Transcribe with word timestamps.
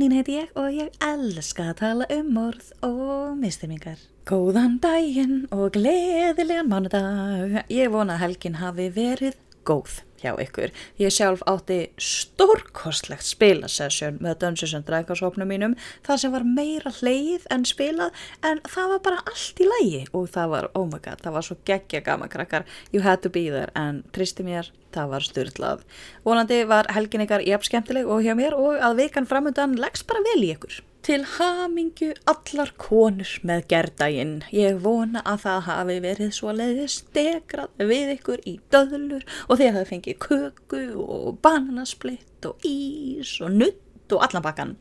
Nín 0.00 0.14
heiti 0.16 0.32
ég 0.38 0.54
og 0.56 0.70
ég 0.72 0.94
elska 1.04 1.66
að 1.74 1.80
tala 1.82 2.06
um 2.14 2.28
morð 2.32 2.70
og 2.86 3.34
misturmingar. 3.36 3.98
Góðan 4.24 4.78
daginn 4.80 5.42
og 5.52 5.74
gleðilegan 5.74 6.70
mánudag. 6.72 7.58
Ég 7.68 7.92
vona 7.92 8.16
að 8.16 8.22
helgin 8.22 8.56
hafi 8.62 8.86
verið 8.96 9.36
góð 9.68 9.98
hjá 10.20 10.34
ykkur. 10.40 10.72
Ég 11.00 11.12
sjálf 11.14 11.42
átti 11.50 11.78
stórkostlegt 12.00 13.26
spilasessjón 13.26 14.20
með 14.22 14.38
Dungeons 14.44 14.86
Dragons 14.86 15.22
hópnum 15.24 15.50
mínum 15.50 15.76
það 16.06 16.22
sem 16.22 16.34
var 16.34 16.46
meira 16.46 16.92
hleyið 17.00 17.46
en 17.54 17.64
spilað 17.68 18.26
en 18.46 18.62
það 18.68 18.92
var 18.94 19.02
bara 19.06 19.22
allt 19.30 19.62
í 19.62 19.68
lægi 19.68 20.02
og 20.12 20.28
það 20.34 20.52
var, 20.54 20.68
oh 20.74 20.86
my 20.90 21.00
god, 21.02 21.22
það 21.24 21.36
var 21.38 21.48
svo 21.48 21.58
geggja 21.68 22.04
gama 22.06 22.28
krakkar, 22.32 22.68
you 22.92 23.04
had 23.04 23.24
to 23.24 23.32
be 23.32 23.48
there 23.50 23.72
en 23.78 24.02
tristi 24.14 24.46
mér, 24.46 24.70
það 24.94 25.14
var 25.14 25.26
styrlað. 25.26 25.88
Vonandi 26.26 26.62
var 26.68 26.90
helgin 26.94 27.24
ykkar 27.26 27.46
jafn 27.46 27.70
skemmtileg 27.70 28.08
og 28.10 28.24
hjá 28.26 28.36
mér 28.38 28.58
og 28.58 28.78
að 28.80 29.04
vikan 29.04 29.28
framöndan 29.30 29.78
leggst 29.80 30.08
bara 30.10 30.24
vel 30.26 30.40
í 30.44 30.54
ykkur. 30.54 30.80
Til 31.00 31.22
hamingju 31.24 32.10
allar 32.28 32.74
konur 32.76 33.30
með 33.48 33.62
gerdaginn. 33.72 34.34
Ég 34.52 34.82
vona 34.84 35.22
að 35.24 35.46
það 35.46 35.60
hafi 35.68 35.96
verið 36.04 36.34
svo 36.36 36.52
leiðis 36.52 36.98
degrað 37.16 37.86
við 37.90 38.12
ykkur 38.18 38.42
í 38.44 38.58
döðlur 38.74 39.24
og 39.46 39.54
því 39.54 39.70
að 39.70 39.78
það 39.78 39.88
fengi 39.92 40.16
köku 40.26 40.82
og 41.00 41.38
bananasplitt 41.40 42.50
og 42.50 42.68
ís 42.68 43.38
og 43.40 43.56
nutt 43.62 44.12
og 44.12 44.26
allan 44.26 44.44
bakkan 44.44 44.76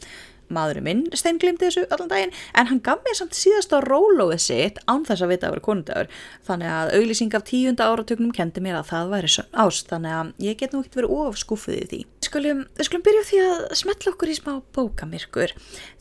maðurinn 0.53 0.85
minn 0.85 1.03
steinglimti 1.13 1.67
þessu 1.67 1.85
allan 1.89 2.11
daginn 2.11 2.35
en 2.57 2.69
hann 2.71 2.81
gaf 2.85 3.03
mér 3.05 3.17
samt 3.19 3.37
síðast 3.37 3.73
á 3.75 3.79
rólóið 3.85 4.41
sitt 4.43 4.79
án 4.89 5.05
þess 5.07 5.25
að 5.25 5.33
vita 5.33 5.49
að 5.49 5.55
vera 5.55 5.65
konundagur 5.67 6.11
þannig 6.47 6.73
að 6.75 6.93
auglýsing 6.99 7.35
af 7.37 7.45
tíunda 7.49 7.89
áratögnum 7.89 8.33
kendi 8.35 8.63
mér 8.63 8.79
að 8.79 8.89
það 8.93 9.13
væri 9.13 9.33
ást 9.63 9.91
þannig 9.91 10.15
að 10.19 10.31
ég 10.45 10.59
get 10.59 10.73
nú 10.73 10.81
ekkert 10.83 10.99
verið 10.99 11.15
of 11.19 11.37
skúfuð 11.39 11.77
í 11.77 11.85
því. 11.89 11.99
Skulum, 12.29 12.63
skulum 12.83 13.03
byrja 13.05 13.25
því 13.29 13.41
að 13.45 13.61
smetla 13.79 14.13
okkur 14.13 14.31
í 14.31 14.37
smá 14.37 14.51
bókamirkur 14.75 15.53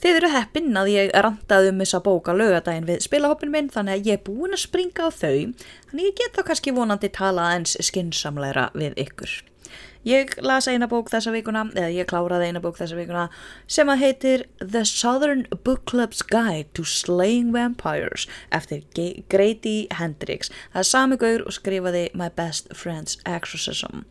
Þið 0.02 0.18
eru 0.18 0.30
heppinn 0.34 0.76
að 0.78 0.90
ég 0.92 1.12
randaði 1.14 1.72
um 1.72 1.82
þessa 1.82 2.00
bóka 2.04 2.34
lögadaginn 2.36 2.88
við 2.88 3.04
spilahoppin 3.06 3.52
minn 3.54 3.70
þannig 3.72 3.98
að 3.98 4.10
ég 4.10 4.18
er 4.18 4.24
búin 4.26 4.56
að 4.56 4.64
springa 4.64 5.08
á 5.08 5.10
þau 5.10 5.36
þannig 5.90 6.08
ég 6.08 6.18
get 6.20 6.36
þá 6.36 6.42
kannski 6.50 6.74
vonandi 6.76 7.12
tala 7.14 7.52
eins 7.54 7.76
skinsamleira 7.88 8.68
við 8.76 8.98
ykkur 9.06 9.38
Ég 10.06 10.30
las 10.44 10.68
eina 10.70 10.86
bók 10.86 11.10
þessa 11.10 11.32
vikuna, 11.34 11.64
eða 11.74 11.90
ég 11.90 12.06
kláraði 12.08 12.50
eina 12.50 12.62
bók 12.62 12.78
þessa 12.78 12.98
vikuna 12.98 13.24
sem 13.66 13.88
að 13.90 14.02
heitir 14.04 14.44
The 14.60 14.84
Southern 14.86 15.46
Book 15.64 15.84
Club's 15.90 16.22
Guide 16.22 16.68
to 16.78 16.84
Slaying 16.86 17.50
Vampires 17.52 18.28
eftir 18.54 18.84
Grady 19.28 19.88
Hendrix. 19.98 20.52
Það 20.72 20.84
er 20.84 20.90
sami 20.92 21.18
gaur 21.20 21.44
og 21.44 21.56
skrifaði 21.56 22.08
My 22.14 22.30
Best 22.30 22.70
Friend's 22.78 23.18
Exorcism. 23.26 24.04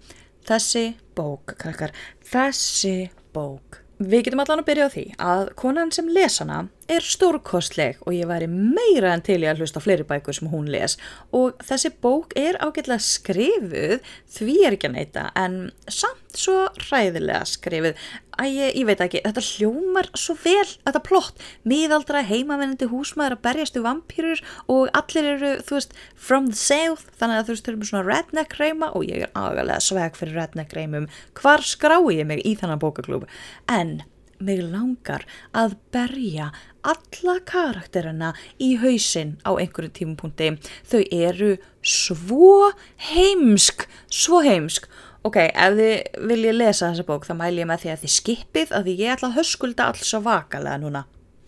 Þessi 0.48 0.98
bók, 1.16 1.56
krakkar, 1.60 1.96
þessi 2.24 3.10
bók. 3.36 3.82
Við 3.98 4.28
getum 4.28 4.44
allan 4.44 4.62
að 4.62 4.68
byrja 4.68 4.88
á 4.88 4.94
því 4.94 5.06
að 5.18 5.54
konan 5.58 5.94
sem 5.96 6.12
lesana 6.12 6.68
er 6.92 7.04
stórkostleg 7.04 8.00
og 8.06 8.16
ég 8.16 8.28
væri 8.30 8.48
meira 8.48 9.12
en 9.14 9.24
til 9.26 9.42
ég 9.44 9.52
að 9.52 9.64
hlusta 9.64 9.82
fleiri 9.84 10.06
bækur 10.08 10.36
sem 10.36 10.50
hún 10.52 10.70
les. 10.72 10.96
Og 11.36 11.58
þessi 11.68 11.92
bók 12.04 12.36
er 12.40 12.60
ágætlega 12.64 13.04
skrifuð 13.04 14.00
því 14.38 14.56
er 14.64 14.78
ekki 14.78 14.90
að 14.90 14.96
neyta 14.96 15.26
en 15.40 15.60
samt 15.92 16.38
svo 16.38 16.68
ræðilega 16.88 17.44
skrifuð. 17.50 18.00
Að 18.38 18.52
ég, 18.54 18.74
ég 18.78 18.86
veit 18.86 19.00
ekki, 19.02 19.22
þetta 19.26 19.44
hljómar 19.44 20.10
svo 20.14 20.36
vel, 20.44 20.68
þetta 20.86 21.02
plott, 21.08 21.40
miðaldra 21.66 22.22
heimavennandi 22.28 22.90
húsmaður 22.92 23.38
að 23.40 23.46
berjastu 23.48 23.82
vampýrur 23.82 24.44
og 24.70 24.92
allir 24.98 25.32
eru, 25.32 25.54
þú 25.66 25.80
veist 25.80 25.96
from 26.14 26.52
the 26.52 26.60
south, 26.60 27.08
þannig 27.18 27.42
að 27.42 27.48
þú 27.48 27.56
veist 27.56 27.66
þau 27.66 27.72
eru 27.74 27.90
svona 27.90 28.06
redneck 28.06 28.60
reyma 28.62 28.92
og 28.94 29.08
ég 29.10 29.26
er 29.26 29.34
agalega 29.34 29.82
sveg 29.82 30.20
fyrir 30.20 30.38
redneck 30.38 30.78
reymum, 30.78 31.10
hvar 31.42 31.66
skrái 31.66 32.20
ég 32.20 32.30
mig 32.30 32.46
í 32.46 32.54
þannan 32.60 32.84
bókaklúb, 32.84 33.26
en 33.74 33.98
mig 34.38 34.62
langar 34.62 35.26
að 35.58 35.78
berja 35.94 36.52
alla 36.88 37.38
karakterina 37.48 38.32
í 38.64 38.76
hausin 38.82 39.36
á 39.44 39.52
einhverju 39.58 39.92
tímupunkti. 40.00 40.54
Þau 40.88 41.02
eru 41.12 41.52
svo 41.82 42.72
heimsk, 43.12 43.88
svo 44.08 44.42
heimsk. 44.46 44.88
Ok, 45.28 45.42
ef 45.50 45.76
þið 45.76 46.26
viljið 46.30 46.60
lesa 46.62 46.92
þessa 46.92 47.08
bók 47.08 47.28
þá 47.28 47.36
mæl 47.42 47.56
ég 47.58 47.68
með 47.68 47.84
því 47.84 47.94
að 47.94 48.04
þið 48.06 48.16
skipið 48.16 48.74
að 48.78 48.88
því 48.88 48.98
ég 49.02 49.14
ætla 49.16 49.32
að 49.32 49.40
höskulda 49.42 49.92
alls 49.92 50.08
svo 50.08 50.24
vakalega 50.24 50.80
núna. 50.84 51.04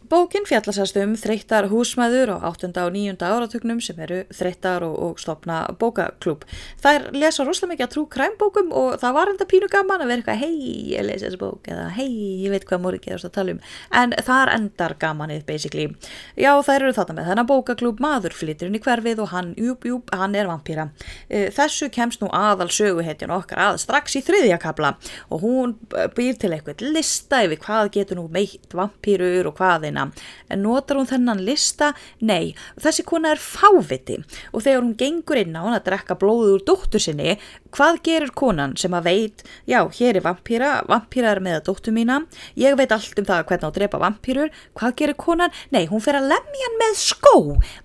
Bókin 0.10 0.42
fjallasast 0.50 0.96
um 0.98 1.12
þreyttar 1.14 1.68
húsmaður 1.70 2.32
á 2.34 2.50
8. 2.50 2.72
og 2.82 2.96
9. 2.96 3.14
áratögnum 3.22 3.78
sem 3.78 4.00
eru 4.02 4.24
þreyttar 4.34 4.82
og, 4.82 4.96
og 5.06 5.20
stopna 5.22 5.60
bókaklúb. 5.78 6.48
Það 6.82 6.96
er 6.98 7.04
lesa 7.22 7.44
rosalega 7.46 7.76
mikið 7.76 7.86
að 7.86 7.92
trú 7.94 8.04
kræmbókum 8.16 8.72
og 8.74 8.96
það 9.04 9.14
var 9.20 9.30
enda 9.30 9.46
pínu 9.52 9.70
gaman 9.70 10.02
að 10.02 10.10
vera 10.10 10.24
eitthvað 10.24 10.42
hei, 10.42 10.72
ég 10.96 11.06
lesi 11.06 11.28
þessi 11.28 11.40
bók 11.44 11.70
eða 11.70 11.84
hei, 11.94 12.08
ég 12.42 12.56
veit 12.56 12.66
hvað 12.66 12.82
morgi 12.88 13.14
er 13.14 13.22
að 13.22 13.36
tala 13.36 13.54
um. 13.54 13.60
En 14.02 14.16
þar 14.32 14.54
endar 14.56 14.96
gamanið 15.04 15.44
basically. 15.46 15.86
Já, 16.34 16.56
þær 16.58 16.88
eru 16.88 16.98
þarna 16.98 17.18
með 17.20 17.30
þennan 17.30 17.50
bókaklúb, 17.54 18.02
maður 18.02 18.38
flyttur 18.40 18.72
inn 18.72 18.80
í 18.80 18.84
hverfið 18.88 19.22
og 19.28 19.32
hann, 19.36 19.54
júp, 19.62 19.86
júp, 19.86 20.10
hann 20.18 20.34
er 20.34 20.50
vampýra. 20.50 20.88
Eh, 21.30 21.54
þessu 21.54 21.92
kemst 21.94 22.26
nú 22.26 22.32
aðal 22.34 22.72
söguhetjan 22.74 23.36
okkar 23.38 23.62
að 23.68 23.80
strax 23.86 24.18
í 24.18 24.26
þriðjakabla 24.26 24.96
og 25.30 25.46
hún 25.46 25.78
býr 26.18 26.42
til 26.42 26.56
eitthvað 26.58 26.82
lista 26.98 27.46
yfir 27.46 27.62
hvað 27.62 27.94
getur 28.00 28.24
nú 28.24 28.26
meitt 28.34 28.74
vampýrur 28.74 29.54
og 29.54 29.62
hvaðina 29.62 29.99
kona. 30.00 30.12
En 30.50 30.64
notar 30.64 30.98
hún 30.98 31.08
þennan 31.08 31.44
lista? 31.46 31.94
Nei, 32.22 32.56
þessi 32.80 33.06
kona 33.06 33.34
er 33.34 33.42
fáviti. 33.42 34.20
Og 34.54 34.64
þegar 34.64 34.84
hún 34.84 34.96
gengur 34.98 35.38
inn 35.38 35.56
á 35.56 35.62
hann 35.62 35.78
að 35.78 35.86
drekka 35.90 36.18
blóðu 36.20 36.56
úr 36.58 36.64
dóttur 36.66 37.02
sinni, 37.02 37.38
hvað 37.72 38.02
gerir 38.04 38.34
konan 38.34 38.76
sem 38.78 38.94
að 38.94 39.10
veit, 39.10 39.44
já, 39.70 39.84
hér 39.86 40.18
er 40.18 40.26
vampýra, 40.26 40.72
vampýra 40.90 41.34
er 41.36 41.42
með 41.44 41.60
að 41.60 41.66
dóttur 41.70 41.94
mína, 41.94 42.24
ég 42.58 42.78
veit 42.80 42.92
allt 42.92 43.20
um 43.20 43.28
það 43.28 43.46
hvernig 43.50 43.68
að 43.68 43.76
drepa 43.78 44.02
vampýrur, 44.02 44.54
hvað 44.78 44.96
gerir 45.02 45.18
konan? 45.20 45.54
Nei, 45.74 45.86
hún 45.92 46.02
fer 46.02 46.18
að 46.18 46.32
lemja 46.32 46.66
hann 46.66 46.80
með 46.82 46.98
skó, 46.98 47.36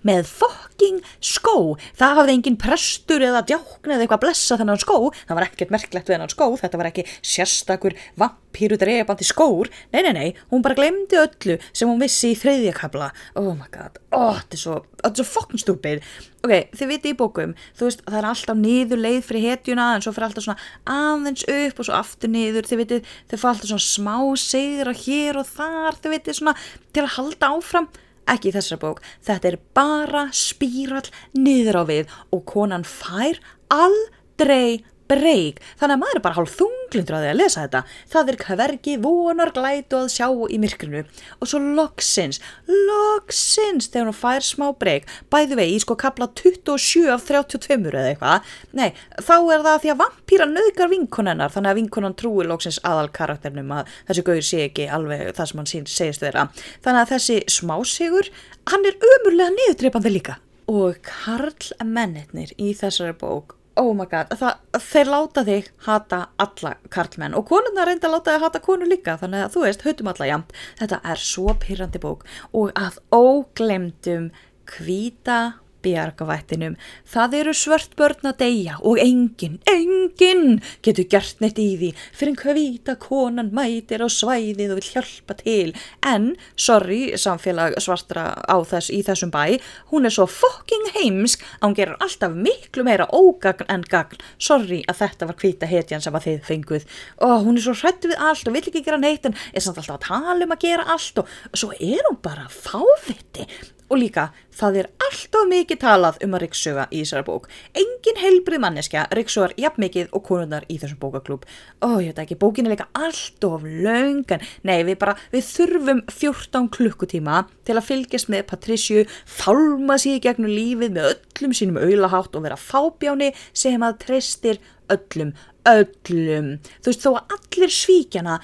með 0.05 0.31
fokking 0.31 1.01
skó, 1.21 1.75
það 1.99 2.21
hafði 2.21 2.37
engin 2.39 2.59
prestur 2.61 3.25
eða 3.25 3.43
djákn 3.45 3.93
eða 3.93 4.07
eitthvað 4.07 4.23
blessa 4.25 4.57
þennan 4.57 4.81
skó, 4.81 4.97
það 5.21 5.39
var 5.39 5.47
ekkert 5.51 5.75
merklegt 5.75 6.09
við 6.09 6.17
þennan 6.17 6.33
skó, 6.33 6.49
þetta 6.63 6.81
var 6.81 6.89
ekki 6.89 7.05
sérstakur 7.21 7.97
vampýru 8.19 8.79
drepandi 8.81 9.27
skór, 9.27 9.69
nei, 9.93 10.01
nei, 10.01 10.13
nei, 10.17 10.27
hún 10.49 10.65
bara 10.65 10.77
glemdi 10.77 11.21
öllu 11.21 11.59
sem 11.71 11.89
hún 11.89 12.01
vissi 12.05 12.31
í 12.31 12.39
þreyðja 12.39 12.77
kabla 12.77 13.11
oh 13.41 13.51
my 13.51 13.67
god, 13.73 13.99
oh, 14.15 14.37
þetta 14.39 14.59
er 14.59 14.63
svo 14.63 14.79
þetta 15.01 15.13
er 15.13 15.19
svo 15.21 15.29
fokkin 15.33 15.65
stúpid 15.65 16.07
ok, 16.45 16.71
þið 16.77 16.91
viti 16.91 17.11
í 17.11 17.17
bókum, 17.17 17.53
þú 17.77 17.89
veist, 17.89 18.01
það 18.05 18.17
er 18.19 18.27
alltaf 18.29 18.57
niður 18.59 19.01
leið 19.01 19.19
fyrir 19.25 19.45
hetjuna, 19.49 19.89
en 19.95 20.05
svo 20.05 20.13
fyrir 20.15 20.27
alltaf 20.29 20.45
svona 20.45 20.95
aðeins 20.95 21.45
upp 21.51 21.81
og 21.81 21.87
svo 21.87 21.97
aftur 21.97 22.31
niður. 22.31 22.69
Þið 22.69 22.81
viti, 22.81 22.99
þið 23.31 23.41
fá 23.41 23.47
alltaf 23.51 23.71
svona 23.71 23.85
smá 23.85 24.17
segra 24.41 24.95
hér 25.05 25.41
og 25.41 25.49
þar, 25.49 25.99
þið 26.03 26.15
viti, 26.15 26.35
svona 26.37 26.55
til 26.95 27.05
að 27.05 27.13
halda 27.17 27.51
áfram, 27.55 27.89
ekki 28.35 28.51
í 28.51 28.55
þessara 28.55 28.81
bók. 28.81 29.01
Þetta 29.25 29.51
er 29.51 29.59
bara 29.77 30.25
spírall 30.35 31.05
niður 31.37 31.81
á 31.81 31.83
við 31.89 32.17
og 32.35 32.45
konan 32.49 32.85
fær 32.87 33.41
aldrei 33.73 34.83
breyk, 35.09 35.61
þannig 35.79 35.95
að 35.95 36.01
maður 36.01 36.19
er 36.19 36.23
bara 36.25 36.37
hálf 36.39 36.53
þunglindur 36.59 37.17
að 37.17 37.23
því 37.25 37.31
að 37.31 37.39
lesa 37.39 37.63
þetta, 37.65 37.81
það 38.13 38.31
er 38.31 38.37
hvergi 38.45 38.95
vonar 39.03 39.51
glætu 39.55 39.99
að 39.99 40.11
sjá 40.15 40.27
í 40.49 40.59
myrkrinu. 40.61 41.03
Og 41.39 41.49
svo 41.49 41.61
loksins, 41.77 42.41
loksins 42.69 43.89
þegar 43.93 44.09
hún 44.09 44.17
fær 44.17 44.45
smá 44.45 44.67
breyk 44.79 45.09
bæði 45.33 45.59
vegi 45.59 45.81
sko 45.83 45.97
kapla 45.99 46.29
27 46.41 47.11
af 47.13 47.25
32 47.27 47.91
eða 47.91 48.13
eitthvað, 48.13 48.55
nei 48.77 48.89
þá 49.19 49.35
er 49.39 49.65
það 49.67 49.81
því 49.83 49.93
að 49.93 50.01
vampýra 50.03 50.49
nöðgar 50.49 50.91
vinkonennar 50.93 51.53
þannig 51.53 51.73
að 51.73 51.79
vinkonan 51.81 52.17
trúi 52.19 52.47
loksins 52.47 52.81
aðal 52.87 53.09
karakternum 53.15 53.75
að 53.75 53.91
þessi 54.07 54.25
gauður 54.25 54.47
sé 54.49 54.63
ekki 54.69 54.87
alveg 54.91 55.27
það 55.35 55.51
sem 55.51 55.61
hann 55.61 55.69
segist 55.97 56.25
vera, 56.25 56.47
þannig 56.85 57.03
að 57.03 57.13
þessi 57.15 57.37
smásigur, 57.57 58.31
hann 58.71 58.89
er 58.89 58.97
umurlega 59.11 59.53
niðurdreipandi 59.53 60.15
líka. 60.15 60.39
Og 60.71 60.97
Karl 61.05 61.85
mennitnir 61.85 62.55
í 62.57 62.71
þessari 62.73 63.13
bók 63.21 63.53
oh 63.79 63.91
my 63.97 64.07
god, 64.09 64.31
það, 64.39 64.61
þeir 64.87 65.11
láta 65.11 65.43
þig 65.47 65.69
hata 65.87 66.21
alla 66.41 66.73
karlmenn 66.93 67.35
og 67.37 67.47
konuna 67.49 67.85
reynda 67.87 68.09
að 68.09 68.15
láta 68.17 68.35
þig 68.35 68.45
hata 68.45 68.63
konu 68.63 68.87
líka 68.89 69.17
þannig 69.21 69.45
að 69.45 69.53
þú 69.55 69.65
veist, 69.65 69.85
höfum 69.87 70.11
alla 70.11 70.29
jamt 70.31 70.55
þetta 70.79 71.01
er 71.11 71.23
svo 71.25 71.55
pyrrandi 71.65 72.01
bók 72.03 72.25
og 72.55 72.71
að 72.79 72.99
óglemdum 73.15 74.31
hvita 74.75 75.39
bjargavættinum. 75.85 76.75
Það 77.07 77.37
eru 77.39 77.53
svört 77.55 77.95
börn 77.99 78.29
að 78.31 78.39
deyja 78.41 78.79
og 78.81 78.99
enginn, 79.01 79.59
enginn 79.69 80.59
getur 80.85 81.07
gert 81.11 81.41
neitt 81.43 81.59
í 81.61 81.67
því 81.79 81.91
fyrir 82.15 82.33
einhver 82.33 82.57
vita 82.57 82.95
konan 82.99 83.51
mætir 83.55 84.03
á 84.03 84.09
svæðið 84.09 84.73
og 84.73 84.81
vil 84.81 84.91
hjálpa 84.95 85.37
til. 85.41 85.75
En, 86.05 86.31
sorry, 86.59 87.13
samfélag 87.19 87.77
svartra 87.83 88.31
á 88.35 88.57
þess 88.65 88.91
í 88.93 89.01
þessum 89.05 89.33
bæ, 89.33 89.57
hún 89.91 90.07
er 90.07 90.15
svo 90.15 90.27
fucking 90.29 90.91
heimsk 90.97 91.43
að 91.59 91.67
hún 91.67 91.77
gerur 91.79 92.01
alltaf 92.03 92.35
miklu 92.35 92.85
meira 92.87 93.07
ógagn 93.13 93.69
en 93.71 93.85
gagn. 93.89 94.21
Sorry 94.41 94.81
að 94.89 95.01
þetta 95.03 95.29
var 95.29 95.39
hvita 95.41 95.69
hetjan 95.69 96.03
sem 96.03 96.15
að 96.17 96.29
þið 96.29 96.41
fenguð. 96.49 96.89
Og 97.25 97.47
hún 97.47 97.59
er 97.59 97.67
svo 97.67 97.77
hrættu 97.77 98.11
við 98.11 98.25
allt 98.29 98.49
og 98.49 98.57
vill 98.57 98.65
ekki 98.65 98.83
gera 98.85 99.01
neitt 99.01 99.27
en 99.29 99.37
er 99.53 99.63
samt 99.63 99.79
alltaf 99.81 99.99
að 99.99 100.07
tala 100.09 100.47
um 100.47 100.55
að 100.55 100.65
gera 100.65 100.89
allt 100.95 101.23
og 101.23 101.31
svo 101.53 101.71
er 101.79 102.03
hún 102.09 102.19
bara 102.23 102.47
fáviti 102.51 103.47
og 103.89 103.99
líka 104.01 104.29
það 104.55 104.79
er 104.81 104.89
alltaf 105.05 105.47
mikið 105.49 105.79
talað 105.81 106.19
um 106.25 106.35
að 106.35 106.43
riksuga 106.45 106.85
í 106.89 107.01
þessari 107.03 107.25
bók. 107.27 107.47
Engin 107.77 108.19
heilbrið 108.21 108.63
manneskja 108.63 109.05
riksugar 109.15 109.53
jafn 109.59 109.83
mikið 109.85 110.13
og 110.15 110.23
konundar 110.27 110.65
í 110.71 110.77
þessum 110.81 110.99
bókaklúb. 111.01 111.45
Ó, 111.83 112.01
ég 112.01 112.13
veit 112.13 112.21
ekki, 112.23 112.39
bókin 112.41 112.69
er 112.69 112.75
líka 112.75 112.87
allt 112.97 113.47
of 113.47 113.65
löngan. 113.65 114.43
Nei, 114.67 114.79
við 114.87 114.99
bara, 115.01 115.17
við 115.33 115.47
þurfum 115.49 116.03
14 116.11 116.69
klukkutíma 116.75 117.43
til 117.67 117.77
að 117.77 117.87
fylgjast 117.89 118.31
með 118.33 118.47
Patricio, 118.51 119.05
fálma 119.25 119.99
sér 120.01 120.21
gegnum 120.23 120.51
lífið 120.51 120.95
með 120.95 121.11
öllum 121.13 121.57
sínum 121.57 121.81
auðlahátt 121.81 122.37
og 122.37 122.47
vera 122.47 122.59
fábjáni 122.59 123.33
sem 123.53 123.83
að 123.85 123.99
treystir 124.05 124.61
öllum, 124.93 125.33
öllum. 125.65 126.55
Þú 126.81 126.91
veist, 126.91 127.05
þó 127.05 127.15
að 127.17 127.35
allir 127.37 127.73
svíkjana 127.73 128.39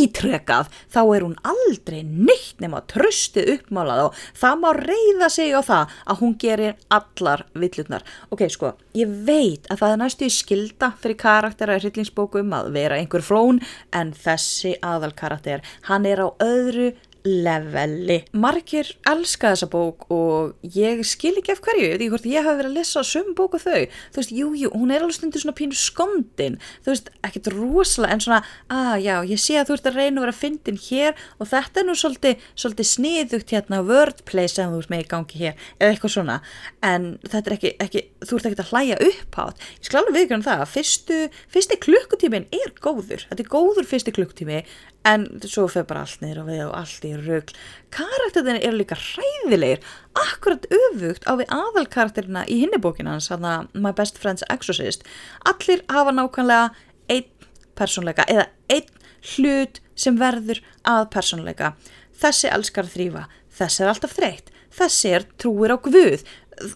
ítrekað, 0.00 0.70
þá 0.92 1.00
er 1.04 1.26
hún 1.26 1.36
aldrei 1.46 2.02
neitt 2.04 2.60
nema 2.62 2.82
tröstið 2.90 3.52
uppmálað 3.58 4.04
og 4.08 4.18
það 4.40 4.60
má 4.62 4.68
reyða 4.78 5.30
sig 5.32 5.54
á 5.54 5.60
það 5.64 5.94
að 6.10 6.20
hún 6.22 6.36
gerir 6.40 6.76
allar 6.98 7.46
villutnar. 7.54 8.04
Ok, 8.34 8.46
sko, 8.52 8.74
ég 8.98 9.10
veit 9.26 9.68
að 9.70 9.82
það 9.82 9.94
er 9.94 10.02
næstu 10.04 10.28
í 10.28 10.34
skilda 10.34 10.92
fyrir 11.00 11.20
karaktera 11.20 11.78
í 11.78 11.82
hryllingsbókum 11.84 12.54
að 12.56 12.70
vera 12.76 13.00
einhver 13.00 13.24
flón 13.24 13.62
en 13.94 14.14
þessi 14.16 14.76
aðal 14.84 15.14
karakter, 15.16 15.64
hann 15.88 16.06
er 16.08 16.24
á 16.24 16.28
öðru 16.42 16.92
leveli. 17.24 18.18
Margir 18.36 18.90
elska 19.08 19.54
þessa 19.54 19.68
bók 19.72 20.04
og 20.12 20.68
ég 20.76 21.00
skil 21.08 21.32
ekki 21.40 21.54
af 21.54 21.62
hverju, 21.64 21.86
ég 21.86 21.94
veit 21.94 22.02
ekki 22.02 22.10
hvort 22.12 22.26
ég 22.28 22.44
hafi 22.44 22.58
verið 22.58 22.70
að 22.70 22.76
lesa 22.76 23.04
sum 23.08 23.30
bóku 23.36 23.60
þau, 23.62 23.86
þú 24.12 24.20
veist, 24.20 24.34
jújú, 24.34 24.58
jú, 24.60 24.70
hún 24.74 24.92
er 24.92 25.04
alveg 25.04 25.16
stundir 25.16 25.40
svona 25.40 25.56
pínu 25.56 25.78
skondin, 25.78 26.58
þú 26.84 26.92
veist, 26.92 27.08
ekkert 27.24 27.48
rosalega 27.54 28.12
en 28.18 28.24
svona, 28.26 28.40
að 28.68 28.90
ah, 28.90 28.98
já, 29.00 29.14
ég 29.30 29.40
sé 29.40 29.56
að 29.56 29.70
þú 29.70 29.78
ert 29.78 29.88
að 29.88 29.98
reyna 30.00 30.20
að 30.20 30.26
vera 30.26 30.34
að 30.34 30.40
fyndin 30.42 30.80
hér 30.84 31.24
og 31.40 31.50
þetta 31.54 31.80
er 31.80 31.88
nú 31.88 31.96
svolítið, 31.96 32.46
svolítið 32.60 32.90
sniðugt 32.92 33.56
hérna 33.56 33.80
wordplay 33.88 34.52
sem 34.52 34.74
þú 34.74 34.84
ert 34.84 34.92
með 34.92 35.04
í 35.06 35.10
gangi 35.14 35.40
hér, 35.40 35.68
eða 35.80 35.94
eitthvað 35.94 36.16
svona, 36.18 36.38
en 36.84 37.10
þetta 37.24 37.44
er 37.48 37.56
ekki, 37.56 37.74
ekki 37.86 38.04
þú 38.20 38.40
ert 38.40 38.50
ekki 38.50 38.66
að 38.66 38.74
hlæja 38.74 39.00
upp 39.08 39.40
átt, 39.46 39.68
ég 39.80 39.88
skal 39.88 40.02
alveg 40.02 40.20
viðkvæmum 40.20 40.44
það 40.44 40.66
að 40.66 40.74
fyrstu, 40.76 41.22
fyrsti 41.56 41.80
klukkutímin 41.88 42.50
er 42.52 42.76
góður, 42.84 43.24
þetta 43.30 43.46
er 43.46 43.54
góður 43.56 43.88
fyrsti 43.88 44.12
klukkutími 44.12 44.60
en 45.04 45.26
svo 45.44 45.66
fyrir 45.68 45.86
bara 45.88 46.04
allt 46.04 46.22
niður 46.22 46.42
og 46.42 46.48
við 46.48 46.62
og 46.64 46.74
allt 46.78 47.04
í 47.04 47.12
rugg 47.18 47.52
karakterin 47.94 48.60
er 48.60 48.76
líka 48.76 48.96
hræðilegir. 48.98 49.82
Akkurat 50.16 50.66
öfugt 50.72 51.28
á 51.28 51.32
við 51.38 51.52
aðalkarakterina 51.54 52.44
í 52.48 52.60
hinnibókina 52.62 53.16
hans 53.16 53.30
My 53.74 53.92
Best 53.92 54.20
Friend's 54.20 54.46
Exorcist. 54.50 55.04
Allir 55.44 55.84
hafa 55.92 56.14
nákvæmlega 56.14 56.70
einn 57.12 57.28
personleika 57.76 58.24
eða 58.30 58.48
einn 58.72 58.90
hlut 59.34 59.80
sem 59.94 60.16
verður 60.18 60.60
að 60.88 61.06
personleika 61.14 61.74
þessi 62.20 62.50
elskar 62.52 62.88
þrýfa, 62.88 63.28
þessi 63.52 63.84
er 63.84 63.92
alltaf 63.92 64.16
þreytt. 64.16 64.50
Þessi 64.74 65.10
er 65.14 65.24
trúir 65.38 65.70
á 65.70 65.78
Guð 65.78 66.24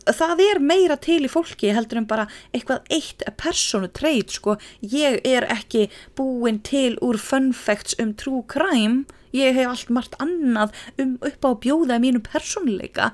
það 0.07 0.43
er 0.45 0.61
meira 0.63 0.97
til 1.01 1.21
í 1.27 1.31
fólki 1.31 1.73
heldur 1.75 2.03
en 2.03 2.09
bara 2.11 2.27
eitthvað 2.53 2.87
eitt 2.95 3.25
personu 3.41 3.91
treyt 3.95 4.35
sko, 4.35 4.57
ég 4.83 5.21
er 5.27 5.47
ekki 5.53 5.89
búin 6.19 6.61
til 6.67 6.97
úr 7.05 7.19
fun 7.21 7.53
facts 7.57 7.97
um 8.03 8.15
true 8.19 8.45
crime, 8.51 9.05
ég 9.37 9.57
hef 9.57 9.73
allt 9.73 9.91
margt 9.93 10.17
annað 10.23 10.75
um 10.99 11.17
upp 11.21 11.45
á 11.45 11.51
bjóða 11.65 12.01
mínu 12.03 12.23
personleika 12.25 13.13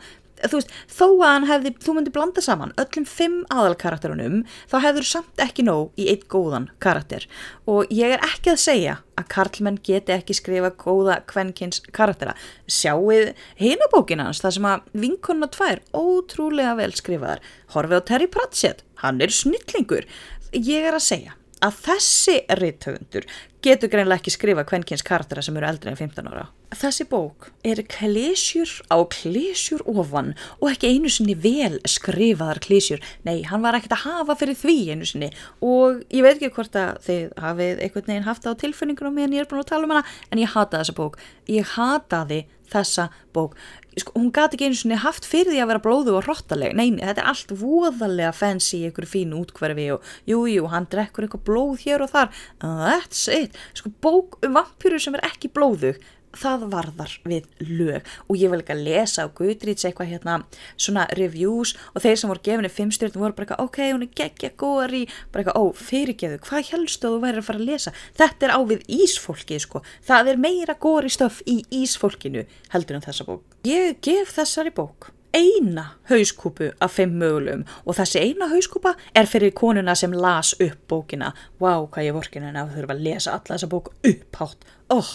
þú 0.51 0.61
veist, 0.61 0.73
þó 0.91 1.07
að 1.09 1.31
hann 1.31 1.47
hefði, 1.49 1.73
þú 1.85 1.95
myndi 1.97 2.13
blanda 2.15 2.45
saman 2.45 2.75
öllum 2.81 3.07
fimm 3.09 3.41
aðalkarakterunum 3.55 4.43
þá 4.71 4.77
hefur 4.85 5.09
samt 5.09 5.43
ekki 5.43 5.67
nóg 5.67 6.01
í 6.01 6.09
eitt 6.13 6.27
góðan 6.33 6.69
karakter. 6.85 7.27
Og 7.71 7.91
ég 7.95 8.15
er 8.17 8.25
ekki 8.27 8.55
að 8.55 8.63
segja 8.65 8.97
að 9.19 9.31
karlmenn 9.35 9.79
geti 9.87 10.15
ekki 10.15 10.37
skrifa 10.37 10.73
góða 10.81 11.21
kvennkins 11.31 11.83
karaktera. 11.95 12.35
Sjáuð 12.67 13.33
hinabókina 13.61 14.29
hans 14.29 14.43
það 14.45 14.57
sem 14.59 14.69
að 14.73 14.91
vinkonna 15.05 15.51
tvær 15.55 15.85
ótrúlega 15.95 16.75
vel 16.81 16.93
skrifaðar. 16.97 17.43
Horfið 17.75 18.03
á 18.05 18.09
Terry 18.11 18.29
Pratchett, 18.31 18.85
hann 19.05 19.23
er 19.25 19.33
snillingur. 19.35 20.09
Ég 20.55 20.87
er 20.91 20.99
að 20.99 21.09
segja 21.09 21.39
að 21.65 21.79
þessi 21.87 22.37
rithöfundur 22.61 23.27
getur 23.65 23.89
greinlega 23.93 24.21
ekki 24.21 24.35
skrifa 24.35 24.67
kvennkins 24.69 25.05
karaktera 25.07 25.43
sem 25.45 25.57
eru 25.57 25.69
eldri 25.71 25.93
en 25.93 26.01
15 26.01 26.29
ára. 26.29 26.49
Þessi 26.75 27.05
bók 27.07 27.51
er 27.67 27.81
klísjur 27.91 28.71
á 28.91 28.99
klísjur 29.11 29.85
ofan 29.87 30.33
og 30.59 30.71
ekki 30.73 30.91
einu 30.95 31.11
sinni 31.13 31.37
vel 31.39 31.79
skrifaðar 31.89 32.61
klísjur. 32.65 33.03
Nei, 33.27 33.45
hann 33.47 33.63
var 33.63 33.79
ekkert 33.79 33.95
að 33.99 34.07
hafa 34.09 34.37
fyrir 34.41 34.59
því 34.59 34.77
einu 34.95 35.09
sinni. 35.09 35.31
Og 35.63 36.03
ég 36.11 36.25
veit 36.27 36.37
ekki 36.37 36.53
hvort 36.57 36.79
að 36.79 36.99
þið 37.07 37.39
hafið 37.45 37.85
einhvern 37.87 38.11
veginn 38.11 38.27
haft 38.27 38.49
á 38.49 38.53
tilfinningunum 38.65 39.15
meðan 39.15 39.39
ég 39.39 39.45
er 39.45 39.51
búin 39.51 39.63
að 39.63 39.71
tala 39.71 39.87
um 39.87 39.95
hana 39.95 40.05
en 40.31 40.43
ég 40.43 40.53
hata 40.57 40.83
þessa 40.83 40.99
bók. 40.99 41.21
Ég 41.51 41.75
hataði 41.77 42.45
þessa 42.73 43.09
bók. 43.37 43.55
Sko, 43.95 44.15
hún 44.17 44.33
gati 44.35 44.57
ekki 44.57 44.67
einu 44.67 44.79
svona 44.79 44.99
haft 45.05 45.29
fyrir 45.29 45.53
því 45.53 45.61
að 45.63 45.71
vera 45.71 45.83
blóðu 45.85 46.17
og 46.19 46.25
hrottaleg, 46.27 46.73
neini, 46.75 47.05
þetta 47.05 47.23
er 47.23 47.29
allt 47.31 47.53
voðalega 47.61 48.33
fancy 48.35 48.81
í 48.81 48.89
einhverju 48.89 49.11
fínu 49.13 49.39
útkverfi 49.45 49.85
og 49.95 50.09
jújú, 50.27 50.49
jú, 50.57 50.65
hann 50.73 50.89
drekkur 50.91 51.29
eitthvað 51.29 51.45
blóð 51.47 51.85
hér 51.85 52.03
og 52.03 52.11
þar, 52.11 52.33
that's 52.65 53.29
it. 53.31 53.55
Sko, 53.79 53.93
bók 54.03 54.41
um 54.43 54.59
vampýru 54.59 54.99
sem 54.99 55.15
er 55.15 55.29
ekki 55.29 55.53
blóðu 55.55 55.95
það 56.39 56.67
varðar 56.73 57.15
við 57.29 57.49
lög. 57.61 58.11
Og 58.29 58.39
ég 58.41 58.53
vil 58.53 58.61
ekki 58.63 58.75
að 58.75 58.85
lesa 58.89 59.27
á 59.27 59.35
Goodreads 59.39 59.87
eitthvað 59.89 60.13
hérna 60.13 60.37
svona 60.77 61.07
reviews 61.19 61.75
og 61.95 62.05
þeir 62.05 62.21
sem 62.21 62.33
voru 62.33 62.45
gefinni 62.45 62.73
fimmstjórnum 62.73 63.25
voru 63.25 63.39
bara 63.39 63.49
eitthvað 63.49 63.65
ok, 63.67 63.81
hún 63.95 64.07
er 64.07 64.13
geggja 64.21 64.53
góðar 64.61 64.97
í 64.97 65.03
bara 65.33 65.45
eitthvað, 65.45 65.59
ó, 65.61 65.65
fyrirgeðu, 65.91 66.41
hvað 66.45 66.71
helstu 66.73 67.11
að 67.11 67.17
þú 67.17 67.25
væri 67.25 67.43
að 67.43 67.49
fara 67.49 67.63
að 67.63 67.69
lesa? 67.73 67.95
Þetta 68.21 68.49
er 68.49 68.55
á 68.55 68.61
við 68.71 68.87
ísfólki 69.01 69.61
sko, 69.63 69.85
það 70.05 70.33
er 70.35 70.45
meira 70.47 70.79
góðar 70.79 71.11
í 71.11 71.17
stöf 71.17 71.43
í 71.51 71.59
ísfólkinu 71.83 72.47
heldur 72.75 72.99
en 72.99 73.05
þessa 73.05 73.29
bók. 73.29 73.45
Ég 73.69 74.01
gef 74.05 74.35
þessari 74.37 74.75
bók 74.75 75.15
eina 75.35 75.85
hauskúpu 76.11 76.71
af 76.81 76.95
fimm 76.95 77.17
mögulegum 77.19 77.65
og 77.85 77.97
þessi 77.99 78.23
eina 78.23 78.47
hauskúpa 78.53 78.95
er 79.19 79.27
fyrir 79.27 79.55
konuna 79.57 79.97
sem 79.99 80.15
las 80.15 80.55
upp 80.63 80.79
bókina. 80.91 81.33
Wow 81.61 81.89
hvað 81.91 82.09
ég 82.09 82.17
vorkina 82.17 82.53
en 82.53 82.61
að 82.61 82.77
þurfa 82.77 82.95
að 82.95 83.05
lesa 83.09 83.35
alla 83.35 83.57
þessa 83.57 83.71
bók 83.73 83.91
upphátt 84.07 84.69
oh, 84.93 85.11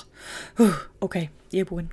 uh, 0.64 0.84
ok, 1.06 1.22
ég 1.54 1.64
er 1.64 1.70
búinn. 1.70 1.90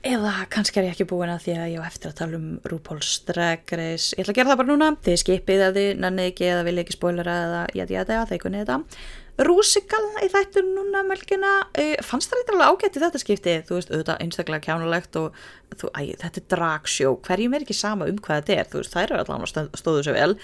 Eða 0.00 0.46
kannski 0.48 0.80
er 0.80 0.86
ég 0.88 0.94
ekki 0.94 1.04
búinn 1.10 1.28
að 1.28 1.42
því 1.44 1.54
að 1.60 1.72
ég 1.74 1.82
á 1.84 1.90
eftir 1.90 2.08
að 2.08 2.20
tala 2.22 2.38
um 2.38 2.44
RuPaul's 2.70 3.18
Drag 3.28 3.72
Race. 3.76 4.14
Ég 4.16 4.22
ætla 4.22 4.32
að 4.32 4.38
gera 4.38 4.52
það 4.52 4.60
bara 4.62 4.70
núna, 4.70 4.86
þið 5.04 5.18
skipið 5.20 5.64
að 5.66 5.76
þið 5.76 5.90
nannið 6.00 6.28
ekki 6.30 6.46
eða 6.48 6.62
vilja 6.68 6.84
ekki 6.86 6.96
spoilera 6.96 7.34
eða 7.44 7.58
ég 7.76 7.92
að 8.00 8.12
það, 8.14 8.22
þeir 8.30 8.40
kunni 8.46 8.62
þetta. 8.62 8.78
Rúsikal 9.40 10.02
í 10.20 10.28
þættu 10.32 10.62
núna 10.64 11.02
mölgina 11.04 11.52
uh, 11.68 11.92
fannst 12.04 12.32
það 12.32 12.40
eitthvað 12.40 12.64
ágætt 12.64 12.96
í 12.96 13.02
þetta 13.04 13.20
skipti? 13.20 13.54
Þú 13.68 13.76
veist, 13.76 13.92
auðvitað 13.92 14.24
einstaklega 14.24 14.64
kjánulegt 14.66 15.20
og 15.20 15.38
þú, 15.76 15.92
æ, 15.96 16.00
þetta 16.20 16.40
er 16.42 16.48
dragsjó, 16.54 17.12
hverjum 17.28 17.56
er 17.56 17.64
ekki 17.64 17.76
sama 17.76 18.08
um 18.08 18.18
hvað 18.24 18.40
þetta 18.40 18.56
er, 18.56 18.68
þú 18.72 18.82
veist, 18.82 18.96
þær 18.96 19.06
eru 19.06 19.22
allavega 19.22 19.80
stóðu 19.80 20.02
svo 20.04 20.16
vel. 20.16 20.34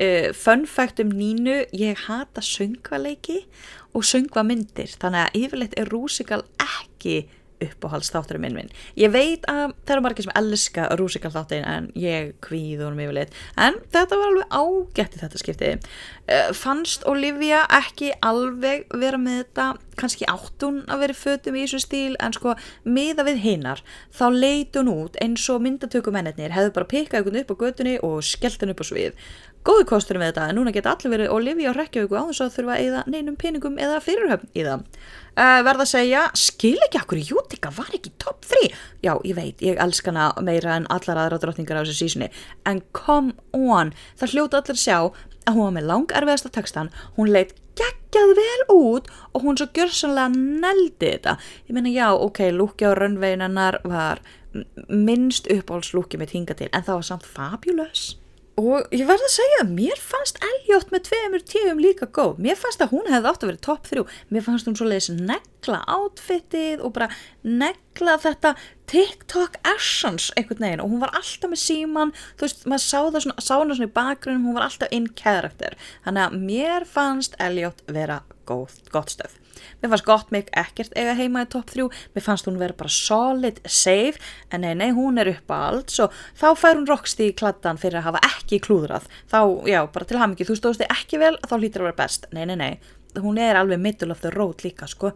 Uh, 0.00 0.28
fun 0.36 0.66
fact 0.68 1.00
um 1.04 1.12
Nínu, 1.12 1.62
ég 1.76 2.04
hata 2.08 2.44
söngvaleiki 2.44 3.42
og 3.92 4.06
söngvamyndir 4.08 4.96
þannig 4.98 5.26
að 5.26 5.38
yfirleitt 5.42 5.78
er 5.80 5.92
Rúsikal 5.92 6.42
ekki 6.64 7.22
uppáhaldsþátturum 7.62 8.42
minn 8.42 8.56
minn. 8.56 8.70
Ég 8.98 9.12
veit 9.14 9.44
að 9.50 9.74
það 9.84 9.94
eru 9.94 10.04
margir 10.04 10.26
sem 10.26 10.34
elska 10.38 10.86
Rúsikal 10.98 11.32
þáttin 11.34 11.66
en 11.68 11.88
ég 11.98 12.32
kvíð 12.44 12.84
honum 12.86 13.02
yfirleitt 13.04 13.36
en 13.60 13.78
þetta 13.94 14.18
var 14.18 14.32
alveg 14.32 14.56
ágætt 14.58 15.16
í 15.16 15.22
þetta 15.22 15.42
skipti. 15.42 15.70
Uh, 16.26 16.50
fannst 16.56 17.06
Olivia 17.10 17.64
ekki 17.80 18.12
alveg 18.24 18.86
vera 18.98 19.20
með 19.20 19.42
þetta, 19.42 19.68
kannski 20.00 20.28
áttun 20.30 20.82
að 20.90 21.04
vera 21.04 21.18
fötum 21.18 21.58
í 21.58 21.64
þessu 21.66 21.82
stíl 21.84 22.18
en 22.22 22.34
sko 22.36 22.56
miða 22.88 23.26
við 23.28 23.42
hinnar 23.44 23.82
þá 24.14 24.26
leit 24.34 24.78
hún 24.78 24.92
út 24.92 25.18
eins 25.22 25.46
og 25.52 25.62
myndatökumennir 25.66 26.54
hefðu 26.54 26.74
bara 26.78 26.90
pikkað 26.90 27.22
einhvern 27.22 27.42
upp 27.42 27.54
á 27.54 27.62
götunni 27.66 27.96
og 28.02 28.20
skellt 28.26 28.62
henn 28.62 28.74
upp 28.74 28.82
á 28.82 28.86
svið 28.88 29.18
góði 29.66 29.86
kostur 29.88 30.18
með 30.18 30.32
þetta 30.32 30.46
en 30.50 30.58
núna 30.58 30.72
geta 30.74 30.92
allir 30.94 31.12
verið 31.12 31.32
og 31.32 31.76
Reykjavík 31.76 32.14
á 32.14 32.22
þess 32.28 32.42
að 32.44 32.54
þurfa 32.56 32.74
að 32.74 32.86
eða 32.86 33.02
neinum 33.12 33.36
peningum 33.38 33.78
eða 33.78 34.00
fyrirhöfn 34.02 34.50
í 34.54 34.64
það. 34.66 34.84
Uh, 35.32 35.60
verða 35.64 35.86
að 35.86 35.90
segja, 35.92 36.22
skil 36.36 36.76
ekki 36.84 37.00
okkur 37.00 37.20
Jútika 37.24 37.70
var 37.72 37.88
ekki 37.96 38.12
top 38.20 38.44
3 38.44 38.66
já, 39.00 39.14
ég 39.24 39.36
veit, 39.38 39.62
ég 39.64 39.80
elska 39.80 40.12
hana 40.12 40.26
meira 40.44 40.74
en 40.76 40.88
allar 40.92 41.22
aðra 41.22 41.38
drottningar 41.40 41.80
á 41.80 41.82
þessu 41.86 42.02
sísunni 42.02 42.28
en 42.68 42.82
come 42.92 43.32
on, 43.56 43.94
það 44.20 44.34
hljóta 44.34 44.60
allir 44.60 44.82
sjá 44.82 44.98
að 44.98 45.56
hún 45.56 45.64
var 45.64 45.74
með 45.78 45.88
lang 45.88 46.14
erfiðasta 46.20 46.52
textan 46.52 46.92
hún 47.16 47.32
leitt 47.32 47.56
geggjað 47.80 48.34
vel 48.36 48.66
út 48.76 49.08
og 49.32 49.46
hún 49.46 49.56
svo 49.56 49.70
gjörsanlega 49.72 50.36
neldi 50.36 51.14
þetta. 51.14 51.38
Ég 51.70 51.76
meina 51.78 51.92
já, 51.94 52.10
ok, 52.12 52.44
lúkja 52.52 52.92
á 52.92 52.98
rönnveinannar 52.98 53.80
var 53.88 54.20
minnst 54.92 55.48
uppáhaldslúki 55.48 56.20
með 56.20 56.36
hinga 56.36 56.58
til 56.58 56.68
en 56.68 56.84
það 56.84 56.98
var 56.98 57.08
samt 57.08 57.24
fabulous 57.24 58.10
og 58.60 58.92
ég 58.92 59.06
verði 59.08 59.24
að 59.26 59.32
segja, 59.32 59.64
mér 59.64 60.00
fannst 60.02 60.38
Elliot 60.44 60.90
með 60.92 61.06
tveimur 61.08 61.44
tíum 61.48 61.80
líka 61.80 62.08
góð. 62.12 62.40
Mér 62.44 62.58
fannst 62.60 62.84
að 62.84 62.92
hún 62.92 63.08
hefði 63.08 63.30
átt 63.30 63.44
að 63.46 63.50
vera 63.52 63.62
topp 63.66 63.88
þrjú. 63.88 64.04
Mér 64.28 64.44
fannst 64.44 64.68
hún 64.68 64.76
svo 64.76 64.88
leiðis 64.90 65.08
negla 65.16 65.80
átfittið 65.88 66.84
og 66.84 66.94
bara 66.98 67.08
negla 67.42 68.18
þetta 68.20 68.54
TikTok 68.92 69.56
essence 69.72 70.36
einhvern 70.36 70.66
veginn. 70.66 70.84
Og 70.84 70.92
hún 70.92 71.02
var 71.02 71.16
alltaf 71.16 71.48
með 71.48 71.62
síman 71.64 72.14
þú 72.36 72.46
veist, 72.46 72.64
maður 72.68 72.86
sá 72.86 72.98
það 73.00 73.20
svona, 73.26 73.46
sá 73.48 73.54
hana 73.56 73.78
svona 73.78 73.90
í 73.90 73.96
bakgrunum 73.96 74.48
hún 74.50 74.58
var 74.58 74.68
alltaf 74.68 74.92
in 74.92 75.08
character. 75.16 75.78
Þannig 76.04 76.26
að 76.26 76.42
mér 76.50 76.88
fannst 76.88 77.38
Elliot 77.40 77.86
vera 77.88 78.20
góð, 78.48 78.76
gott 78.92 79.16
stöf 79.16 79.41
mér 79.82 79.92
fannst 79.92 80.08
gott 80.08 80.32
mig 80.34 80.50
ekkert 80.56 80.94
eiga 80.98 81.16
heima 81.18 81.44
í 81.44 81.50
topp 81.52 81.72
3 81.72 81.88
mér 82.14 82.24
fannst 82.24 82.48
hún 82.48 82.58
vera 82.60 82.76
bara 82.76 82.92
solid 82.92 83.60
safe 83.66 84.20
en 84.50 84.64
nei, 84.64 84.74
nei, 84.78 84.90
hún 84.96 85.20
er 85.20 85.32
upp 85.32 85.52
að 85.52 85.66
allt. 85.68 85.94
Og 86.04 86.16
þá 86.38 86.48
fær 86.58 86.78
hún 86.78 86.88
rockst 86.90 87.22
í 87.22 87.30
kladdan 87.36 87.80
fyrir 87.80 88.00
að 88.00 88.10
hafa 88.10 88.24
ekki 88.32 88.60
klúðrað. 88.64 89.06
Þá, 89.30 89.40
já, 89.68 89.80
bara 89.92 90.08
til 90.08 90.20
ham 90.22 90.34
ekki, 90.36 90.48
þú 90.48 90.58
stóðst 90.58 90.84
þig 90.84 90.96
ekki 90.96 91.22
vel 91.22 91.36
þá 91.46 91.56
lítur 91.58 91.84
að 91.84 91.90
vera 91.90 92.00
best, 92.02 92.28
nei, 92.34 92.44
nei, 92.50 92.58
nei. 92.58 92.74
Hún 93.20 93.36
er 93.36 93.58
alveg 93.60 93.80
middle 93.80 94.14
of 94.14 94.22
the 94.22 94.30
road 94.32 94.62
líka 94.64 94.86
sko 94.88 95.10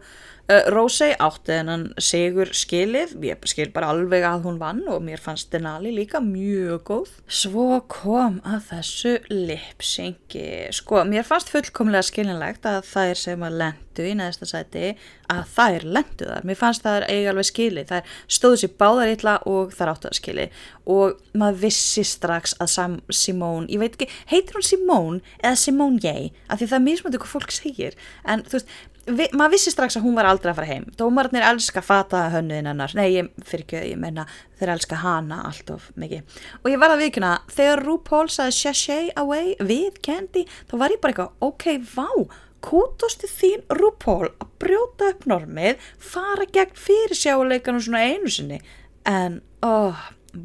Rósei 0.47 1.11
átti 1.19 1.51
þennan 1.51 1.81
sigur 1.99 2.53
skilið, 2.55 3.17
ég 3.27 3.47
skil 3.51 3.67
bara 3.75 3.89
alveg 3.91 4.23
að 4.23 4.45
hún 4.45 4.59
vann 4.61 4.79
og 4.87 5.01
mér 5.03 5.19
fannst 5.19 5.51
Denali 5.51 5.91
líka 5.91 6.21
mjög 6.23 6.85
góð. 6.87 7.11
Svo 7.27 7.81
kom 7.91 8.37
að 8.47 8.69
þessu 8.69 9.13
lipsingi, 9.27 10.71
sko 10.71 11.03
mér 11.09 11.27
fannst 11.27 11.51
fullkomlega 11.51 12.07
skilinlegt 12.07 12.63
að 12.63 12.79
það 12.87 13.11
er 13.11 13.21
sem 13.25 13.43
að 13.43 13.59
lendu 13.59 14.07
í 14.07 14.15
neðsta 14.15 14.47
sæti 14.47 14.95
að 15.27 15.43
það 15.57 15.75
er 15.75 15.87
lendu 15.99 16.31
þar, 16.31 16.47
mér 16.47 16.61
fannst 16.63 16.87
það 16.87 17.09
eiga 17.11 17.33
alveg 17.33 17.51
skilið, 17.51 17.91
það 17.91 18.17
stóðu 18.39 18.63
sér 18.63 18.75
báðar 18.79 19.15
illa 19.17 19.37
og 19.51 19.75
það 19.75 19.95
áttu 19.97 20.13
að 20.13 20.19
skilið. 20.21 20.67
Og 20.87 21.23
maður 21.35 21.63
vissi 21.67 22.07
strax 22.07 22.55
að 22.63 22.71
Sam 22.71 23.01
Simone, 23.11 23.67
ég 23.67 23.83
veit 23.83 23.97
ekki, 23.97 24.13
heitir 24.31 24.55
hún 24.55 24.71
Simone 24.71 25.39
eða 25.41 25.57
Simone 25.59 25.99
J, 25.99 26.29
af 26.47 26.61
því 26.61 26.69
það 26.71 26.77
er 26.79 26.85
mjög 26.87 27.01
smöndið 27.01 27.25
hvað 27.25 27.33
fólk 27.35 27.57
segir, 27.57 28.05
en 28.23 28.47
þú 28.47 28.61
veist, 28.61 28.77
vi, 29.07 29.27
maður 29.33 29.53
vissi 29.55 29.71
strax 29.73 29.97
að 29.97 30.05
hún 30.07 30.17
var 30.17 30.27
aldrei 30.29 30.51
að 30.51 30.59
fara 30.59 30.69
heim. 30.69 30.87
Dómarnir 30.99 31.45
elska 31.47 31.83
fata 31.85 32.25
hönnuðin 32.33 32.69
hennar. 32.71 32.95
Nei, 32.97 33.07
ég 33.15 33.29
fyrir 33.47 33.65
ekki, 33.65 33.83
ég 33.93 34.01
menna 34.01 34.27
þeir 34.59 34.73
elska 34.75 34.99
hana 35.01 35.39
allt 35.47 35.71
of 35.73 35.87
mikið. 35.99 36.39
Og 36.63 36.71
ég 36.71 36.81
var 36.81 36.93
að 36.93 37.05
viðkjöna, 37.05 37.31
þegar 37.53 37.83
RuPaul 37.85 38.25
saði 38.33 38.57
sashay 38.57 39.13
away 39.19 39.55
við 39.59 40.01
Candy 40.05 40.45
þá 40.69 40.75
var 40.81 40.95
ég 40.95 41.01
bara 41.03 41.15
eitthvað, 41.15 41.33
ok, 41.47 41.67
vá 41.93 42.37
kútosti 42.67 43.29
þín 43.29 43.63
RuPaul 43.79 44.31
að 44.33 44.51
brjóta 44.59 45.11
upp 45.13 45.27
normið, 45.29 45.87
fara 46.01 46.47
gegn 46.51 46.75
fyrirsjáleikanum 46.87 47.83
svona 47.85 48.03
einu 48.09 48.33
sinni. 48.33 48.59
En, 49.07 49.39
oh, 49.63 49.95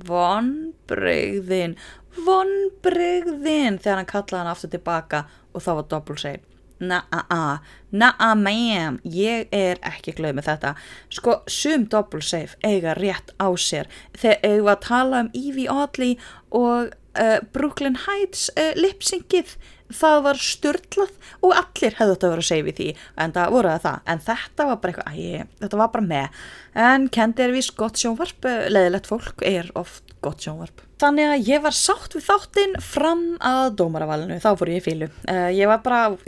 vonbreyðin 0.07 1.75
vonbreyðin 2.13 3.79
þegar 3.81 4.03
hann 4.03 4.09
kallaði 4.11 4.41
hann 4.43 4.53
aftur 4.53 4.73
tilbaka 4.73 5.25
og 5.53 5.65
þá 5.65 5.71
var 5.79 5.87
doppelsegn 5.89 6.52
na-a-a, 6.83 7.61
na-a 7.91 8.31
ma'am, 8.39 8.99
ég 9.07 9.53
er 9.55 9.81
ekki 9.87 10.17
glöð 10.19 10.39
með 10.39 10.49
þetta. 10.51 10.73
Sko, 11.13 11.37
sum 11.51 11.87
double 11.93 12.23
safe 12.25 12.59
eiga 12.67 12.97
rétt 12.99 13.35
á 13.39 13.49
sér. 13.57 13.91
Þegar 14.19 14.59
við 14.63 14.73
að 14.75 14.83
tala 14.89 15.23
um 15.25 15.31
Evie 15.37 15.71
Oddly 15.73 16.17
og 16.51 16.93
uh, 16.93 17.39
Brooklyn 17.55 18.01
Heights 18.07 18.49
uh, 18.57 18.73
lipsingið, 18.79 19.57
það 19.93 20.23
var 20.25 20.39
störtlað 20.41 21.17
og 21.45 21.51
allir 21.53 21.99
hefðu 21.99 22.15
þetta 22.15 22.31
verið 22.33 22.45
að 22.45 22.49
segja 22.49 22.69
við 22.69 22.79
því. 22.79 22.89
En 23.21 23.35
það 23.37 23.57
voruð 23.57 23.83
það, 23.87 23.99
en 24.09 24.25
þetta 24.29 24.69
var 24.71 24.81
bara 24.85 24.95
eitthvað, 24.95 25.19
æg, 25.19 25.51
þetta 25.65 25.83
var 25.83 25.93
bara 25.97 26.09
með 26.13 26.47
en 26.89 27.11
kendi 27.13 27.45
er 27.45 27.53
vís 27.53 27.69
gott 27.77 28.01
sjónvarp, 28.01 28.49
leðilegt 28.73 29.11
fólk 29.11 29.45
er 29.45 29.69
oft 29.79 30.17
gott 30.25 30.41
sjónvarp. 30.45 30.81
Þannig 31.03 31.33
að 31.33 31.49
ég 31.51 31.63
var 31.65 31.75
sátt 31.75 32.13
við 32.15 32.27
þáttinn 32.29 32.77
fram 32.79 33.23
að 33.43 33.73
dómaravalinu, 33.81 34.37
þá 34.39 34.53
fór 34.61 34.71
ég 34.71 34.79
í 34.79 34.85
fílu. 34.85 35.09
Uh, 35.27 35.49
ég 35.51 35.67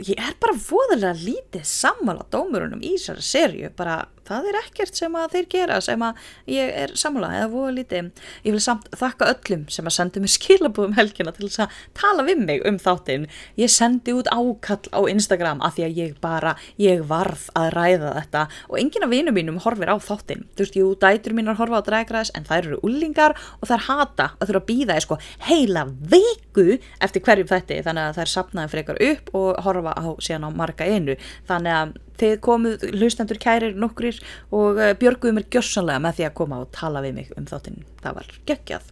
ég 0.03 0.19
er 0.19 0.35
bara 0.41 0.57
voðalega 0.59 1.13
lítið 1.21 1.63
sammála 1.69 2.25
dómurunum 2.33 2.83
í 2.83 2.97
þessari 2.97 3.23
serju, 3.23 3.71
bara 3.77 4.01
það 4.25 4.49
er 4.49 4.57
ekkert 4.59 4.97
sem 4.97 5.15
að 5.17 5.35
þeir 5.35 5.47
gera 5.51 5.77
sem 5.83 6.03
að 6.05 6.21
ég 6.49 6.71
er 6.83 6.93
sammála 6.97 7.31
eða 7.39 7.49
voða 7.51 7.73
lítið. 7.77 8.09
Ég 8.45 8.55
vil 8.55 8.63
samt 8.63 8.87
þakka 8.97 9.29
öllum 9.33 9.65
sem 9.73 9.87
að 9.87 9.95
sendi 9.95 10.23
mig 10.23 10.33
skilabúðum 10.33 10.95
helgina 10.97 11.33
til 11.35 11.47
þess 11.47 11.65
að 11.65 11.77
tala 11.99 12.25
við 12.27 12.41
mig 12.47 12.65
um 12.67 12.79
þáttinn. 12.81 13.27
Ég 13.61 13.71
sendi 13.73 14.15
út 14.17 14.29
ákall 14.33 14.91
á 14.91 14.99
Instagram 15.11 15.61
af 15.65 15.77
því 15.77 15.87
að 15.87 16.01
ég 16.01 16.17
bara, 16.23 16.55
ég 16.81 17.05
varð 17.07 17.47
að 17.57 17.69
ræða 17.77 18.13
þetta 18.19 18.45
og 18.69 18.79
enginn 18.81 19.07
af 19.07 19.13
vinum 19.13 19.37
mínum 19.37 19.61
horfir 19.65 19.93
á 19.93 19.97
þáttinn. 20.01 20.45
Þú 20.55 20.65
veist, 20.65 20.79
jú, 20.79 20.91
dætur 20.99 21.37
mínar 21.37 21.59
horfa 21.59 21.81
á 21.81 21.87
drægræs 21.87 22.33
en 22.35 22.47
þær 22.49 22.61
eru 22.63 22.81
ullingar 22.85 23.37
og 23.61 23.69
þær 23.69 23.87
hata 23.89 24.31
að 24.39 24.49
þurfa 24.49 24.64
að 24.65 24.69
býða 24.71 24.99
sko 25.03 25.19
heila 25.47 25.85
viku 25.85 26.79
eftir 27.03 27.23
hverjum 27.25 27.51
þetta 27.51 27.81
þannig 27.85 28.09
að 28.09 28.19
þær 28.19 28.33
sapnaði 28.33 28.73
frekar 28.73 29.01
upp 29.09 29.31
og 29.37 29.61
horfa 29.65 29.93
á 29.95 30.05
síðan 30.19 30.47
á 30.47 30.57
marga 30.57 30.87
einu. 30.89 31.17
Þannig 31.49 31.77
að 31.79 31.93
þið 32.19 32.37
komuð 32.45 32.87
hlustendur 32.95 33.41
kærir 33.41 33.75
nokkurir 33.79 34.21
og 34.55 34.79
uh, 34.79 34.93
björguðu 34.99 35.35
mér 35.37 35.49
gjörsanlega 35.51 36.03
með 36.03 36.19
því 36.19 36.27
að 36.29 36.37
koma 36.39 36.63
og 36.63 36.71
tala 36.75 37.03
við 37.05 37.19
mig 37.19 37.35
um 37.35 37.47
þáttinn. 37.49 37.83
Það 38.03 38.19
var 38.19 38.33
geggjað. 38.49 38.89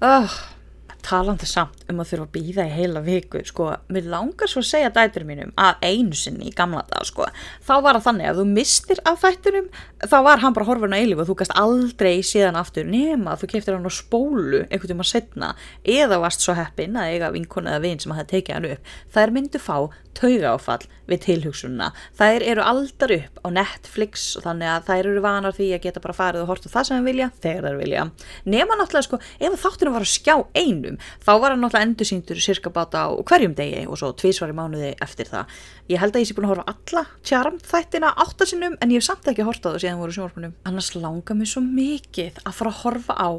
Oh, 0.00 0.40
talandi 1.04 1.48
samt 1.48 1.84
um 1.90 2.00
að 2.02 2.12
þurfa 2.12 2.26
að 2.26 2.34
býða 2.34 2.66
í 2.68 2.74
heila 2.74 3.02
viku 3.04 3.42
sko, 3.46 3.68
mér 3.92 4.08
langar 4.12 4.50
svo 4.50 4.62
að 4.62 4.68
segja 4.70 4.92
dætur 4.94 5.26
mínum 5.28 5.52
að 5.60 5.84
einu 5.86 6.18
sinni 6.18 6.50
í 6.50 6.54
gamla 6.56 6.82
dag 6.90 7.06
sko, 7.08 7.28
þá 7.66 7.72
var 7.84 7.98
það 7.98 8.06
þannig 8.08 8.30
að 8.30 8.40
þú 8.40 8.46
mistir 8.50 9.02
af 9.08 9.20
þættinum, 9.24 9.70
þá 10.04 10.16
var 10.26 10.44
hann 10.44 10.56
bara 10.56 10.68
horfurinn 10.68 10.96
á 10.96 11.00
eilíf 11.00 11.22
og 11.22 11.30
þú 11.30 11.38
gæst 11.42 11.56
aldrei 11.60 12.12
síðan 12.26 12.60
aftur 12.60 12.88
nema 12.88 13.34
að 13.34 13.44
þú 13.44 13.50
keftir 13.54 13.76
hann 13.76 13.88
á 13.88 13.92
spólu 13.94 14.62
einhvern 14.66 14.94
tíma 14.94 15.08
setna, 15.08 15.54
eða 15.84 16.20
varst 16.22 16.44
svo 16.44 16.56
heppin 16.58 16.98
að 17.00 17.14
eiga 17.14 17.32
vinkona 17.34 17.76
eða 17.76 17.84
vin 17.86 18.00
sem 18.02 18.14
að 18.14 18.22
það 18.22 18.30
tekið 18.34 18.56
hann 18.58 18.70
upp. 18.74 18.94
Þær 19.14 19.34
myndu 19.36 19.62
fá 19.62 19.76
tauga 20.16 20.54
áfall 20.56 20.84
við 21.10 21.22
tilhugsununa. 21.26 21.90
Þær 22.18 22.44
eru 22.52 22.64
aldar 22.64 23.14
upp 23.16 23.40
á 23.42 23.48
Netflix 23.54 24.26
og 24.38 24.46
þannig 24.46 24.70
að 24.70 24.86
þær 24.88 25.10
eru 25.10 25.24
vanar 25.24 25.56
því 25.56 25.68
að 25.76 25.84
geta 25.86 26.02
bara 26.04 26.16
farið 26.16 26.44
og 26.44 26.52
horta 26.52 26.72
það 26.72 26.88
sem 26.88 27.00
þær 27.00 27.08
vilja 27.10 27.28
þegar 27.44 27.68
þær 27.68 27.80
vilja. 27.80 28.06
Nefna 28.54 28.78
náttúrulega 28.80 29.08
sko, 29.08 29.20
ef 29.40 29.58
þáttunum 29.64 29.96
var 29.96 30.06
að 30.06 30.12
skjá 30.14 30.34
einum, 30.56 30.98
þá 31.24 31.32
var 31.34 31.54
hann 31.54 31.64
náttúrulega 31.64 31.88
endur 31.88 32.10
síndur 32.10 32.42
cirka 32.44 32.72
báta 32.74 33.06
á 33.06 33.08
hverjum 33.20 33.54
degi 33.58 33.84
og 33.86 34.00
svo 34.00 34.12
tvísvar 34.16 34.54
í 34.54 34.56
mánuði 34.56 34.94
eftir 35.02 35.30
það. 35.30 35.60
Ég 35.90 36.02
held 36.02 36.16
að 36.16 36.24
ég 36.24 36.30
sé 36.30 36.36
búin 36.38 36.48
að 36.48 36.54
horfa 36.54 36.74
alla 36.74 37.04
tjarm 37.26 37.60
þættina 37.66 38.14
áttasinnum 38.24 38.76
en 38.80 38.92
ég 38.94 39.02
hef 39.02 39.08
samt 39.10 39.30
ekki 39.30 39.46
hortað 39.46 39.76
það 39.76 39.84
síðan 39.86 40.02
voru 40.02 40.16
sjónvarpunum. 40.16 40.58
Annars 40.68 40.92
langar 40.94 41.38
mér 41.38 41.50
svo 41.50 41.64
mikið 41.64 42.44
að 42.44 42.60
fara 42.60 42.74
að 42.74 42.82
horfa 42.84 43.16
á 43.18 43.30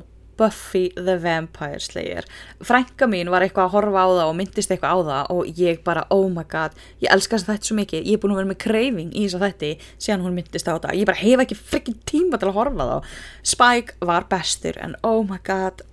Buffy 0.42 0.88
the 0.98 1.20
Vampire 1.22 1.80
Slayer. 1.80 2.26
Frænka 2.66 3.06
mín 3.06 3.30
var 3.30 3.46
eitthvað 3.46 3.68
að 3.68 3.76
horfa 3.76 4.06
á 4.06 4.08
það 4.10 4.24
og 4.26 4.38
myndist 4.40 4.74
eitthvað 4.74 4.98
á 4.98 4.98
það 5.12 5.30
og 5.36 5.62
ég 5.62 5.84
bara 5.86 6.08
oh 6.10 6.26
my 6.34 6.46
god, 6.50 6.74
ég 7.04 7.14
elskast 7.14 7.46
þetta 7.46 7.70
svo 7.70 7.78
mikið. 7.78 8.10
Ég 8.10 8.18
er 8.18 8.24
búin 8.24 8.34
að 8.34 8.42
vera 8.42 8.52
með 8.54 8.62
kreyfing 8.66 9.14
í 9.14 9.28
þess 9.28 9.38
að 9.38 9.46
þetta 9.46 9.92
síðan 10.02 10.26
hún 10.26 10.40
myndist 10.40 10.72
á 10.72 10.74
það, 10.74 10.98
ég 10.98 11.12
bara 11.12 11.22
hef 11.22 11.46
ekki 11.46 11.60
frikið 11.62 12.02
tíma 12.10 12.42
til 12.42 12.50
að 12.50 12.58
horfa 12.58 12.90
þá. 12.90 13.16
Spike 13.54 14.10
var 14.10 14.26
bestur 14.32 14.82
en 14.82 14.98
oh 15.06 15.22
my 15.30 15.38
god 15.46 15.86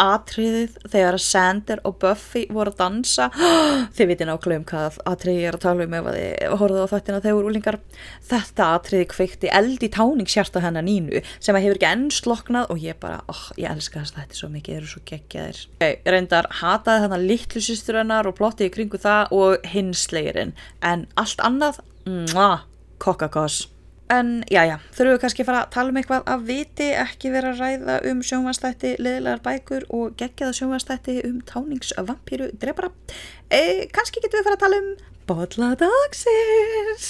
atriðið 0.00 0.76
þegar 0.92 1.18
Sander 1.22 1.82
og 1.88 1.98
Buffy 2.02 2.44
voru 2.52 2.72
að 2.72 2.78
dansa. 2.80 3.28
Þið 3.96 4.10
viti 4.10 4.28
nákvæmlega 4.28 4.60
um 4.60 4.66
hvað 4.68 4.98
atriðið 5.12 5.48
er 5.48 5.58
að 5.58 5.64
tala 5.64 5.86
um 5.86 5.96
ef 5.98 6.08
þið 6.08 6.56
horfðu 6.62 6.86
á 6.86 6.92
þettina 6.92 7.20
þegar 7.26 7.48
úrlingar 7.50 7.78
þetta 8.30 8.68
atriðið 8.78 9.10
kveikti 9.12 9.52
eld 9.60 9.84
í 9.84 9.90
táningshjarta 9.96 10.64
hennar 10.64 10.86
nínu 10.86 11.22
sem 11.38 11.58
að 11.58 11.66
hefur 11.66 11.80
ekki 11.80 11.90
enn 11.90 12.06
sloknað 12.14 12.72
og 12.72 12.82
ég 12.82 12.98
bara, 13.02 13.20
oh, 13.32 13.44
ég 13.60 13.70
elska 13.70 14.02
þess 14.02 14.16
að 14.16 14.22
þetta 14.22 14.36
er 14.36 14.42
svo 14.42 14.50
mikið, 14.52 14.80
eru 14.80 14.92
svo 14.92 15.04
geggjaðir. 15.08 15.62
Okay, 15.78 15.98
reyndar 16.14 16.50
hataði 16.62 17.06
þannig 17.06 17.28
litlu 17.32 17.64
sýstur 17.64 18.00
hennar 18.02 18.30
og 18.30 18.38
plottið 18.38 18.72
kringu 18.76 19.00
það 19.02 19.36
og 19.36 19.70
hinslegirinn 19.74 20.56
en 20.86 21.06
allt 21.20 21.44
annað, 21.44 21.82
mwah, 22.08 22.66
kokkakoss 23.02 23.66
En 24.10 24.42
já, 24.50 24.64
já, 24.66 24.76
þurfum 24.92 25.14
við 25.14 25.20
kannski 25.22 25.44
að 25.44 25.48
fara 25.48 25.60
að 25.62 25.70
tala 25.72 25.92
um 25.92 25.98
eitthvað 26.00 26.26
að 26.34 26.42
viti 26.48 26.88
ekki 27.00 27.30
vera 27.32 27.52
að 27.52 27.60
ræða 27.62 27.94
um 28.10 28.18
sjónvastætti, 28.26 28.90
leðilegar 29.00 29.40
bækur 29.44 29.86
og 29.94 30.16
geggjaða 30.20 30.56
sjónvastætti 30.58 31.14
um 31.28 31.38
táningsvampýru 31.48 32.50
drefara. 32.60 32.90
E, 33.48 33.88
kannski 33.94 34.20
getum 34.20 34.40
við 34.40 34.42
að 34.42 34.48
fara 34.50 34.58
að 34.58 34.64
tala 34.66 34.80
um 34.82 34.90
botladagsins. 35.30 37.06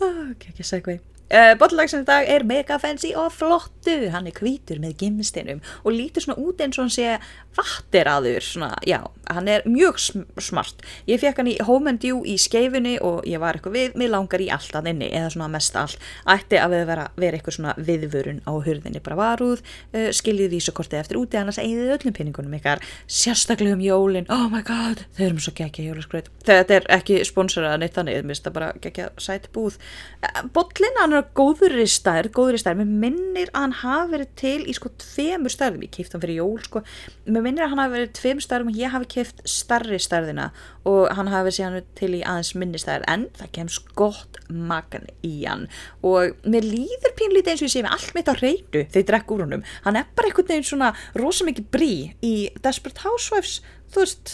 ok, 0.00 0.48
ekki 0.52 0.66
segvei. 0.66 0.98
Uh, 1.30 1.52
Bottlagsinn 1.54 2.02
í 2.02 2.06
dag 2.08 2.26
er 2.26 2.42
mega 2.42 2.74
fancy 2.82 3.12
og 3.14 3.28
flottu, 3.30 4.08
hann 4.10 4.26
er 4.26 4.34
hvítur 4.34 4.80
með 4.82 4.96
gimstinum 4.98 5.60
og 5.84 5.94
lítur 5.94 6.24
svona 6.24 6.42
út 6.42 6.58
eins 6.58 6.74
og 6.74 6.88
hann 6.88 6.90
sé 6.90 7.12
vatteraður, 7.54 8.42
svona, 8.42 8.70
já, 8.86 8.98
hann 9.30 9.46
er 9.50 9.62
mjög 9.66 10.00
smart. 10.42 10.82
Ég 11.06 11.20
fekk 11.22 11.38
hann 11.38 11.50
í 11.50 11.54
Home 11.66 11.92
and 11.92 12.06
You 12.06 12.24
í 12.26 12.34
skeifunni 12.40 12.96
og 12.98 13.22
ég 13.30 13.42
var 13.42 13.58
eitthvað 13.58 13.76
við, 13.76 13.94
mér 14.00 14.10
langar 14.14 14.42
í 14.42 14.48
allt 14.50 14.74
að 14.74 14.88
inni, 14.90 15.10
eða 15.20 15.32
svona 15.34 15.48
mest 15.54 15.78
allt. 15.78 16.02
Ætti 16.34 16.58
að 16.58 16.74
vera, 16.88 17.06
vera 17.14 17.38
eitthvað 17.38 17.56
svona 17.60 17.76
viðvörun 17.78 18.42
á 18.46 18.52
hurðinni, 18.66 19.02
bara 19.06 19.18
varúð, 19.20 19.62
uh, 19.94 20.10
skiljið 20.14 20.54
vísukortið 20.56 21.02
eftir 21.04 21.20
úti, 21.22 21.38
annars 21.38 21.60
eigið 21.62 21.94
öllum 21.94 22.16
pinningunum 22.18 22.58
ykkar, 22.58 22.82
sérstaklega 23.06 23.78
um 23.78 23.86
jólinn, 23.86 24.30
oh 24.34 24.48
my 24.50 24.62
god, 24.66 25.06
þau 25.14 25.24
erum 25.28 25.42
svo 25.42 25.54
geggja 25.58 25.86
jólaskreit. 25.86 26.30
Þetta 26.46 26.78
er 26.80 26.90
ekki 26.98 27.22
sponsorað 27.26 27.78
neitt 27.84 27.98
þannig, 27.98 28.22
mér 28.22 28.34
finnst 28.34 28.46
það 28.46 28.58
bara 28.58 28.72
geggja 28.82 29.10
sæti 29.22 29.54
búð. 29.54 29.78
Uh, 30.22 30.42
Botlinn, 30.54 30.98
hann 31.02 31.18
er 31.18 31.19
góðri 31.36 31.86
stærð, 31.90 32.32
góðri 32.36 32.60
stærð, 32.60 32.82
mér 32.82 32.90
minnir 33.04 33.50
að 33.52 33.64
hann 33.64 33.76
hafi 33.80 34.12
verið 34.14 34.30
til 34.40 34.58
í 34.64 34.74
sko 34.76 34.90
tveimur 35.00 35.52
stærðum, 35.52 35.84
ég 35.86 35.94
kæft 35.94 36.14
hann 36.16 36.22
fyrir 36.24 36.40
jól 36.40 36.60
sko, 36.64 36.82
mér 37.26 37.44
minnir 37.46 37.66
að 37.66 37.72
hann 37.72 37.82
hafi 37.84 37.96
verið 37.96 38.12
tveimur 38.18 38.46
stærðum 38.46 38.72
og 38.72 38.80
ég 38.80 38.94
hafi 38.94 39.10
kæft 39.14 39.42
starri 39.48 40.00
stærðina 40.02 40.50
og 40.88 41.10
hann 41.16 41.30
hafi 41.30 41.54
síðan 41.54 41.84
til 41.98 42.12
í 42.18 42.22
aðeins 42.24 42.52
minni 42.58 42.80
stærð. 42.80 43.06
En 43.10 43.26
það 43.36 43.52
kemst 43.58 43.90
gott 43.98 44.38
magan 44.48 45.08
í 45.26 45.34
hann. 45.44 45.66
Og 46.06 46.38
mér 46.48 46.66
líður 46.66 47.16
pínlítið 47.18 47.54
eins 47.54 47.64
og 47.64 47.68
ég 47.68 47.74
sé 47.74 47.84
með 47.84 47.96
allt 47.96 48.14
mitt 48.16 48.30
á 48.32 48.34
reynu 48.38 48.84
þegar 48.86 49.02
ég 49.02 49.10
drekk 49.10 49.34
úr 49.34 49.44
honum, 49.44 49.66
hann 49.84 50.00
er 50.00 50.08
bara 50.16 50.30
einhvern 50.30 50.50
veginn 50.52 50.70
svona 50.70 50.94
rosa 51.18 51.46
mikið 51.48 51.68
brí 51.74 51.92
í 52.24 52.34
Desperate 52.64 53.04
Housewives 53.04 53.60
þú 53.90 54.04
veist, 54.04 54.32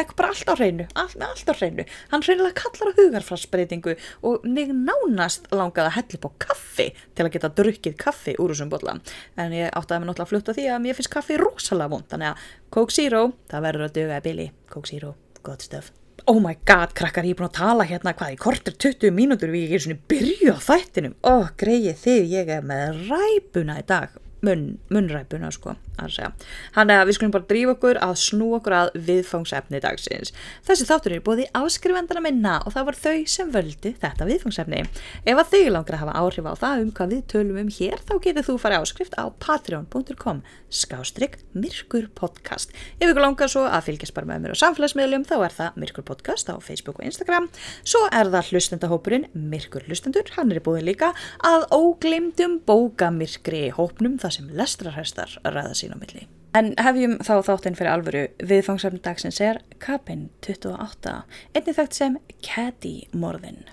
ekki 0.00 0.16
bara 0.18 0.30
allt 0.32 0.52
á 0.52 0.54
hreinu 0.56 0.86
allt, 0.94 1.16
allt 1.24 1.52
á 1.52 1.54
hreinu, 1.56 1.86
hann 2.12 2.24
hreinilega 2.24 2.60
kallar 2.60 2.92
á 2.92 2.98
hugarfarsbreytingu 3.00 3.96
og 4.26 4.46
mig 4.46 4.72
nánast 4.72 5.50
langaði 5.54 5.90
að 5.90 5.96
helli 5.98 6.22
på 6.22 6.32
kaffi 6.46 6.88
til 7.16 7.26
að 7.26 7.34
geta 7.36 7.52
drukkið 7.60 7.98
kaffi 8.00 8.36
úr 8.40 8.54
þessum 8.54 8.72
botla 8.72 8.98
en 9.36 9.56
ég 9.56 9.70
átti 9.72 9.96
að 9.96 10.02
mér 10.02 10.12
náttúrulega 10.12 10.26
að 10.28 10.32
flutta 10.34 10.56
því 10.56 10.70
að 10.72 10.82
mér 10.86 10.98
finnst 10.98 11.14
kaffi 11.14 11.38
rosalega 11.40 11.92
vond, 11.92 12.08
þannig 12.10 12.32
að 12.32 12.48
Coke 12.76 12.96
Zero, 12.96 13.28
það 13.50 13.68
verður 13.70 13.86
að 13.86 13.94
döga 14.00 14.18
í 14.18 14.26
bili. 14.26 14.50
Coke 14.72 14.90
Zero, 14.90 15.14
gott 15.46 15.64
stöf 15.64 15.92
Oh 16.26 16.40
my 16.42 16.56
god, 16.66 16.90
krakkar, 16.96 17.22
ég 17.22 17.36
er 17.36 17.38
búin 17.38 17.46
að 17.46 17.58
tala 17.60 17.84
hérna 17.86 18.10
hvað 18.16 18.32
í 18.34 18.38
kortir 18.40 18.74
20 18.82 19.12
mínútur 19.14 19.52
við 19.52 19.68
ekki 19.68 19.84
svona 19.84 20.06
byrju 20.10 20.54
á 20.56 20.60
þættinum. 20.64 21.12
Oh, 21.22 21.52
greið 21.60 21.92
þið, 22.02 22.24
ég 22.32 22.50
er 22.50 22.64
með 22.66 23.04
ræpuna 23.12 23.76
í 23.78 23.84
dag. 23.86 24.16
Mun, 24.42 24.64
munræpuna 24.90 25.52
sko. 25.54 25.76
Þannig 25.96 27.00
að 27.00 27.06
við 27.08 27.18
skulum 27.18 27.34
bara 27.34 27.48
drífa 27.50 27.74
okkur 27.76 28.00
að 28.04 28.14
snú 28.22 28.50
okkur 28.58 28.76
að 28.76 28.92
viðfangsefni 29.08 29.80
dagsins. 29.84 30.32
Þessi 30.66 30.88
þáttur 30.88 31.16
er 31.16 31.24
búið 31.26 31.44
í 31.44 31.48
áskrifendana 31.56 32.22
minna 32.24 32.56
og 32.64 32.74
það 32.76 32.88
var 32.90 33.00
þau 33.00 33.16
sem 33.36 33.52
völdu 33.54 33.92
þetta 34.02 34.28
viðfangsefni. 34.28 34.82
Ef 35.26 35.42
að 35.42 35.52
þau 35.54 35.72
langar 35.76 35.96
að 35.96 36.02
hafa 36.04 36.16
áhrif 36.20 36.50
á 36.50 36.54
það 36.62 36.84
um 36.84 36.92
hvað 36.96 37.14
við 37.14 37.24
tölum 37.32 37.60
um 37.62 37.72
hér 37.78 38.02
þá 38.06 38.14
getur 38.26 38.46
þú 38.46 38.56
farið 38.62 38.84
áskrift 38.84 39.16
á 39.16 39.24
patreon.com 39.42 40.42
skástrygg 40.70 41.38
myrkur 41.56 42.08
podcast. 42.18 42.74
Ef 43.00 43.08
ykkur 43.08 43.24
langar 43.24 43.50
svo 43.50 43.64
að 43.66 43.88
fylgjast 43.90 44.16
bara 44.16 44.28
með 44.28 44.44
mér 44.44 44.56
á 44.56 44.62
samfélagsmiðlum 44.62 45.26
þá 45.28 45.36
er 45.38 45.56
það 45.56 45.80
myrkur 45.82 46.06
podcast 46.06 46.50
á 46.52 46.54
Facebook 46.62 47.00
og 47.00 47.08
Instagram. 47.08 47.48
Svo 47.86 48.02
er 48.10 48.30
það 48.32 48.52
hlustendahópurinn 48.52 49.28
myrkur 49.32 49.86
hlustendur, 49.86 50.28
hann 50.36 50.52
er 50.52 50.62
búið 50.64 50.88
líka 50.90 51.12
að 51.46 51.68
óglimtum 51.74 52.58
bókamyrkri 52.66 53.68
hópnum 53.76 54.18
það 54.22 54.38
sem 54.38 54.52
lestrarhæstar 54.58 55.38
ræða 55.46 55.74
sín 55.86 55.94
á 55.94 55.98
milli. 56.00 56.26
En 56.56 56.72
hefjum 56.80 57.18
þá 57.20 57.34
þáttinn 57.44 57.76
fyrir 57.76 57.92
alvöru 57.92 58.26
viðfangsefni 58.48 59.02
dagsins 59.04 59.40
er 59.44 59.60
Kapin 59.82 60.28
28, 60.46 61.16
einnig 61.52 61.76
þekkt 61.76 61.98
sem 61.98 62.20
Caddy 62.44 62.96
morðin. 63.12 63.66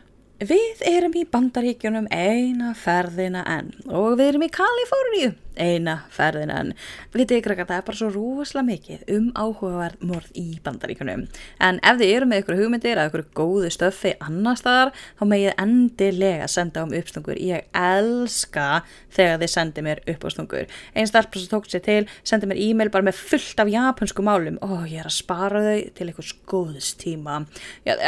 Við 0.43 0.81
erum 0.89 1.13
í 1.15 1.23
bandaríkjunum 1.31 2.09
eina 2.11 2.73
ferðina 2.75 3.45
enn 3.47 3.69
og 3.87 4.17
við 4.19 4.33
erum 4.33 4.43
í 4.43 4.51
Kaliforníu 4.51 5.29
eina 5.59 5.99
ferðin 6.13 6.53
en 6.53 6.73
vitið 7.13 7.41
ykkur 7.41 7.55
að 7.55 7.67
það 7.67 7.77
er 7.77 7.87
bara 7.89 7.99
svo 7.99 8.09
rúslega 8.13 8.67
mikið 8.67 9.03
um 9.15 9.29
áhugaverð 9.37 10.05
morð 10.09 10.31
í 10.39 10.47
bandaríkunum 10.63 11.27
en 11.63 11.79
ef 11.83 11.99
þið 12.01 12.13
eru 12.15 12.29
með 12.29 12.43
ykkur 12.43 12.59
hugmyndir 12.61 12.97
eða 12.97 13.11
ykkur 13.11 13.25
góðu 13.37 13.71
stöfi 13.73 14.13
annar 14.23 14.57
staðar 14.59 14.93
þá 15.19 15.23
megið 15.29 15.61
endilega 15.63 16.47
senda 16.51 16.83
um 16.83 16.93
uppstungur. 16.95 17.39
Ég 17.39 17.67
elska 17.77 18.67
þegar 19.13 19.41
þið 19.41 19.53
sendir 19.53 19.87
mér 19.87 20.01
uppstungur 20.13 20.67
einn 20.93 21.09
stelp 21.09 21.37
sem 21.37 21.49
tók 21.51 21.69
sér 21.69 21.83
til 21.85 22.01
sendi 22.23 22.49
mér 22.49 22.61
e-mail 22.63 22.91
bara 22.93 23.07
með 23.09 23.19
fullt 23.19 23.63
af 23.63 23.71
japansku 23.71 24.25
málum. 24.25 24.59
Og 24.65 24.87
ég 24.91 25.03
er 25.03 25.09
að 25.09 25.17
spara 25.17 25.63
þau 25.63 25.93
til 25.97 26.09
einhvers 26.09 26.33
góðstíma 26.49 27.39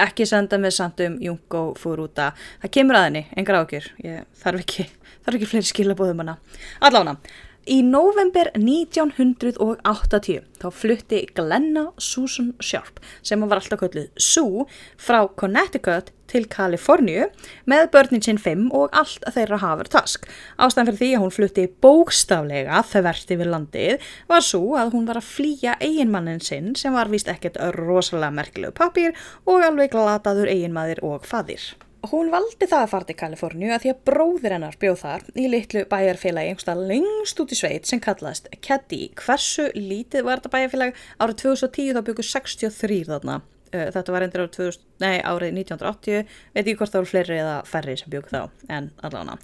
ekki 0.05 0.27
senda 0.29 0.59
mér 0.61 0.75
samt 0.75 1.03
um 1.05 1.17
Jungo 1.23 1.65
Furuta. 1.79 2.31
Það 2.63 2.75
kemur 2.79 2.99
að 2.99 3.09
henni, 3.09 3.25
engar 3.37 3.63
ákjör 3.63 3.91
ég 4.05 4.29
þarf 4.41 4.63
ekki 4.65 4.89
það 5.25 5.33
er 5.33 5.39
ekki 5.39 5.51
fleiri 5.51 5.71
skilabóðum 5.73 6.23
hana 6.23 6.39
allána 6.85 7.17
Í 7.65 7.79
november 7.81 8.51
1980 8.53 10.43
þá 10.61 10.65
flutti 10.69 11.23
Glenna 11.33 11.87
Susan 11.97 12.51
Sharp 12.61 12.99
sem 13.25 13.41
var 13.41 13.57
alltaf 13.57 13.79
kölluð 13.81 14.11
Sue 14.21 14.67
frá 15.01 15.23
Connecticut 15.33 16.11
til 16.29 16.45
Kaliforníu 16.45 17.25
með 17.65 17.87
börnin 17.95 18.21
sinn 18.21 18.37
5 18.41 18.67
og 18.69 18.93
allt 18.93 19.25
þeirra 19.33 19.57
hafur 19.63 19.89
task. 19.95 20.27
Ástæðan 20.61 20.91
fyrir 20.91 20.99
því 20.99 21.09
að 21.15 21.23
hún 21.23 21.33
flutti 21.33 21.65
bókstaflega 21.81 22.83
þverti 22.91 23.39
við 23.41 23.51
landið 23.55 24.11
var 24.29 24.45
svo 24.45 24.77
að 24.77 24.93
hún 24.93 25.09
var 25.09 25.23
að 25.23 25.31
flýja 25.31 25.73
eiginmannin 25.81 26.45
sinn 26.45 26.75
sem 26.77 26.93
var 26.93 27.09
vist 27.09 27.31
ekkert 27.33 27.57
rosalega 27.79 28.29
merkilegu 28.43 28.77
papír 28.77 29.17
og 29.49 29.65
alveg 29.65 29.89
glataður 29.97 30.53
eiginmaðir 30.53 31.01
og 31.01 31.25
fadir. 31.25 31.65
Hún 32.11 32.29
valdi 32.33 32.67
það 32.69 32.83
að 32.83 32.91
fara 32.91 33.07
til 33.09 33.15
Kaliforníu 33.19 33.71
að 33.73 33.83
því 33.83 33.91
að 33.93 34.01
bróðir 34.09 34.55
hennar 34.55 34.77
bjóð 34.81 34.97
þar 35.01 35.25
í 35.33 35.45
litlu 35.49 35.83
bæjarfélagi 35.89 36.51
einhverstað 36.51 36.83
lengst 36.91 37.41
út 37.41 37.53
í 37.55 37.57
sveit 37.57 37.89
sem 37.89 38.01
kallaðist 38.03 38.49
Keddi. 38.65 39.01
Hversu 39.17 39.67
lítið 39.73 40.27
var 40.27 40.41
þetta 40.41 40.53
bæjarfélag? 40.53 41.03
Árið 41.23 41.41
2010 41.43 41.97
þá 41.97 42.01
byggur 42.09 42.29
63 42.29 42.99
þarna. 43.09 43.39
Þetta 43.75 44.13
var 44.13 44.25
endur 44.25 44.45
árið 44.45 44.53
2000 44.59 44.83
nei, 45.03 45.19
árið 45.19 45.55
1980, 45.61 46.35
veit 46.55 46.61
ekki 46.63 46.77
hvort 46.79 46.93
það 46.93 47.01
voru 47.01 47.11
fleiri 47.11 47.39
eða 47.41 47.55
færri 47.69 47.95
sem 47.99 48.11
bjók 48.13 48.29
þá, 48.31 48.39
en 48.71 48.91
allavega. 49.05 49.37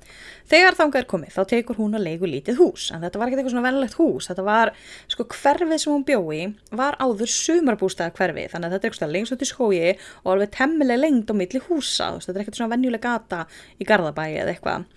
Þegar 0.51 0.77
þangað 0.77 1.01
er 1.01 1.07
komið, 1.11 1.33
þá 1.35 1.41
tekur 1.51 1.79
hún 1.79 1.97
að 1.97 2.05
leiku 2.07 2.29
lítið 2.29 2.59
hús, 2.59 2.89
en 2.91 3.03
þetta 3.05 3.21
var 3.21 3.29
ekki 3.29 3.39
eitthvað 3.39 3.55
svona 3.55 3.65
vennlegt 3.67 3.97
hús, 3.99 4.27
þetta 4.31 4.45
var, 4.47 4.73
sko, 5.11 5.27
hverfið 5.31 5.81
sem 5.83 5.93
hún 5.93 6.05
bjói 6.07 6.41
var 6.81 6.97
áður 6.99 7.31
sumarbústæða 7.31 8.15
hverfið, 8.17 8.51
þannig 8.53 8.67
að 8.67 8.75
þetta 8.75 8.89
er 8.89 8.93
eitthvað 8.93 9.15
lengst 9.15 9.35
út 9.35 9.45
í 9.45 9.49
skói 9.49 9.81
og 10.23 10.31
alveg 10.35 10.53
temmileg 10.57 11.01
lengt 11.01 11.31
á 11.31 11.35
milli 11.39 11.63
húsa, 11.67 12.11
þetta 12.19 12.35
er 12.35 12.43
eitthvað 12.43 12.61
svona 12.61 12.75
vennjuleg 12.75 13.03
gata 13.03 13.43
í 13.79 13.87
Garðabæi 13.87 14.29
eða 14.41 14.55
eitthvað. 14.55 14.87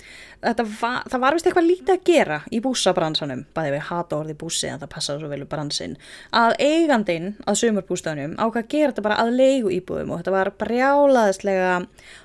Var, 0.44 1.06
það 1.08 1.20
var 1.22 1.32
vist 1.38 1.46
eitthvað 1.48 1.68
lítið 1.70 1.92
að 1.94 2.02
gera 2.04 2.36
í 2.52 2.58
búsabransanum, 2.60 3.46
bæði 3.56 3.70
við 3.78 3.86
hata 3.88 4.18
orði 4.18 4.34
búsi 4.36 4.68
en 4.68 4.82
það 4.82 4.90
passaði 4.92 5.22
svo 5.22 5.30
vel 5.30 5.38
úr 5.40 5.48
bransin, 5.48 5.94
að 6.36 6.56
eigandin 6.60 7.30
að 7.48 7.60
sumarbústæðunum 7.62 8.34
ákvað 8.36 8.60
að 8.60 8.68
gera 8.74 8.90
þetta 8.92 9.04
bara 9.06 9.16
að 9.22 9.32
leigu 9.38 9.72
íbúðum 9.72 10.12
og 10.12 10.20
þetta 10.20 10.34
var 10.34 10.43
brjálaðislega 10.52 11.80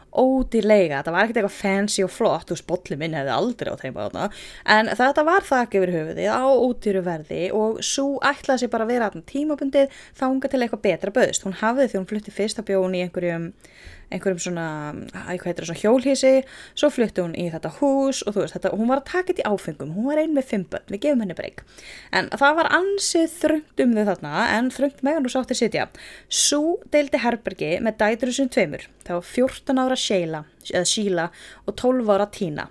ódýrlega, 0.10 1.00
þetta 1.00 1.14
var 1.14 1.24
ekkert 1.24 1.40
eitthvað 1.40 1.58
fancy 1.58 2.04
og 2.04 2.10
flott, 2.12 2.48
þú 2.50 2.58
spolli 2.58 2.98
minn 2.98 3.14
hefði 3.18 3.34
aldrei 3.36 3.70
á 3.70 3.78
þeim 3.78 3.94
bána, 3.94 4.30
en 4.76 4.90
þetta 4.98 5.26
var 5.28 5.46
þakk 5.46 5.78
yfir 5.78 5.94
höfuðið 5.94 6.32
á 6.34 6.42
ódýru 6.50 7.04
verði 7.06 7.44
og 7.54 7.78
svo 7.86 8.18
ætlaði 8.26 8.64
sér 8.64 8.74
bara 8.74 8.88
að 8.88 8.94
vera 8.96 9.12
tímabundið 9.30 10.02
þánga 10.18 10.50
til 10.50 10.64
eitthvað 10.64 10.86
betra 10.88 11.14
böðst, 11.14 11.46
hún 11.46 11.60
hafið 11.62 11.92
því 11.92 12.02
hún 12.02 12.10
flutti 12.10 12.34
fyrsta 12.34 12.66
bjón 12.66 12.98
í 12.98 13.04
einhverjum 13.06 13.52
einhverjum 14.10 14.42
svona, 14.44 14.68
hvað 15.14 15.48
heitir 15.50 15.64
það, 15.64 15.70
svona 15.70 15.84
hjólhísi 15.84 16.34
svo 16.74 16.92
flytti 16.94 17.24
hún 17.26 17.36
í 17.38 17.48
þetta 17.54 17.74
hús 17.80 18.24
og 18.26 18.36
þú 18.36 18.44
veist, 18.44 18.58
þetta, 18.58 18.74
hún 18.76 18.92
var 18.92 19.04
að 19.04 19.10
taka 19.12 19.32
þetta 19.32 19.46
í 19.46 19.50
áfengum 19.50 19.94
hún 19.96 20.10
var 20.10 20.22
ein 20.22 20.36
með 20.36 20.50
fimm 20.54 20.66
börn, 20.70 20.88
við 20.90 21.04
gefum 21.06 21.24
henni 21.26 21.38
breyk 21.38 21.64
en 22.16 22.30
það 22.34 22.60
var 22.60 22.72
ansið 22.80 23.36
þröngt 23.40 23.84
um 23.86 23.96
þau 23.98 24.06
þarna 24.12 24.46
en 24.58 24.72
þröngt 24.74 25.04
meðan 25.06 25.28
þú 25.28 25.34
sátti 25.34 25.58
sitja. 25.58 25.88
Svo 26.30 26.78
deildi 26.94 27.22
Herbergi 27.22 27.76
með 27.84 28.00
dætur 28.02 28.32
þessum 28.32 28.52
tveimur, 28.54 28.88
þá 29.08 29.14
14 29.26 29.84
ára 29.84 29.98
Sheila, 30.00 30.44
eða 30.68 30.86
Sheila 30.88 31.30
og 31.66 31.76
12 31.76 32.14
ára 32.16 32.30
Tina 32.34 32.70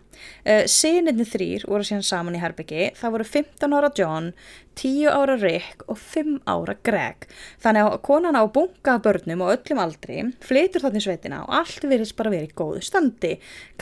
Uh, 0.48 0.64
Sinirni 0.70 1.27
þrýr 1.29 1.66
voru 1.68 1.85
síðan 1.87 2.07
saman 2.07 2.38
í 2.38 2.42
Herbyggi, 2.42 2.92
það 2.98 3.14
voru 3.14 3.27
15 3.29 3.77
ára 3.77 3.90
John, 3.96 4.31
10 4.79 5.11
ára 5.11 5.35
Rick 5.40 5.83
og 5.90 5.98
5 5.98 6.37
ára 6.48 6.77
Greg. 6.87 7.27
Þannig 7.62 7.88
að 7.88 7.96
konan 8.07 8.38
á 8.38 8.46
bunga 8.46 8.94
börnum 9.03 9.42
og 9.44 9.51
öllum 9.57 9.81
aldri 9.83 10.20
flytur 10.44 10.85
þarna 10.85 11.01
í 11.01 11.05
sveitina 11.05 11.40
og 11.42 11.57
allt 11.59 11.87
virðist 11.90 12.14
bara 12.18 12.33
verið 12.33 12.53
í 12.53 12.59
góðu 12.61 12.85
standi. 12.87 13.33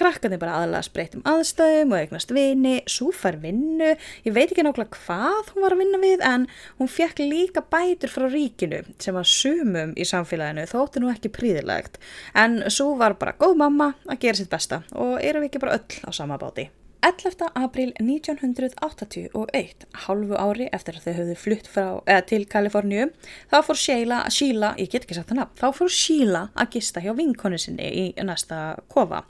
Krakkandi 0.01 0.41
bara 0.41 0.57
aðalega 0.63 0.89
spreytum 0.89 1.25
aðstæðum 1.29 1.93
og 1.93 2.01
eignast 2.01 2.33
vini, 2.33 2.79
svo 2.89 3.13
fær 3.15 3.37
vinnu, 3.43 3.93
ég 4.25 4.37
veit 4.37 4.49
ekki 4.49 4.65
nákvæmlega 4.65 5.03
hvað 5.05 5.53
hún 5.53 5.67
var 5.67 5.77
að 5.77 5.85
vinna 5.85 6.01
við 6.03 6.25
en 6.33 6.49
hún 6.81 6.93
fekk 6.93 7.21
líka 7.23 7.65
bætur 7.77 8.13
frá 8.13 8.27
ríkinu 8.33 8.83
sem 8.97 9.17
var 9.17 9.29
sumum 9.29 9.93
í 9.93 10.09
samfélaginu 10.09 10.65
þóttu 10.73 11.05
nú 11.05 11.13
ekki 11.13 11.33
príðilegt. 11.37 12.01
En 12.33 12.63
svo 12.73 12.95
var 12.97 13.19
bara 13.21 13.37
góð 13.37 13.61
mamma 13.61 13.93
að 14.05 14.21
gera 14.25 14.41
sitt 14.41 14.51
besta 14.53 14.83
og 14.95 15.17
erum 15.23 15.45
við 15.45 15.51
ekki 15.51 15.63
bara 15.65 15.79
öll 15.79 16.03
á 16.07 16.11
sama 16.15 16.39
báti. 16.41 16.69
11. 17.05 17.51
april 17.55 17.93
1981, 18.01 19.85
hálfu 20.07 20.37
ári 20.41 20.67
eftir 20.73 20.97
að 20.97 21.05
þau 21.05 21.17
höfðu 21.19 21.35
flutt 21.39 21.69
frá, 21.69 21.89
til 22.27 22.47
Kaliforníu, 22.49 23.11
þá 23.53 23.57
fór 23.67 23.79
Sheila, 23.79 24.21
Sheila, 24.33 24.71
ég 24.81 24.89
get 24.91 25.05
ekki 25.05 25.19
sagt 25.19 25.29
það 25.31 25.43
nafn, 25.43 25.59
þá 25.61 25.77
fór 25.77 25.93
Sheila 25.93 26.43
að 26.57 26.71
gista 26.79 27.03
hjá 27.05 27.13
vinkonu 27.19 27.61
sinni 27.61 27.91
í 27.91 28.05
næsta 28.25 28.79
kofa. 28.89 29.23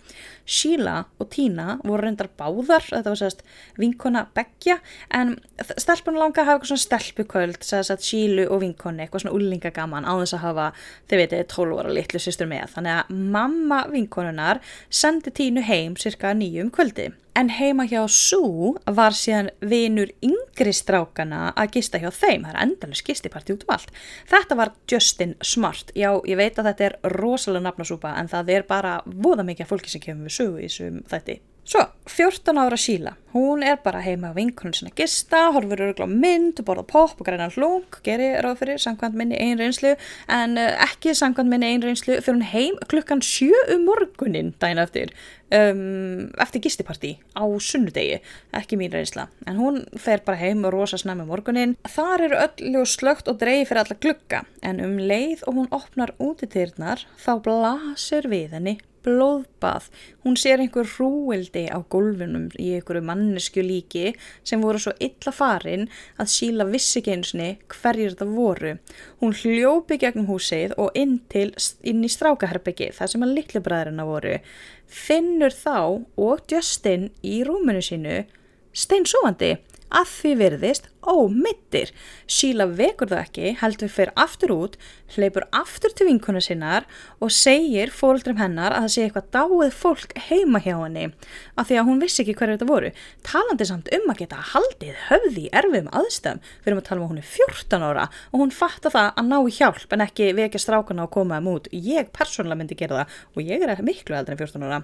Sheila 0.47 0.95
og 1.19 1.29
Tina 1.35 1.77
voru 1.83 2.07
reyndar 2.07 2.31
báðar, 2.39 2.87
þetta 2.87 3.13
var 3.13 3.21
sérst 3.21 3.43
vinkona 3.83 4.25
begja, 4.39 4.79
en 5.11 5.35
stelpunum 5.75 6.23
langa 6.23 6.45
að 6.45 6.53
hafa 6.53 6.61
eitthvað 6.61 6.73
svona 6.73 6.87
stelpuköld, 6.87 7.61
sérst 7.67 8.07
Sheilu 8.07 8.47
og 8.47 8.63
vinkonni, 8.63 9.05
eitthvað 9.05 9.27
svona 9.27 9.37
ullingagaman 9.41 10.07
á 10.07 10.15
þess 10.23 10.39
að 10.39 10.45
hafa, 10.47 10.71
þau 11.11 11.19
veitir, 11.19 11.47
12 11.51 11.83
ára 11.83 11.99
litlu 11.99 12.23
sýstur 12.23 12.49
með. 12.55 12.71
Þannig 12.79 13.03
að 13.03 13.15
mamma 13.37 13.85
vinkonunar 13.91 14.65
sendi 14.89 15.35
Tínu 15.35 15.67
heim 15.67 15.99
cirka 16.01 16.31
nýjum 16.33 16.71
kvöldi 16.73 17.11
en 17.37 17.51
heima 17.53 17.85
hjá 17.89 18.03
Sú 18.09 18.77
var 18.87 19.15
síðan 19.17 19.51
vinur 19.61 20.11
yngri 20.25 20.73
strákana 20.75 21.51
að 21.53 21.77
gista 21.77 22.01
hjá 22.01 22.09
þeim, 22.11 22.47
það 22.47 22.53
er 22.55 22.61
endalus 22.65 23.03
gistiparti 23.05 23.57
út 23.57 23.67
um 23.67 23.75
allt. 23.77 23.93
Þetta 24.31 24.59
var 24.59 24.73
Justin 24.91 25.35
Smart, 25.45 25.93
já 25.95 26.11
ég 26.25 26.41
veit 26.41 26.57
að 26.59 26.71
þetta 26.71 26.89
er 26.89 26.97
rosalega 27.17 27.69
nafnasúpa 27.69 28.15
en 28.17 28.33
það 28.33 28.55
er 28.57 28.67
bara 28.69 29.01
voða 29.05 29.45
mikið 29.47 29.71
fólki 29.73 29.93
sem 29.93 30.03
kemur 30.03 30.31
við 30.31 30.39
Sú 30.39 30.49
í 30.57 30.65
þessum 30.67 31.05
þætti. 31.11 31.41
Svo, 31.67 31.81
14 32.07 32.55
ára 32.63 32.77
Síla, 32.79 33.17
hún 33.35 33.65
er 33.67 33.81
bara 33.83 33.99
heima 33.99 34.29
á 34.31 34.37
vinkunum 34.39 34.71
sinna 34.71 34.93
gista, 34.95 35.49
horfur 35.51 35.81
örugla 35.83 36.07
mynd, 36.07 36.61
borða 36.63 36.85
pop 36.87 37.19
og 37.19 37.27
græna 37.27 37.49
hlung, 37.51 37.89
gerir 38.07 38.39
ráð 38.47 38.61
fyrir 38.61 38.79
samkvæmt 38.79 39.19
minni 39.19 39.35
einn 39.35 39.59
reynslu, 39.59 39.97
en 40.31 40.55
uh, 40.63 40.77
ekki 40.87 41.17
samkvæmt 41.19 41.51
minni 41.51 41.73
einn 41.73 41.83
reynslu 41.83 42.21
fyrir 42.21 42.37
hún 42.37 42.47
heim 42.53 42.79
klukkan 42.87 43.19
7 43.19 43.51
um 43.75 43.83
morgunin 43.91 44.55
dæna 44.63 44.87
eftir, 44.87 45.11
um, 45.51 46.31
eftir 46.39 46.63
gistipartí 46.63 47.17
á 47.35 47.43
sunnudegi, 47.43 48.23
ekki 48.55 48.79
mín 48.79 48.95
reynsla, 48.95 49.27
en 49.51 49.59
hún 49.59 49.83
fer 49.99 50.23
bara 50.23 50.39
heim 50.39 50.63
og 50.71 50.77
rosa 50.79 51.03
snæmi 51.03 51.27
morgunin. 51.27 51.75
Þar 51.83 52.29
eru 52.31 52.45
öll 52.47 52.75
ljós 52.77 52.95
slögt 52.95 53.27
og 53.27 53.43
dreigi 53.43 53.67
fyrir 53.73 53.83
alla 53.83 54.03
glukka, 54.07 54.47
en 54.63 54.85
um 54.87 55.01
leið 55.03 55.43
og 55.51 55.59
hún 55.59 55.73
opnar 55.75 56.15
útitýrnar 56.23 57.09
þá 57.19 57.33
blasir 57.43 58.31
við 58.31 58.55
henni 58.55 58.79
blóðbað. 59.07 59.89
Hún 60.25 60.37
sér 60.41 60.63
einhver 60.63 60.89
hrúildi 60.97 61.67
á 61.71 61.79
gólfinum 61.81 62.49
í 62.59 62.73
einhverju 62.77 63.05
mannesku 63.07 63.63
líki 63.65 64.15
sem 64.47 64.63
voru 64.65 64.81
svo 64.83 64.95
illa 64.99 65.33
farin 65.35 65.87
að 66.21 66.33
síla 66.35 66.67
vissi 66.69 67.01
ekki 67.01 67.15
einsni 67.15 67.51
hverjir 67.73 68.17
það 68.19 68.35
voru. 68.37 68.73
Hún 69.23 69.37
hljópi 69.41 70.01
gegnum 70.03 70.29
húsið 70.31 70.75
og 70.77 70.91
inn, 70.99 71.21
til, 71.31 71.53
inn 71.87 72.03
í 72.05 72.11
strákaherbyggi 72.11 72.91
þar 72.97 73.13
sem 73.13 73.27
að 73.27 73.37
litlu 73.39 73.63
bræðurina 73.63 74.09
voru. 74.09 74.41
Finnur 74.87 75.55
þá 75.55 75.79
og 76.27 76.45
Justin 76.51 77.11
í 77.23 77.41
rúmunu 77.47 77.83
sínu 77.83 78.25
steinsúandi 78.77 79.57
að 79.95 80.11
því 80.11 80.33
virðist 80.43 80.91
ómittir. 81.09 81.93
Síla 82.27 82.67
vekur 82.69 83.11
það 83.11 83.23
ekki, 83.23 83.55
heldur 83.61 83.93
fyrir 83.93 84.13
aftur 84.19 84.55
út, 84.55 84.77
hleypur 85.15 85.47
aftur 85.55 85.95
til 85.97 86.09
vinkuna 86.09 86.43
sinnar 86.43 86.87
og 87.23 87.33
segir 87.35 87.93
fólkdrum 87.95 88.41
hennar 88.41 88.75
að 88.75 88.87
það 88.87 88.95
sé 88.95 89.05
eitthvað 89.07 89.31
dáið 89.37 89.77
fólk 89.77 90.17
heima 90.29 90.61
hjá 90.65 90.75
henni 90.81 91.07
af 91.57 91.69
því 91.69 91.79
að 91.81 91.89
hún 91.91 92.03
vissi 92.03 92.23
ekki 92.25 92.37
hverju 92.39 92.57
þetta 92.57 92.69
voru. 92.71 92.93
Talandi 93.27 93.69
samt 93.69 93.91
um 93.97 94.11
að 94.13 94.23
geta 94.23 94.43
haldið 94.53 95.01
höfði 95.07 95.47
í 95.47 95.53
erfiðum 95.61 95.93
aðstöðum 96.01 96.43
fyrir 96.65 96.81
að 96.81 96.89
tala 96.89 97.01
um 97.01 97.07
að 97.07 97.13
hún 97.15 97.23
er 97.23 97.31
14 97.31 97.87
ára 97.87 98.09
og 98.33 98.43
hún 98.43 98.55
fatta 98.55 98.93
það 98.93 99.11
að 99.13 99.31
ná 99.31 99.39
hjálp 99.57 99.97
en 99.97 100.05
ekki 100.07 100.31
vekja 100.37 100.63
strákana 100.63 101.07
og 101.07 101.15
koma 101.15 101.41
um 101.41 101.51
út. 101.55 101.71
Ég 101.73 102.11
persónulega 102.17 102.61
myndi 102.61 102.79
gera 102.79 103.05
það 103.05 103.17
og 103.37 103.51
ég 103.53 103.67
er 103.67 103.85
miklu 103.87 104.17
eldri 104.19 104.35
en 104.35 104.41
14 104.43 104.67
ára. 104.67 104.83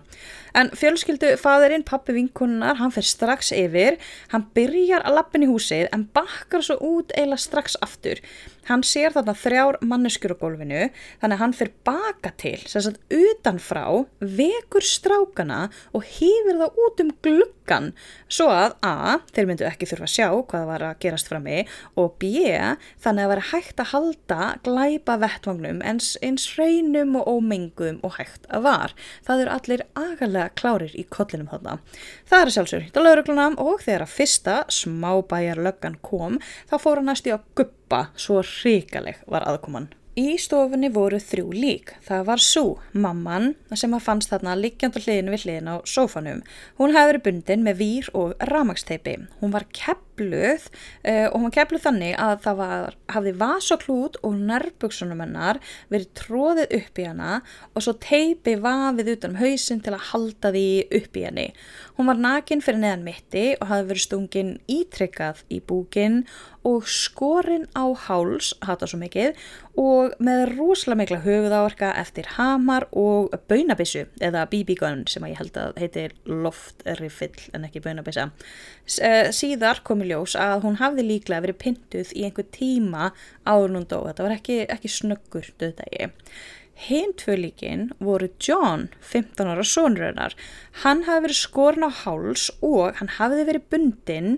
En 0.58 0.70
fjölskyldu 0.76 1.34
fadurinn, 1.40 1.84
pappi 1.86 2.14
vinkunar, 2.16 2.78
hann 2.80 2.92
fer 2.94 3.06
strax 3.06 3.52
yfir, 3.56 3.98
hann 4.32 4.46
byrjar 4.56 5.06
að 5.06 5.18
lappin 5.18 5.46
í 5.46 5.50
húsið 5.50 5.88
en 5.94 6.06
bakkar 6.16 6.64
svo 6.64 6.78
út 6.82 7.12
eila 7.18 7.38
strax 7.40 7.76
aftur. 7.84 8.20
Hann 8.68 8.84
sér 8.86 9.10
þarna 9.10 9.34
þrjár 9.34 9.78
manneskjur 9.82 10.36
á 10.38 10.42
gólfinu 10.42 10.82
þannig 11.18 11.34
að 11.34 11.40
hann 11.40 11.54
fyrir 11.58 11.72
baka 11.86 12.30
til, 12.38 12.58
sem 12.70 12.84
sagt 12.84 13.00
utanfrá, 13.10 13.82
vekur 14.22 14.86
strákana 14.86 15.64
og 15.90 16.06
hýfir 16.06 16.60
það 16.60 16.78
út 16.84 17.02
um 17.02 17.10
gluggan 17.26 17.88
svo 18.30 18.46
að 18.54 18.76
A, 18.86 19.18
þeir 19.34 19.48
myndu 19.50 19.66
ekki 19.66 19.88
þurfa 19.90 20.06
að 20.06 20.14
sjá 20.14 20.28
hvað 20.52 20.68
var 20.70 20.84
að 20.86 21.00
gerast 21.02 21.30
frammi 21.30 21.64
og 21.98 22.14
B, 22.22 22.30
þannig 23.02 23.26
að 23.26 23.32
vera 23.32 23.48
hægt 23.50 23.82
að 23.82 23.90
halda 23.96 24.48
glæpa 24.68 25.18
vettvagnum 25.24 25.82
eins, 25.82 26.12
eins 26.22 26.46
reynum 26.58 27.18
og 27.18 27.32
ómengum 27.34 27.98
og 28.06 28.14
hægt 28.20 28.46
að 28.46 28.66
var. 28.68 28.96
Það 29.26 29.44
eru 29.44 29.54
allir 29.56 29.84
agalega 29.98 30.54
klárir 30.58 30.94
í 30.94 31.06
kollinum 31.10 31.50
þarna. 31.50 31.80
Það 32.30 32.46
er 32.46 32.54
sjálfsögur 32.56 32.86
hitt 32.86 32.98
á 32.98 33.02
lauruglunam 33.02 33.58
og 33.62 33.82
þegar 33.82 34.06
að 34.06 34.16
fyrsta 34.20 34.56
smábæjar 34.70 35.62
löggan 35.66 35.91
kom 36.00 36.38
þá 36.70 36.78
fór 36.78 37.00
hann 37.00 37.10
næst 37.12 37.28
í 37.28 37.34
að 37.34 37.44
guppa 37.58 38.06
svo 38.16 38.40
ríkaleg 38.44 39.20
var 39.26 39.44
aðkoman. 39.48 39.90
Í 40.12 40.34
stofunni 40.36 40.90
voru 40.92 41.16
þrjú 41.16 41.54
lík. 41.56 41.94
Það 42.04 42.24
var 42.28 42.40
Sú, 42.44 42.64
mamman, 42.92 43.54
sem 43.72 43.94
að 43.96 44.02
fannst 44.04 44.28
þarna 44.28 44.58
liggjand 44.60 44.98
og 44.98 45.06
hliðin 45.06 45.30
við 45.32 45.46
hliðin 45.46 45.70
á 45.72 45.76
sófanum. 45.88 46.42
Hún 46.76 46.92
hefði 46.92 47.08
verið 47.14 47.24
bundin 47.24 47.64
með 47.64 47.78
vír 47.78 48.10
og 48.12 48.34
ramagsteipi. 48.50 49.14
Hún 49.40 49.54
var 49.54 49.64
keppluð 50.12 50.68
uh, 51.06 51.28
og 51.30 51.36
hún 51.36 51.46
var 51.48 51.54
keppluð 51.56 51.84
þannig 51.86 52.16
að 52.20 52.34
það 52.44 52.58
var, 52.60 52.96
hafði 53.12 53.32
vasoklút 53.40 54.18
og 54.22 54.36
nærbuksunum 54.36 55.22
hennar 55.24 55.60
verið 55.90 56.12
tróðið 56.18 56.76
upp 56.78 56.98
í 56.98 57.06
hana 57.08 57.40
og 57.72 57.82
svo 57.82 57.94
teipi 58.02 58.56
vafið 58.60 59.14
utan 59.16 59.32
um 59.34 59.40
hausin 59.40 59.82
til 59.82 59.94
að 59.94 60.08
halda 60.12 60.52
því 60.52 60.66
upp 61.00 61.16
í 61.16 61.26
henni. 61.26 61.48
Hún 61.96 62.08
var 62.10 62.20
nakin 62.20 62.62
fyrir 62.64 62.82
neðan 62.82 63.06
mitti 63.06 63.46
og 63.60 63.68
hafði 63.70 63.90
verið 63.92 64.06
stungin 64.06 64.56
ítrykkað 64.68 65.44
í 65.52 65.60
búkin 65.60 66.22
og 66.62 66.86
skorinn 66.86 67.66
á 67.74 67.90
háls, 68.06 68.52
hata 68.62 68.86
svo 68.86 69.00
mikið, 69.00 69.34
og 69.78 70.14
með 70.22 70.54
rosalega 70.54 71.00
mikla 71.00 71.18
höfuðáverka 71.24 71.90
eftir 71.98 72.28
hamar 72.36 72.86
og 72.94 73.32
baunabissu 73.50 74.04
eða 74.22 74.44
BB-gun 74.50 75.04
sem 75.10 75.26
ég 75.26 75.40
held 75.40 75.58
að 75.58 75.80
heitir 75.82 76.14
loftrifill 76.28 77.48
en 77.56 77.66
ekki 77.66 77.82
baunabissa. 77.82 78.28
Síðar 78.86 79.82
kom 79.86 80.01
í 80.04 80.08
ljós 80.10 80.34
að 80.38 80.66
hún 80.66 80.80
hafði 80.80 81.06
líklega 81.08 81.44
verið 81.46 81.60
pintuð 81.62 82.14
í 82.16 82.26
einhver 82.26 82.48
tíma 82.54 83.12
áður 83.46 83.76
núnd 83.76 83.94
og 83.96 84.08
þetta 84.10 84.26
var 84.26 84.34
ekki, 84.38 84.58
ekki 84.72 84.90
snöggur 84.90 85.52
döðdægi. 85.62 86.10
Hinn 86.82 87.12
tvö 87.14 87.36
líkin 87.36 87.90
voru 88.00 88.26
John, 88.42 88.88
15 89.00 89.46
ára 89.52 89.62
sonröðnar. 89.62 90.34
Hann 90.82 91.04
hafi 91.06 91.26
verið 91.26 91.38
skorn 91.38 91.86
á 91.86 91.90
háls 92.02 92.48
og 92.64 92.96
hann 92.98 93.12
hafiði 93.18 93.44
verið 93.50 93.68
bundin 93.70 94.30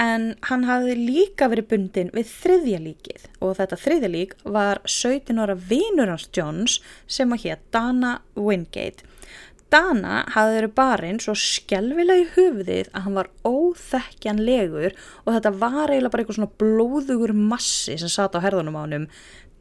en 0.00 0.32
hann 0.48 0.66
hafiði 0.66 0.96
líka 1.12 1.50
verið 1.52 1.68
bundin 1.70 2.10
við 2.16 2.32
þriðja 2.32 2.80
líkið 2.88 3.28
og 3.38 3.56
þetta 3.60 3.80
þriðja 3.84 4.10
lík 4.16 4.36
var 4.56 4.82
17 4.88 5.38
ára 5.38 5.54
vinur 5.54 6.10
hans 6.10 6.26
Johns 6.34 6.80
sem 7.06 7.30
að 7.36 7.46
hér 7.46 7.62
Dana 7.70 8.16
Wingate. 8.34 9.06
Dana 9.72 10.24
hafði 10.34 10.58
verið 10.58 10.74
barinn 10.76 11.20
svo 11.22 11.34
skjálfilega 11.38 12.22
í 12.22 12.26
höfuðið 12.34 12.90
að 12.92 13.06
hann 13.06 13.16
var 13.18 13.30
óþekkjanlegur 13.48 14.92
og 15.24 15.30
þetta 15.32 15.54
var 15.62 15.92
eiginlega 15.92 16.12
bara 16.12 16.24
eitthvað 16.24 16.38
svona 16.38 16.58
blóðugur 16.62 17.34
massi 17.34 17.96
sem 17.98 18.12
satt 18.12 18.36
á 18.38 18.44
herðunum 18.44 18.78
á 18.78 18.82
hannum 18.84 19.08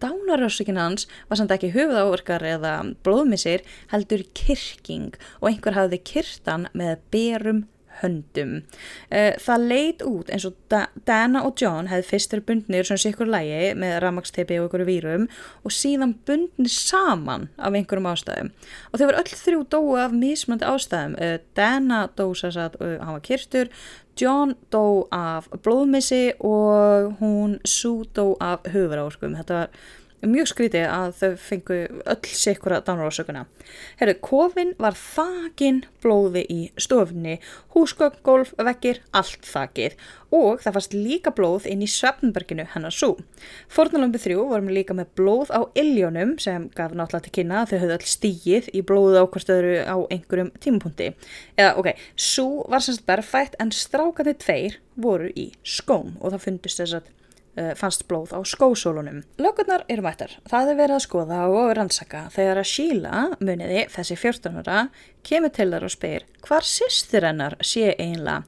dánarásökin 0.04 0.80
hans 0.80 1.08
var 1.30 1.40
samt 1.40 1.54
ekki 1.56 1.72
höfuðáverkar 1.74 2.44
eða 2.56 2.74
blóðmissir 3.06 3.64
heldur 3.94 4.26
kirking 4.38 5.16
og 5.40 5.50
einhver 5.50 5.78
hafði 5.78 6.02
kirtan 6.12 6.68
með 6.76 6.98
berum 7.14 7.64
höndum. 8.02 8.54
Eh, 9.12 9.34
það 9.42 9.66
leit 9.70 10.04
út 10.08 10.32
eins 10.34 10.46
og 10.48 10.58
Dana 11.08 11.44
og 11.48 11.62
John 11.62 11.90
hefði 11.92 12.10
fyrstur 12.10 12.44
bundnir 12.46 12.88
svona 12.88 13.04
sikkur 13.04 13.30
lægi 13.30 13.74
með 13.80 14.00
ramagsteipi 14.04 14.60
og 14.60 14.68
einhverju 14.68 14.90
vírum 14.90 15.28
og 15.64 15.76
síðan 15.76 16.16
bundnir 16.28 16.74
saman 16.74 17.50
af 17.58 17.74
einhverjum 17.74 18.10
ástæðum 18.14 18.54
og 18.92 19.00
þau 19.00 19.06
voru 19.08 19.22
öll 19.22 19.42
þrjú 19.44 19.66
dói 19.76 20.04
af 20.04 20.16
mismöndi 20.18 20.70
ástæðum. 20.70 21.18
Eh, 21.22 21.38
Dana 21.56 22.06
dó 22.18 22.30
sér 22.38 22.56
satt 22.58 22.80
og 22.82 22.98
hann 23.00 23.18
var 23.18 23.28
kyrstur 23.28 23.72
John 24.20 24.54
dó 24.70 25.08
af 25.12 25.48
blóðmissi 25.66 26.36
og 26.40 27.18
hún 27.20 27.58
Sue 27.66 28.06
dó 28.14 28.36
af 28.40 28.68
höfurárskum. 28.70 29.34
Þetta 29.40 29.54
var 29.54 29.70
mjög 30.30 30.50
skrítið 30.52 30.86
að 30.88 31.14
þau 31.20 31.32
fengu 31.42 31.78
öll 32.14 32.30
sikura 32.32 32.80
dánarásökuna. 32.86 33.46
Herru, 34.00 34.16
kofin 34.24 34.74
var 34.82 34.96
þakin 34.98 35.84
blóði 36.04 36.44
í 36.52 36.60
stofni, 36.80 37.40
húsgögn, 37.76 38.20
golf, 38.26 38.54
vekkir, 38.60 39.02
allt 39.16 39.48
þakið 39.48 39.98
og 40.34 40.64
það 40.64 40.76
fannst 40.78 40.96
líka 40.98 41.34
blóð 41.36 41.68
inn 41.70 41.84
í 41.86 41.90
Svefnberginu 41.90 42.66
hennar 42.74 42.94
svo. 42.96 43.16
Fornalömbu 43.72 44.22
þrjú 44.22 44.48
vorum 44.50 44.72
líka 44.74 44.96
með 44.98 45.12
blóð 45.20 45.54
á 45.54 45.62
illjónum 45.78 46.36
sem 46.42 46.70
gaf 46.76 46.96
náttúrulega 46.96 47.28
til 47.28 47.36
kynna 47.38 47.62
að 47.62 47.74
þau 47.74 47.80
höfðu 47.84 47.98
all 47.98 48.12
stíið 48.14 48.70
í 48.74 48.84
blóðu 48.90 49.24
ákvæmstöðuru 49.24 49.76
á 49.86 49.98
einhverjum 50.10 50.54
tímapunkti. 50.64 51.12
Eða 51.60 51.76
ok, 51.82 51.92
svo 52.18 52.66
var 52.72 52.86
semst 52.86 53.06
berfætt 53.10 53.60
en 53.62 53.74
strákandi 53.76 54.38
tveir 54.42 54.80
voru 54.96 55.30
í 55.38 55.52
skóm 55.66 56.16
og 56.20 56.34
það 56.34 56.48
fundist 56.48 56.82
þess 56.82 57.02
að 57.02 57.12
fannst 57.78 58.08
blóð 58.10 58.34
á 58.34 58.40
skósólunum. 58.48 59.22
Lögurnar 59.38 59.86
eru 59.92 60.06
mættar. 60.06 60.32
Það 60.50 60.72
er 60.72 60.80
verið 60.80 60.98
að 60.98 61.06
skoða 61.06 61.42
og 61.54 61.74
rannsaka 61.78 62.24
þegar 62.34 62.62
að 62.64 62.70
Sheila, 62.72 63.24
muniði 63.44 63.86
þessi 63.94 64.18
14 64.18 64.62
ára, 64.64 64.80
kemur 65.28 65.54
til 65.54 65.70
þar 65.74 65.88
og 65.88 65.94
spyr 65.94 66.26
hvar 66.48 66.66
sýstir 66.68 67.28
hennar 67.30 67.58
sé 67.62 67.94
einlega. 67.94 68.42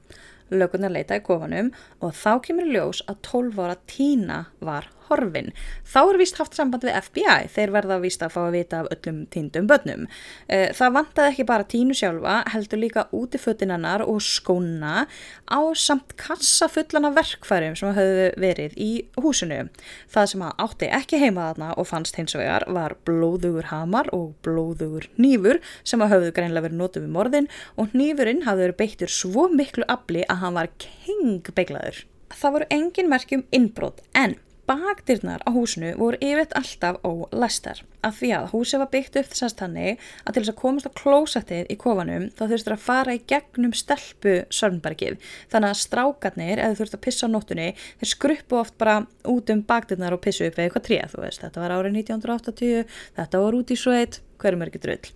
Lögurnar 0.53 0.93
leita 0.93 1.17
í 1.17 1.23
kofanum 1.25 1.71
og 2.05 2.13
þá 2.17 2.31
kemur 2.45 2.69
ljós 2.69 3.01
að 3.09 3.21
12 3.29 3.63
ára 3.65 3.77
Tína 3.89 4.41
var 4.61 4.89
horfin. 5.09 5.51
Þá 5.85 5.99
er 6.03 6.19
vist 6.21 6.39
haft 6.39 6.57
samband 6.57 6.85
við 6.85 6.97
FBI, 6.99 7.49
þeir 7.53 7.73
verða 7.75 7.99
vist 8.03 8.23
að 8.25 8.33
fá 8.35 8.41
að 8.45 8.55
vita 8.57 8.81
af 8.83 8.89
öllum 8.95 9.21
týndum 9.33 9.69
börnum. 9.69 10.05
Eh, 10.47 10.71
það 10.75 10.95
vantaði 10.99 11.33
ekki 11.33 11.47
bara 11.49 11.67
tínu 11.71 11.97
sjálfa, 11.97 12.37
heldur 12.53 12.81
líka 12.81 13.05
úti 13.15 13.41
föttinannar 13.41 14.05
og 14.05 14.21
skóna 14.23 15.05
á 15.49 15.59
samt 15.75 16.15
kassafullan 16.19 17.09
af 17.09 17.17
verkfærum 17.19 17.77
sem 17.77 17.93
hafðu 17.95 18.29
verið 18.41 18.77
í 18.77 18.91
húsinu. 19.21 19.69
Það 20.11 20.31
sem 20.31 20.45
átti 20.47 20.91
ekki 20.99 21.21
heima 21.21 21.49
þarna 21.49 21.73
og 21.79 21.89
fannst 21.89 22.19
hins 22.19 22.35
vegar 22.37 22.65
var 22.71 22.97
blóðugur 23.07 23.69
hamar 23.71 24.09
og 24.15 24.33
blóðugur 24.45 25.09
nýfur 25.21 25.61
sem 25.83 26.01
hafðu 26.01 26.33
greinlega 26.35 26.69
verið 26.69 26.81
nótið 26.81 27.05
við 27.05 27.15
morðin 27.15 27.51
og 27.81 27.95
nýfurinn 27.97 28.45
hafði 28.47 28.67
verið 28.67 28.81
beittur 28.81 29.11
svo 29.11 29.47
miklu 29.51 29.87
afli 29.91 30.25
að 30.29 30.41
hann 30.43 30.59
var 30.59 30.71
kengbeiglaður. 30.81 32.05
Það 32.35 32.55
voru 32.55 32.67
engin 32.73 33.11
merkjum 33.11 33.45
innbrót 33.55 34.01
en 34.17 34.35
Bakdyrnar 34.65 35.43
á 35.45 35.49
húsinu 35.53 35.91
voru 35.99 36.17
yfirleitt 36.17 36.55
alltaf 36.57 36.97
ólæstar. 37.05 37.83
Af 38.01 38.17
því 38.17 38.31
að 38.33 38.47
húsi 38.53 38.79
var 38.81 38.89
byggt 38.89 39.19
upp 39.21 39.29
þessast 39.29 39.61
hannig 39.61 40.01
að 40.25 40.33
til 40.33 40.41
þess 40.41 40.53
að 40.53 40.57
komast 40.61 40.89
á 40.89 40.97
klósettið 40.97 41.69
í 41.69 41.77
kofanum 41.81 42.25
þá 42.33 42.43
þurftur 42.49 42.75
að 42.75 42.85
fara 42.87 43.13
í 43.13 43.21
gegnum 43.29 43.75
stelpu 43.77 44.35
sörnbergið 44.49 45.21
þannig 45.53 45.69
að 45.69 45.81
strákarnir 45.83 46.63
eða 46.65 46.79
þurftur 46.81 46.99
að 46.99 47.05
pissa 47.05 47.29
á 47.29 47.33
nóttunni 47.33 47.67
þeir 47.77 48.13
skruppu 48.15 48.59
oft 48.61 48.77
bara 48.81 48.99
út 49.29 49.53
um 49.53 49.61
bakdyrnar 49.69 50.17
og 50.17 50.25
pissu 50.25 50.49
upp 50.49 50.57
eða 50.57 50.69
eitthvað 50.69 50.87
tríða 50.89 51.11
þú 51.13 51.25
veist 51.27 51.45
þetta 51.45 51.65
var 51.65 51.77
árið 51.77 51.99
1980 52.01 52.95
þetta 53.21 53.45
var 53.45 53.59
út 53.61 53.73
í 53.73 53.79
sveit 53.79 54.21
hverjum 54.41 54.63
er 54.65 54.71
ekki 54.71 54.83
drull. 54.83 55.13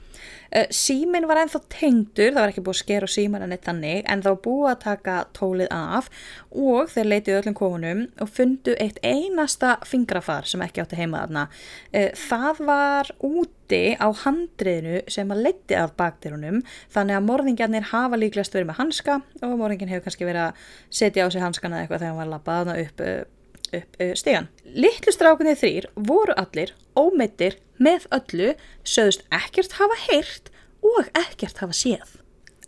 Símin 0.73 1.27
var 1.29 1.37
ennþá 1.43 1.61
tengdur, 1.69 2.31
það 2.33 2.39
var 2.41 2.51
ekki 2.51 2.63
búið 2.65 2.75
að 2.75 2.79
skera 2.79 3.09
síman 3.11 3.43
en 3.45 3.53
eitt 3.53 3.67
þannig, 3.67 4.01
en 4.09 4.23
var 4.25 4.39
búið 4.41 4.71
að 4.71 4.79
taka 4.85 5.17
tólið 5.37 5.69
af 5.75 6.09
og 6.49 6.89
þeir 6.89 7.09
leitið 7.11 7.37
öllum 7.37 7.57
kofunum 7.59 8.01
og 8.17 8.31
fundu 8.33 8.73
eitt 8.81 8.97
einasta 9.05 9.75
fingrafar 9.85 10.49
sem 10.49 10.63
ekki 10.65 10.83
átti 10.83 10.99
heima 10.99 11.23
þarna. 11.23 11.45
Uh, 11.93 12.09
það 12.17 12.61
var 12.71 13.13
úti 13.29 13.81
á 14.01 14.07
handriðinu 14.25 15.03
sem 15.11 15.33
að 15.33 15.43
leiti 15.45 15.77
af 15.77 15.93
bakterunum, 15.99 16.63
þannig 16.93 17.19
að 17.19 17.27
morðingjarnir 17.29 17.91
hafa 17.93 18.19
líklegast 18.19 18.57
verið 18.57 18.71
með 18.71 18.81
hanska 18.81 19.19
og 19.45 19.57
morðingin 19.61 19.93
hefur 19.93 20.09
kannski 20.09 20.29
verið 20.29 20.47
að 20.49 20.71
setja 21.01 21.25
á 21.25 21.27
sig 21.29 21.45
hanskana 21.45 21.83
eitthvað 21.83 22.01
þegar 22.01 22.15
hann 22.15 22.23
var 22.23 22.33
labbað 22.33 22.73
upp 22.79 23.05
uh, 23.05 23.19
upp 23.21 23.38
uh, 23.73 24.13
stegan. 24.17 24.49
Littlu 24.63 25.13
strákunni 25.13 25.55
þrýr 25.59 25.89
voru 25.95 26.35
allir 26.37 26.73
ómeittir 26.97 27.59
með 27.79 28.07
öllu, 28.15 28.53
sögðust 28.83 29.25
ekkert 29.33 29.77
hafa 29.79 29.99
heyrt 30.07 30.51
og 30.85 31.07
ekkert 31.17 31.61
hafa 31.63 31.75
séð. 31.75 32.17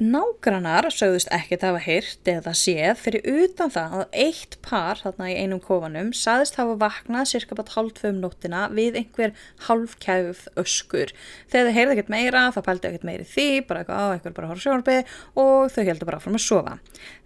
Nágrannar 0.02 0.88
sögðust 0.90 1.30
ekkert 1.30 1.62
hafa 1.62 1.80
heyrt 1.84 2.30
eða 2.32 2.56
séð 2.58 2.96
fyrir 3.04 3.28
utan 3.44 3.70
það 3.70 3.92
að 4.00 4.16
eitt 4.24 4.56
par 4.66 4.98
þarna 4.98 5.28
í 5.30 5.36
einum 5.38 5.62
kofanum 5.62 6.10
saðist 6.18 6.58
hafa 6.58 6.74
vaknað 6.82 7.28
cirka 7.30 7.58
bát 7.60 7.70
hálf 7.76 8.02
um 8.10 8.18
nóttina 8.24 8.64
við 8.74 8.98
einhver 9.04 9.36
halvkæfuð 9.68 10.42
öskur. 10.64 11.14
Þegar 11.54 11.70
þau 11.70 11.78
heyrði 11.78 11.96
ekkert 12.00 12.12
meira 12.16 12.44
þá 12.50 12.60
pældi 12.66 12.90
ekkert 12.90 13.08
meiri 13.12 13.30
því, 13.30 13.48
bara 13.70 13.84
eitthvað 13.84 14.02
á 14.02 14.14
eitthvað 14.16 14.38
bara 14.40 14.52
horf 14.56 14.66
sjónarbið 14.66 15.16
og 15.46 15.70
þau 15.70 15.82
heldur 15.92 16.10
bara 16.10 16.22
áfram 16.24 16.42
að 16.42 16.48
sofa. 16.50 16.78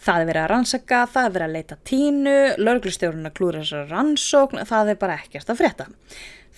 Það 0.03 0.19
er 0.19 0.31
verið 0.33 0.43
að 0.43 0.51
rannsaka, 0.51 1.03
það 1.15 1.29
er 1.29 1.35
verið 1.37 1.47
að 1.47 1.59
leita 1.61 1.83
tínu, 1.87 2.39
lörglustjórun 2.59 3.29
að 3.31 3.37
klúra 3.39 3.63
þessar 3.63 3.93
rannsókn, 3.95 4.65
það 4.67 4.91
er 4.91 5.05
bara 5.05 5.21
ekkert 5.23 5.55
að 5.55 5.63
frétta. 5.63 5.93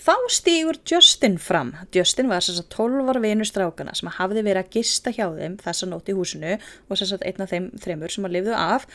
Þá 0.08 0.14
stýgur 0.32 0.78
Justin 0.88 1.34
fram. 1.36 1.74
Justin 1.92 2.30
var 2.32 2.40
þess 2.40 2.62
að 2.62 2.70
12 2.78 3.10
ára 3.12 3.20
vinur 3.26 3.48
strákana 3.50 3.96
sem 3.98 4.08
hafði 4.16 4.44
verið 4.46 4.62
að 4.62 4.78
gista 4.78 5.12
hjá 5.12 5.26
þeim 5.36 5.58
þessa 5.60 5.90
nótt 5.92 6.08
í 6.08 6.16
húsinu 6.16 6.54
og 6.56 6.94
þess 6.94 7.16
að 7.18 7.26
einn 7.28 7.44
af 7.44 7.52
þeim 7.52 7.66
þreymur 7.84 8.14
sem 8.16 8.28
að 8.30 8.38
lifðu 8.38 8.54
af 8.56 8.86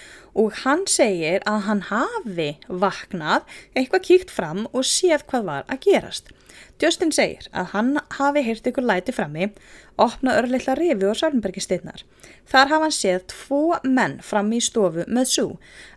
og 0.40 0.62
hann 0.62 0.87
segir 0.88 1.44
að 1.44 1.59
hann 1.66 1.85
hafi 1.90 2.48
vaknað, 2.87 3.44
eitthvað 3.77 4.07
kíkt 4.09 4.33
fram 4.33 4.64
og 4.72 4.88
séð 4.88 5.27
hvað 5.29 5.46
var 5.51 5.68
að 5.68 5.85
gerast. 5.85 6.33
Justin 6.81 7.12
segir 7.12 7.53
að 7.53 7.70
hann 7.77 7.92
hafi 8.16 8.46
heyrt 8.48 8.72
ykkur 8.72 8.88
læti 8.88 9.12
frammi, 9.12 9.53
opnað 10.01 10.40
örleikla 10.46 10.81
rifi 10.81 11.11
og 11.12 11.20
Sörnbergi 11.20 11.61
steinnar. 11.61 12.09
Þar 12.48 12.72
hafa 12.72 12.88
hann 12.88 13.01
séð 13.03 13.29
tvo 13.37 13.62
menn 13.85 14.22
frammi 14.25 14.64
í 14.64 14.64
stofu 14.64 15.05
með 15.05 15.33
sú. 15.37 15.48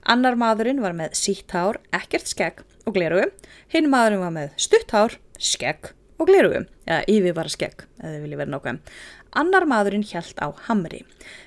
Annar 0.04 0.36
maðurinn 0.36 0.84
var 0.84 0.92
með 0.92 1.16
sítt 1.24 1.56
hár, 1.56 1.80
ekkert 1.96 2.36
skegg 2.36 2.66
og 2.86 2.96
glerugu, 2.96 3.28
hinn 3.74 3.92
maðurinn 3.92 4.24
var 4.24 4.34
með 4.36 4.56
stutt 4.62 4.96
hár, 4.96 5.20
skegg 5.42 5.92
og 6.22 6.30
glerugu, 6.30 6.64
eða 6.88 7.04
yfirvara 7.12 7.52
skegg, 7.52 7.86
eða 8.00 8.24
vilji 8.24 8.40
verið 8.40 8.56
nokkað. 8.56 8.98
Annar 9.36 9.66
maðurinn 9.68 10.06
hjælt 10.08 10.38
á 10.40 10.48
hamri. 10.70 11.02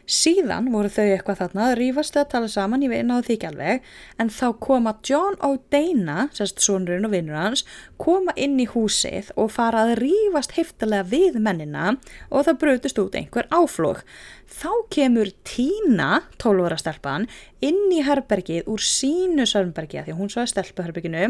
Síðan 0.05 0.67
voru 0.75 0.91
þau 0.93 1.07
eitthvað 1.07 1.39
þarna 1.41 1.69
að 1.71 1.77
rýfast 1.79 2.19
að 2.21 2.27
tala 2.35 2.51
saman, 2.53 2.83
ég 2.85 2.93
veina 2.93 3.17
á 3.17 3.25
því 3.25 3.37
ekki 3.39 3.49
alveg, 3.49 3.87
en 4.21 4.33
þá 4.35 4.45
koma 4.61 4.93
John 5.09 5.39
og 5.47 5.63
Dana, 5.73 6.27
sérst 6.37 6.61
sonurinn 6.61 7.09
og 7.09 7.15
vinnur 7.15 7.39
hans, 7.41 7.65
koma 7.97 8.35
inn 8.37 8.61
í 8.61 8.69
húsið 8.69 9.33
og 9.41 9.55
fara 9.55 9.87
að 9.87 9.95
rýfast 10.03 10.53
heftalega 10.59 11.09
við 11.09 11.41
mennina 11.41 11.95
og 12.29 12.45
það 12.51 12.61
brötist 12.61 13.01
út 13.01 13.17
einhver 13.17 13.49
áflók. 13.49 14.05
Þá 14.49 14.71
kemur 14.89 15.29
Tína, 15.45 16.23
12 16.41 16.65
ára 16.65 16.79
stelpan, 16.81 17.27
inn 17.61 17.93
í 17.93 17.99
herbergið 18.07 18.71
úr 18.73 18.81
sínu 18.81 19.45
sörnbergi 19.47 20.01
því 20.07 20.15
hún 20.17 20.33
svo 20.33 20.41
er 20.41 20.49
stelpuherberginu 20.49 21.27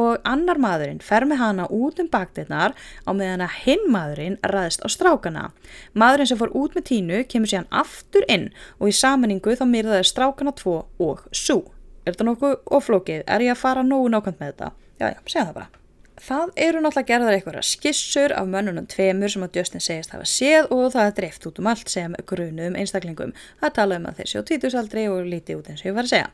og 0.00 0.24
annar 0.24 0.60
maðurinn 0.62 1.02
fer 1.04 1.28
með 1.28 1.42
hana 1.42 1.68
út 1.68 2.00
um 2.00 2.08
bakdeirnar 2.08 2.72
á 3.04 3.10
meðan 3.12 3.44
að 3.44 3.60
hinn 3.66 3.84
maðurinn 3.92 4.40
ræðist 4.48 4.80
á 4.80 4.88
strákana. 4.88 5.44
Maðurinn 5.92 6.32
sem 6.32 6.40
fór 6.40 6.56
út 6.56 6.72
með 6.72 6.88
Tínu 6.88 7.22
kemur 7.28 7.52
síðan 7.52 7.68
aftur 7.84 8.24
inn 8.32 8.48
og 8.80 8.88
í 8.88 8.96
saminningu 8.96 9.60
þá 9.60 9.68
mýrðaði 9.68 10.10
strákana 10.14 10.56
tvo 10.56 10.80
og 10.96 11.24
sú. 11.36 11.60
Er 12.08 12.16
þetta 12.16 12.30
nokkuð 12.32 12.58
oflókið? 12.80 13.24
Er 13.28 13.44
ég 13.44 13.52
að 13.52 13.60
fara 13.60 13.84
nógu 13.84 14.08
nákvæmt 14.08 14.40
með 14.40 14.54
þetta? 14.54 14.74
Já, 14.96 15.10
já, 15.12 15.18
segja 15.28 15.48
það 15.50 15.58
bara. 15.60 15.83
Það 16.14 16.52
eru 16.62 16.80
náttúrulega 16.80 17.08
gerðar 17.08 17.34
einhverja 17.34 17.62
skissur 17.66 18.32
af 18.38 18.46
mönnunum 18.46 18.86
tveimur 18.90 19.32
sem 19.32 19.42
að 19.42 19.58
Justin 19.58 19.82
segist 19.82 20.14
hafa 20.14 20.28
séð 20.30 20.70
og 20.70 20.92
það 20.94 21.08
er 21.08 21.16
dreift 21.18 21.48
út 21.50 21.58
um 21.58 21.68
allt 21.72 21.90
sem 21.90 22.14
grunuðum 22.30 22.78
einstaklingum. 22.78 23.34
Það 23.60 23.74
tala 23.80 23.98
um 23.98 24.08
að 24.08 24.22
þessi 24.22 24.38
á 24.38 24.46
tvítusaldri 24.50 25.04
og 25.10 25.26
líti 25.26 25.58
út 25.58 25.68
eins 25.72 25.82
og 25.82 25.90
ég 25.90 25.98
var 25.98 26.06
að 26.06 26.14
segja. 26.14 26.30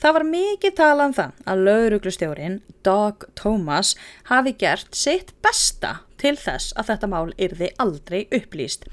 Það 0.00 0.18
var 0.18 0.28
mikið 0.32 0.76
tala 0.80 1.08
um 1.10 1.16
það 1.20 1.46
að 1.52 1.64
lauruglustjórin 1.68 2.60
Doug 2.88 3.28
Thomas 3.36 3.94
hafi 4.32 4.56
gert 4.56 4.96
sitt 4.96 5.36
besta 5.44 5.98
til 6.20 6.34
þess 6.38 6.74
að 6.78 6.90
þetta 6.92 7.10
mál 7.12 7.32
yrði 7.38 7.70
aldrei 7.82 8.20
upplýst. 8.34 8.86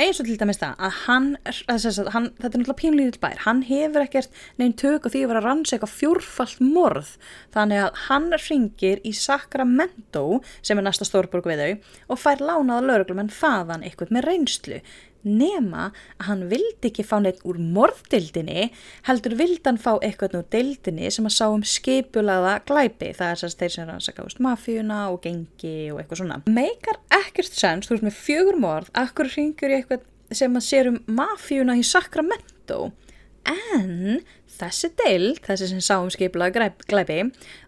Eins 0.00 0.20
og 0.20 0.28
til 0.28 0.38
dæmis 0.40 0.60
það 0.60 0.82
að 0.82 0.98
hann, 1.04 1.28
að 1.44 1.86
hann 2.14 2.28
þetta 2.38 2.50
er 2.50 2.62
náttúrulega 2.62 2.80
pínlítill 2.82 3.22
bær, 3.22 3.42
hann 3.46 3.62
hefur 3.68 4.06
ekkert 4.06 4.42
neinn 4.60 4.76
tök 4.78 5.06
og 5.06 5.14
því 5.14 5.24
að 5.24 5.32
vera 5.32 5.42
að 5.42 5.48
rannsaka 5.48 5.90
fjórfalt 5.90 6.62
morð, 6.64 7.14
þannig 7.54 7.84
að 7.86 8.02
hann 8.08 8.28
ringir 8.48 9.02
í 9.06 9.14
Sacramento 9.16 10.26
sem 10.60 10.78
er 10.78 10.86
næsta 10.86 11.08
stórborg 11.08 11.48
við 11.50 11.62
þau 11.62 12.12
og 12.14 12.22
fær 12.22 12.44
lánaða 12.44 12.86
lögurglum 12.88 13.24
en 13.24 13.32
faðan 13.32 13.86
eitthvað 13.86 14.14
með 14.16 14.28
reynslu 14.28 14.82
nema 15.26 15.88
að 16.18 16.26
hann 16.28 16.44
vildi 16.50 16.90
ekki 16.90 17.04
fá 17.06 17.16
neitt 17.22 17.42
úr 17.48 17.58
morðdildinni 17.62 18.68
heldur 19.08 19.36
vildi 19.38 19.64
hann 19.66 19.80
fá 19.80 19.94
eitthvað 19.98 20.38
úr 20.40 20.48
dildinni 20.54 21.10
sem 21.14 21.28
að 21.28 21.36
sá 21.36 21.44
um 21.50 21.64
skipulaða 21.66 22.58
glæpi. 22.68 23.12
Það 23.18 23.34
er 23.34 23.42
þess 23.42 23.56
að 23.56 23.62
þeir 23.62 23.74
sem 23.76 23.90
rannsaka 23.90 24.28
mafíuna 24.42 25.02
og 25.12 25.20
gengi 25.26 25.76
og 25.92 26.02
eitthvað 26.02 26.22
svona. 26.22 26.40
Meikar 26.46 27.00
ekkert 27.22 27.52
sens, 27.52 27.88
þú 27.88 27.96
veist 27.96 28.08
með 28.08 28.18
fjögur 28.18 28.58
morð 28.62 28.92
akkur 28.98 29.30
ringur 29.32 29.72
ég 29.72 29.84
eitthvað 29.84 30.08
sem 30.32 30.56
að 30.56 30.66
sér 30.66 30.90
um 30.92 31.00
mafíuna 31.06 31.76
í 31.78 31.84
Sacramento? 31.86 32.92
En 33.42 34.22
þessi 34.52 34.90
deil, 35.00 35.28
þessi 35.44 35.70
sem 35.70 35.82
sá 35.84 35.94
um 36.00 36.10
skiplaða 36.12 36.70
glæpi, 36.88 37.20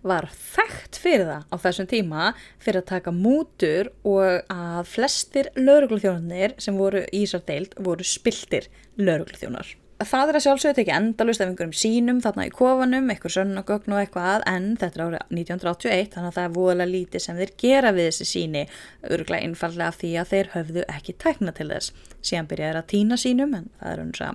var 0.07 0.29
þekkt 0.33 1.01
fyrir 1.03 1.29
það 1.31 1.47
á 1.51 1.57
þessum 1.66 1.90
tíma 1.90 2.27
fyrir 2.62 2.83
að 2.83 2.90
taka 2.92 3.14
mútur 3.14 3.92
og 4.07 4.44
að 4.53 4.83
flestir 4.90 5.51
laurugluþjónarnir 5.59 6.59
sem 6.59 6.77
voru 6.79 7.07
í 7.11 7.25
þessar 7.25 7.47
deild 7.49 7.79
voru 7.88 8.07
spiltir 8.07 8.68
laurugluþjónar 9.01 9.75
það 10.08 10.30
er 10.30 10.38
að 10.38 10.44
sjálfsögðu 10.44 10.82
ekki 10.82 10.94
endalust 10.94 11.42
af 11.42 11.50
einhverjum 11.50 11.76
sínum 11.78 12.20
þarna 12.24 12.46
í 12.48 12.52
kofanum, 12.54 13.10
einhver 13.12 13.34
sönnagögn 13.34 13.94
og 13.94 14.00
eitthvað 14.02 14.44
en 14.50 14.70
þetta 14.80 15.00
er 15.00 15.04
árið 15.04 15.34
1981 15.34 16.10
þannig 16.14 16.30
að 16.30 16.38
það 16.38 16.48
er 16.48 16.54
voðalega 16.58 16.92
lítið 16.94 17.24
sem 17.24 17.40
þeir 17.40 17.54
gera 17.64 17.92
við 17.94 18.08
þessi 18.10 18.28
síni 18.30 18.64
öruglega 19.10 19.48
einfallega 19.48 19.96
því 20.00 20.12
að 20.20 20.32
þeir 20.32 20.50
höfðu 20.54 20.86
ekki 20.94 21.16
tækna 21.24 21.54
til 21.54 21.68
þess. 21.72 21.94
Síðan 22.24 22.48
byrjaði 22.48 22.80
að 22.80 22.88
týna 22.94 23.18
sínum 23.20 23.56
en 23.58 23.66
það 23.80 23.90
er 23.92 24.02
unnum 24.04 24.16
svo 24.16 24.30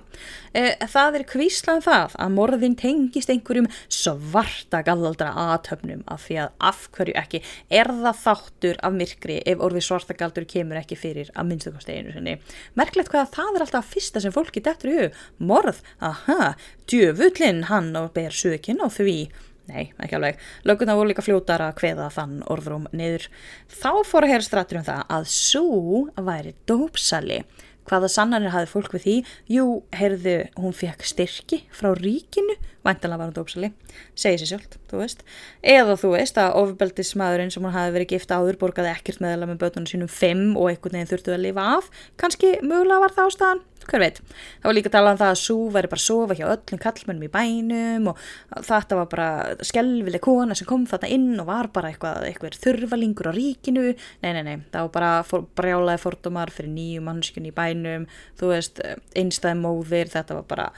e, 0.54 0.62
það 0.92 1.18
er 1.18 1.26
kvíslað 1.30 1.80
um 1.80 1.84
það 1.86 2.16
að 2.22 2.34
morðin 2.36 2.76
tengist 2.78 3.32
einhverjum 3.32 3.68
svarta 3.90 4.82
galdra 4.86 5.32
aðtöfnum 5.44 6.04
af 6.10 6.26
því 6.26 6.38
að 6.44 6.54
afhverju 6.70 7.16
ekki 7.18 7.42
er 7.80 7.90
það 7.90 8.20
þáttur 8.24 8.80
af 8.86 8.96
myrkri 8.96 9.40
ef 9.48 9.64
orði 9.66 9.82
svarta 9.84 10.16
galdur 10.18 10.46
kemur 10.50 10.80
ekki 10.80 10.98
fyrir 10.98 11.32
að 11.34 11.50
minnstakosti 11.50 11.98
einu 11.98 12.36
merklegt 12.78 13.10
hvað 13.12 13.32
það 13.34 13.58
er 13.58 13.64
alltaf 13.66 13.90
fyrsta 13.90 14.22
sem 14.22 14.34
fólki 14.34 14.62
dettur 14.64 14.92
í 14.92 14.96
hug 14.98 15.20
morð, 15.60 15.80
aha, 16.00 16.54
djöfullin 16.88 17.66
hann 17.68 17.92
og 17.98 18.12
ber 18.16 18.32
sökin 18.32 18.80
á 18.80 18.88
því. 18.88 19.30
Nei, 19.70 19.90
ekki 20.02 20.16
alveg. 20.18 20.38
Lögurna 20.66 20.96
voru 20.98 21.12
líka 21.12 21.22
fljótar 21.22 21.62
að 21.62 21.76
hveða 21.82 22.08
þann 22.14 22.40
orðrum 22.50 22.88
niður. 22.96 23.28
Þá 23.70 24.02
fór 24.08 24.26
að 24.26 24.32
heyra 24.32 24.46
stratur 24.46 24.80
um 24.80 24.86
það 24.88 25.02
að 25.16 25.28
svo 25.30 26.00
væri 26.16 26.56
dópsali. 26.66 27.44
Hvaða 27.90 28.10
sannanir 28.12 28.52
hafði 28.54 28.70
fólk 28.70 28.92
við 28.94 29.04
því? 29.04 29.14
Jú, 29.50 29.64
heyrðu, 29.96 30.34
hún 30.60 30.74
fekk 30.76 31.06
styrki 31.06 31.60
frá 31.74 31.88
ríkinu, 31.96 32.54
vantanlega 32.86 33.18
var 33.22 33.30
hún 33.30 33.38
dópsali, 33.38 33.70
segið 34.18 34.42
sér 34.42 34.50
sjálf, 34.52 34.76
þú 34.90 35.00
veist. 35.00 35.24
Eða 35.74 35.96
þú 35.98 36.12
veist 36.14 36.38
að 36.38 36.58
ofbeldismadurinn 36.60 37.50
sem 37.50 37.66
hún 37.66 37.74
hafi 37.74 37.94
verið 37.96 38.12
gift 38.12 38.34
áður 38.34 38.60
borgaði 38.60 38.92
ekkert 38.92 39.22
meðal 39.24 39.48
með 39.48 39.62
bötunum 39.64 39.90
sínum 39.90 40.12
fimm 40.12 40.52
og 40.54 40.70
einhvern 40.70 41.00
veginn 41.00 41.10
þurftu 41.10 41.34
að 41.34 41.44
lifa 41.48 41.66
af. 41.80 41.90
Kanski 42.20 42.52
mögulega 42.62 43.02
var 43.06 43.16
það 43.16 43.32
ástæðan, 43.32 43.64
hver 43.88 44.02
veit. 44.02 44.20
Það 44.60 44.68
var 44.68 44.76
líka 44.76 44.90
að 44.90 44.96
tala 44.96 45.14
um 45.14 45.20
það 45.20 45.32
að 45.32 45.40
Sú 45.40 45.56
væri 45.72 45.90
bara 45.90 46.00
að 46.00 46.06
sofa 46.06 46.36
hjá 46.38 46.46
öllum 46.50 46.80
kallmennum 46.82 47.26
í 47.26 47.32
bænum 47.32 48.10
og 48.12 48.20
þetta 48.68 48.98
var 48.98 49.08
bara 49.12 49.28
skelvileg 49.66 50.24
kona 50.24 50.56
sem 50.58 50.68
kom 50.68 50.86
þarna 50.90 51.12
inn 51.16 51.40
og 51.40 51.48
var 51.48 51.70
bara 51.74 51.90
eitthvað, 51.90 52.26
eitthvað 52.28 52.58
þurfalingur 52.60 53.30
á 53.30 53.32
ríkinu. 53.36 53.86
Nei, 54.24 54.30
nei, 54.36 54.42
nei, 54.46 54.56
það 54.70 54.86
var 54.88 54.94
bara 54.98 55.10
for, 55.26 55.48
brjálaði 55.58 56.02
fordómar 56.04 56.52
fyrir 56.54 56.72
nýju 56.74 57.04
mannskjun 57.06 57.50
í 57.50 57.54
bænum, 57.56 58.06
þú 58.40 58.54
veist, 58.54 58.80
einstæði 59.16 59.60
móðir, 59.62 60.12
þetta 60.12 60.40
var 60.40 60.48
bara, 60.50 60.70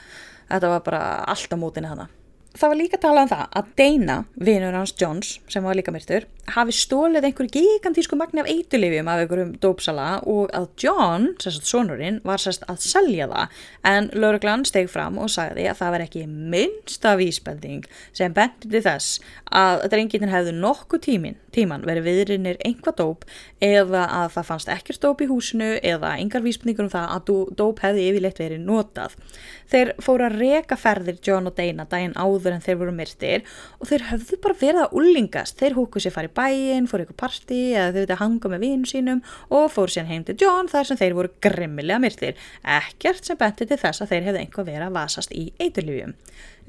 þetta 0.51 0.75
var 0.75 0.83
bara 0.87 1.01
allt 1.33 1.55
á 1.55 1.57
mótinni 1.59 1.91
hana. 1.91 2.09
það 2.53 2.69
var 2.69 2.77
líka 2.77 2.97
talað 3.01 3.23
um 3.23 3.29
það 3.31 3.45
að 3.59 3.69
Dana, 3.79 4.17
vinur 4.37 4.75
hans 4.77 4.93
Johns, 5.01 5.39
sem 5.49 5.63
var 5.65 5.77
líka 5.77 5.93
myrtur, 5.93 6.27
hafi 6.51 6.73
stólið 6.75 7.23
einhverju 7.29 7.51
gigantísku 7.55 8.17
magni 8.19 8.41
af 8.43 8.49
eitulifjum 8.51 9.07
af 9.07 9.21
einhverjum 9.21 9.53
dópsala 9.63 10.07
og 10.27 10.51
að 10.55 10.67
John, 10.83 11.29
sérst 11.39 11.69
sonurinn, 11.69 12.19
var 12.27 12.41
sérst 12.41 12.65
að 12.67 12.81
selja 12.83 13.29
það 13.31 13.61
en 13.87 14.09
lauruglan 14.17 14.65
steg 14.67 14.89
fram 14.91 15.17
og 15.23 15.31
sagði 15.31 15.69
að 15.71 15.79
það 15.79 15.93
var 15.95 16.03
ekki 16.03 16.25
minnsta 16.27 17.13
vísbending 17.19 17.87
sem 18.11 18.35
bendið 18.35 18.83
þess 18.89 19.21
að 19.55 19.85
drengitin 19.93 20.33
hefðu 20.33 20.55
nokkuð 20.57 21.03
tímin, 21.07 21.39
tíman 21.55 21.87
verið 21.87 22.09
viðrinnir 22.09 22.59
einhvað 22.67 22.99
dóp 22.99 23.25
eða 23.63 24.03
að 24.11 24.35
það 24.35 24.49
fannst 24.51 24.73
ekkert 24.73 25.03
dóp 25.05 25.23
í 25.23 25.29
húsinu 25.31 25.71
eða 25.79 26.17
engar 26.19 26.43
vísbendingur 26.43 26.89
um 26.89 26.93
það 26.93 27.15
að 27.15 27.33
dóp 27.55 27.83
hefði 27.85 28.09
yfirleitt 28.09 28.43
verið 28.43 28.67
notað. 28.67 29.15
Þeir 29.71 29.93
fóru 30.03 30.27
að 30.27 30.37
reka 30.41 30.77
ferðir 30.77 31.21
John 31.23 31.47
og 31.49 31.55
Dana 31.57 31.87
daginn 31.89 32.17
áður 32.19 32.57
en 32.57 32.63
þeir 32.65 32.79
voru 32.81 32.95
myrtir 32.95 33.47
og 33.79 33.87
þeir 33.89 34.07
höfðu 34.11 34.39
bara 34.43 34.59
verið 34.59 34.83
að 34.83 34.97
ullingast. 34.99 35.57
Þeir 35.61 35.77
húkuð 35.79 36.05
sér 36.05 36.15
farið 36.17 36.32
í 36.33 36.35
bæinn, 36.37 36.87
fóru 36.89 37.05
ykkur 37.05 37.17
parti 37.19 37.61
eða 37.75 37.91
þau 37.93 37.99
veit 38.01 38.13
að 38.13 38.21
hanga 38.23 38.51
með 38.51 38.63
vinu 38.65 38.89
sínum 38.89 39.21
og 39.53 39.67
fóru 39.73 39.93
sér 39.93 40.09
heim 40.09 40.23
til 40.25 40.35
John 40.41 40.69
þar 40.71 40.89
sem 40.89 40.99
þeir 40.99 41.17
voru 41.17 41.31
grimmilega 41.43 42.01
myrtir. 42.01 42.39
Ekkert 42.65 43.27
sem 43.27 43.37
benti 43.37 43.67
til 43.69 43.77
þess 43.77 44.03
að 44.03 44.13
þeir 44.13 44.27
hefðu 44.27 44.41
einhver 44.41 44.67
verið 44.67 44.87
að 44.87 44.97
vasast 44.97 45.35
í 45.35 45.45
eiturlífjum. 45.61 46.15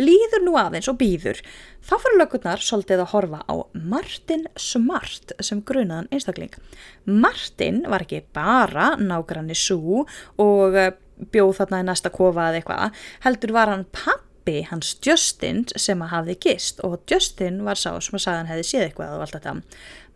Líður 0.02 0.44
nú 0.44 0.56
aðeins 0.58 0.90
og 0.90 0.98
býður. 1.00 1.40
Þá 1.84 1.94
fyrir 2.02 2.18
lögurnar 2.20 2.64
svolítið 2.64 3.04
að 3.04 3.12
horfa 3.14 3.40
á 3.46 3.54
Martin 3.78 4.44
Smart 4.58 5.34
sem 5.40 5.62
grunaðan 5.64 6.10
einstakling. 6.12 6.52
Martin 7.06 7.84
var 7.88 8.04
ekki 8.04 8.24
bara 8.34 8.94
nágranni 9.00 9.56
sú 9.56 10.02
og 10.02 10.78
eh, 10.78 10.92
bjóð 11.32 11.60
þarna 11.60 11.82
í 11.84 11.88
næsta 11.88 12.12
kofa 12.12 12.50
eða 12.50 12.60
eitthvað, 12.60 13.02
heldur 13.24 13.54
var 13.54 13.70
hann 13.70 13.86
pappi 14.44 14.64
hans 14.68 14.96
Justin 15.02 15.64
sem 15.76 16.00
að 16.02 16.12
hafði 16.12 16.36
gist 16.44 16.80
og 16.84 17.00
Justin 17.08 17.64
var 17.64 17.76
sá 17.76 17.98
sem 18.00 18.16
að 18.16 18.24
sagði 18.24 18.38
hann 18.38 18.50
hefði 18.52 18.64
séð 18.68 18.86
eitthvað 18.88 19.14
og 19.16 19.22
allt 19.24 19.36
þetta. 19.38 19.54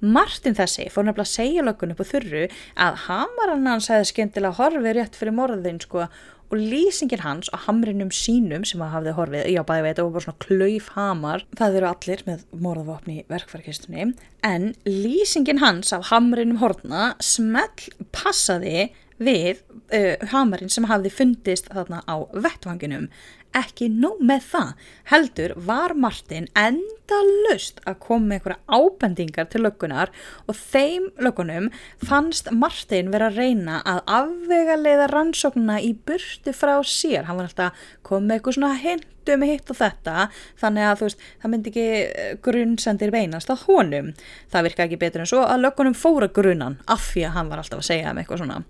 Martin 0.00 0.54
þessi 0.54 0.88
fór 0.92 1.06
nefnilega 1.08 1.26
að 1.26 1.32
segja 1.34 1.64
lögun 1.64 1.94
upp 1.94 2.02
á 2.04 2.10
þurru 2.12 2.42
að 2.76 2.98
hamarann 3.06 3.66
hans 3.66 3.88
hefði 3.88 4.10
skemmtilega 4.12 4.58
horfið 4.58 4.98
rétt 4.98 5.16
fyrir 5.16 5.34
morðin 5.34 5.80
sko 5.80 6.04
og 6.48 6.56
lýsingin 6.56 7.24
hans 7.24 7.50
á 7.52 7.56
hamrinum 7.66 8.12
sínum 8.14 8.64
sem 8.64 8.80
að 8.80 8.94
hafði 8.94 9.16
horfið, 9.18 9.48
já 9.52 9.60
bæði 9.68 9.84
veit 9.84 9.98
og 10.00 10.14
bara 10.14 10.24
svona 10.24 10.44
klauf 10.44 10.86
hamar, 10.94 11.44
það 11.58 11.76
eru 11.80 11.88
allir 11.90 12.22
með 12.24 12.46
morðvapni 12.64 13.18
verkfærkistunni 13.28 14.06
en 14.48 14.70
lýsingin 14.88 15.60
hans 15.60 15.92
af 15.92 16.08
hamrinum 16.08 16.62
horna 16.62 17.10
smell 17.20 17.90
passaði 18.16 18.88
við 19.22 19.60
uh, 19.92 20.14
hamarinn 20.32 20.72
sem 20.72 20.86
hafði 20.88 21.12
fundist 21.14 21.70
þarna 21.72 22.02
á 22.06 22.16
vettvanginum. 22.32 23.08
Ekki 23.56 23.86
nóg 23.88 24.18
með 24.28 24.42
það, 24.50 24.72
heldur 25.08 25.52
var 25.64 25.94
Martin 25.96 26.50
enda 26.58 27.20
lust 27.46 27.78
að 27.88 27.96
koma 28.04 28.28
með 28.28 28.36
einhverja 28.36 28.76
ábendingar 28.76 29.48
til 29.48 29.62
löggunar 29.64 30.12
og 30.44 30.58
þeim 30.58 31.06
löggunum 31.24 31.70
fannst 32.04 32.50
Martin 32.52 33.08
vera 33.14 33.30
að 33.30 33.40
reyna 33.40 33.78
að 33.88 34.02
afvega 34.18 34.76
leiða 34.76 35.08
rannsóknuna 35.14 35.78
í 35.80 35.94
burtu 35.96 36.52
frá 36.52 36.74
sér. 36.84 37.24
Hann 37.24 37.40
var 37.40 37.48
alltaf 37.48 37.88
komið 38.04 38.28
með 38.28 38.36
eitthvað 38.36 38.58
svona 38.58 38.74
hindu 38.84 39.40
með 39.40 39.52
hitt 39.54 39.72
og 39.72 39.80
þetta 39.80 40.28
þannig 40.60 40.90
að 40.90 41.00
þú 41.00 41.08
veist, 41.08 41.26
það 41.40 41.54
myndi 41.54 41.72
ekki 41.72 41.88
eh, 42.04 42.30
grunnsendir 42.44 43.16
beinast 43.16 43.56
að 43.56 43.64
honum. 43.70 44.12
Það 44.52 44.68
virka 44.68 44.84
ekki 44.84 45.00
betur 45.00 45.24
en 45.24 45.32
svo 45.32 45.48
að 45.48 45.64
löggunum 45.64 45.96
fóra 45.96 46.28
grunnan 46.28 46.82
af 46.84 47.14
því 47.14 47.30
að 47.30 47.36
hann 47.40 47.52
var 47.52 47.64
alltaf 47.64 47.80
að 47.80 47.92
segja 47.94 48.12
með 48.12 48.26
eitthvað 48.26 48.44
svona. 48.44 48.62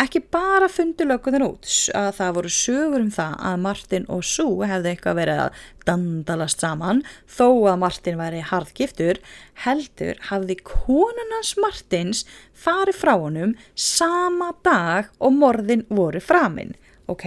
Ekki 0.00 0.22
bara 0.32 0.64
fundi 0.72 1.04
löggunir 1.04 1.42
út 1.44 1.68
að 1.98 2.06
það 2.16 2.36
voru 2.38 2.50
sögur 2.54 3.02
um 3.02 3.10
það 3.12 3.32
að 3.50 3.56
Martin 3.66 4.06
og 4.08 4.22
Sue 4.24 4.68
hefði 4.70 4.94
eitthvað 4.94 5.18
verið 5.18 5.40
að 5.42 5.64
dandalast 5.90 6.62
saman 6.64 7.02
þó 7.28 7.48
að 7.68 7.80
Martin 7.82 8.16
væri 8.16 8.40
hardgiftur 8.48 9.20
heldur 9.66 10.22
hafði 10.30 10.56
konunans 10.64 11.50
Martins 11.60 12.22
farið 12.56 12.96
frá 13.02 13.12
honum 13.12 13.52
sama 13.76 14.54
dag 14.64 15.10
og 15.20 15.36
morðin 15.36 15.84
voru 15.92 16.22
framinn. 16.24 16.72
Ok, 17.10 17.26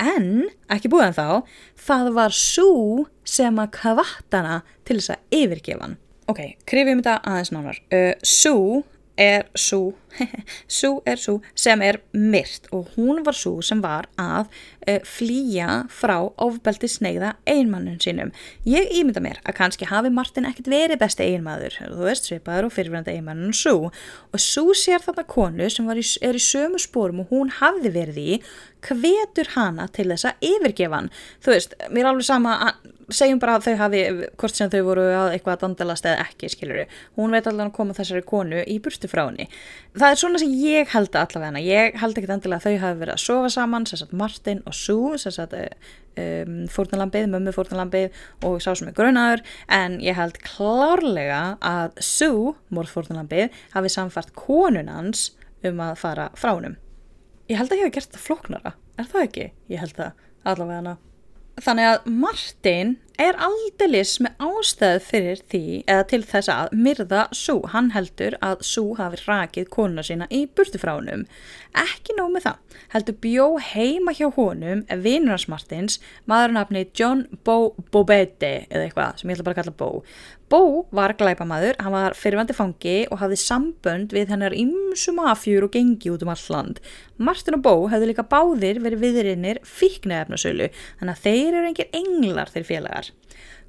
en 0.00 0.48
ekki 0.72 0.88
búið 0.88 1.10
en 1.10 1.18
þá, 1.18 1.28
það 1.76 2.10
var 2.16 2.38
Sue 2.38 3.04
sem 3.28 3.60
að 3.60 3.74
kvattana 3.76 4.62
til 4.88 4.96
þess 4.96 5.12
að 5.18 5.38
yfirgefa 5.42 5.84
hann. 5.84 6.00
Ok, 6.32 6.40
krifjum 6.64 7.04
þetta 7.04 7.20
aðeins 7.28 7.52
nánar. 7.52 7.84
Uh, 7.92 8.14
Sue 8.24 8.80
er 9.20 9.44
svo, 9.58 9.92
svo 10.78 11.00
er 11.08 11.20
svo 11.20 11.38
sem 11.58 11.82
er 11.84 12.00
myrt 12.12 12.68
og 12.74 12.92
hún 12.96 13.22
var 13.26 13.36
svo 13.36 13.60
sem 13.64 13.82
var 13.82 14.08
að 14.20 14.48
uh, 14.48 15.00
flýja 15.06 15.82
frá 15.92 16.16
ofbeldi 16.42 16.90
sneiða 16.90 17.34
einmannun 17.48 18.00
sínum. 18.02 18.32
Ég 18.68 18.92
ímynda 18.98 19.22
mér 19.24 19.40
að 19.46 19.58
kannski 19.60 19.88
hafi 19.90 20.12
Martin 20.12 20.48
ekkert 20.48 20.70
verið 20.72 21.02
besti 21.02 21.28
einmaður, 21.32 21.78
þú 21.82 22.08
veist, 22.08 22.28
svipaður 22.30 22.68
og 22.68 22.76
fyrirverandi 22.76 23.16
einmannun 23.16 23.56
svo 23.56 23.90
og 23.90 24.42
svo 24.42 24.76
sér 24.76 25.04
þetta 25.04 25.26
konu 25.28 25.70
sem 25.72 25.88
í, 25.92 26.06
er 26.22 26.38
í 26.38 26.42
sömu 26.42 26.80
spórum 26.82 27.24
og 27.24 27.32
hún 27.34 27.52
hafði 27.60 27.94
verið 27.94 28.22
í 28.22 28.40
hvetur 28.82 29.52
hana 29.54 29.86
til 29.94 30.08
þess 30.10 30.32
að 30.32 30.48
yfirgefa 30.52 30.98
hann. 30.98 31.12
Þú 31.44 31.54
veist, 31.54 31.78
mér 31.90 32.06
er 32.06 32.12
alveg 32.12 32.26
sama 32.26 32.56
að 32.66 32.92
segjum 33.12 33.40
bara 33.42 33.56
að 33.58 33.66
þau 33.66 33.74
hafi, 33.80 34.00
hvort 34.40 34.56
sem 34.56 34.70
þau 34.72 34.80
voru 34.86 35.04
að 35.10 35.34
eitthvað 35.34 35.56
að 35.56 35.62
dandalast 35.66 36.06
eða 36.08 36.24
ekki, 36.26 36.50
skiljuru 36.52 36.84
hún 37.18 37.34
veit 37.34 37.46
allavega 37.46 37.70
að 37.70 37.76
koma 37.76 37.96
þessari 37.96 38.24
konu 38.28 38.62
í 38.62 38.78
burtu 38.82 39.10
frá 39.10 39.24
henni 39.26 39.48
það 40.02 40.10
er 40.10 40.20
svona 40.20 40.42
sem 40.42 40.54
ég 40.58 40.92
held 40.92 41.16
allavega 41.18 41.62
ég 41.62 41.98
held 42.02 42.18
ekki 42.18 42.30
endilega 42.34 42.58
að 42.58 42.66
þau 42.66 42.84
hafi 42.84 43.00
verið 43.02 43.14
að 43.14 43.24
sofa 43.24 43.50
saman 43.54 43.88
sérsagt 43.88 44.14
Martin 44.18 44.62
og 44.66 44.76
Sue 44.76 45.18
sérsagt 45.22 45.56
um, 45.56 46.60
fórnalambið, 46.72 47.28
mömmu 47.32 47.54
fórnalambið 47.54 48.22
og 48.44 48.58
sá 48.60 48.72
sem 48.74 48.90
er 48.90 48.96
grunaður. 48.98 49.44
En 49.72 50.00
ég 50.02 50.18
held 50.18 50.42
klárlega 50.42 51.42
að 51.62 52.00
Sue, 52.02 52.56
morðfórnalambið 52.74 53.62
hafi 53.76 53.94
samfart 53.94 54.34
konunans 54.36 55.30
um 55.62 55.84
að 55.84 56.00
fara 56.02 56.32
frá 56.34 56.56
hennum 56.56 56.80
ég 57.52 57.60
held 57.60 57.72
að 57.72 57.80
ég 57.80 57.88
hef 57.88 57.96
gert 57.96 58.14
það 58.14 58.26
floknara, 58.26 58.74
er 58.98 59.08
það 59.10 59.26
ekki? 59.26 59.48
ég 59.72 59.82
held 59.82 59.96
það 59.98 60.28
allavega 60.52 60.80
hana. 60.80 60.94
Þannig 61.62 61.88
að 61.90 62.06
Martin 62.22 62.92
er 63.20 63.38
aldeilis 63.40 64.16
með 64.24 64.44
ástæð 64.46 64.98
fyrir 65.06 65.40
því 65.52 65.64
eða 65.90 66.06
til 66.10 66.20
þess 66.26 66.50
að 66.52 66.74
myrða 66.86 67.22
Sú. 67.36 67.58
Hann 67.72 67.90
heldur 67.94 68.36
að 68.44 68.64
Sú 68.66 68.84
hafi 68.98 69.20
rakið 69.26 69.70
konuna 69.72 70.04
sína 70.06 70.28
í 70.30 70.44
burtufránum. 70.46 71.26
Ekki 71.78 72.16
nóg 72.18 72.32
með 72.34 72.46
það. 72.46 72.76
Heldur 72.92 73.18
bjó 73.24 73.46
heima 73.72 74.12
hjá 74.16 74.28
honum 74.36 74.84
vinurans 75.04 75.48
Martins, 75.48 75.98
maðurnafni 76.28 76.86
John 76.98 77.26
Bo 77.44 77.74
Bobete 77.92 78.66
eða 78.68 78.86
eitthvað 78.86 79.20
sem 79.20 79.32
ég 79.32 79.38
ætla 79.38 79.48
bara 79.48 79.56
að 79.56 79.62
kalla 79.62 79.78
Bo. 79.82 79.90
Bó 80.52 80.84
var 80.92 81.14
glæpamaður, 81.16 81.78
hann 81.80 81.94
var 81.94 82.12
fyrirvandi 82.18 82.52
fangi 82.52 83.06
og 83.08 83.22
hafði 83.22 83.38
sambönd 83.40 84.10
við 84.12 84.34
hennar 84.34 84.52
ymsum 84.52 85.22
afjur 85.24 85.64
og 85.64 85.72
gengi 85.72 86.12
út 86.12 86.24
um 86.26 86.32
all 86.34 86.42
land. 86.52 86.82
Martin 87.16 87.56
og 87.56 87.62
Bó 87.64 87.72
hefðu 87.88 88.10
líka 88.10 88.26
báðir 88.28 88.82
verið 88.84 89.00
viðrinnir 89.06 89.62
fíknæfnasölu, 89.64 90.68
þannig 91.00 91.14
að 91.14 91.24
þeir 91.24 91.56
eru 91.56 91.70
engir 91.70 91.96
englar 91.96 92.52
þeir 92.52 92.68
félagar. 92.68 93.01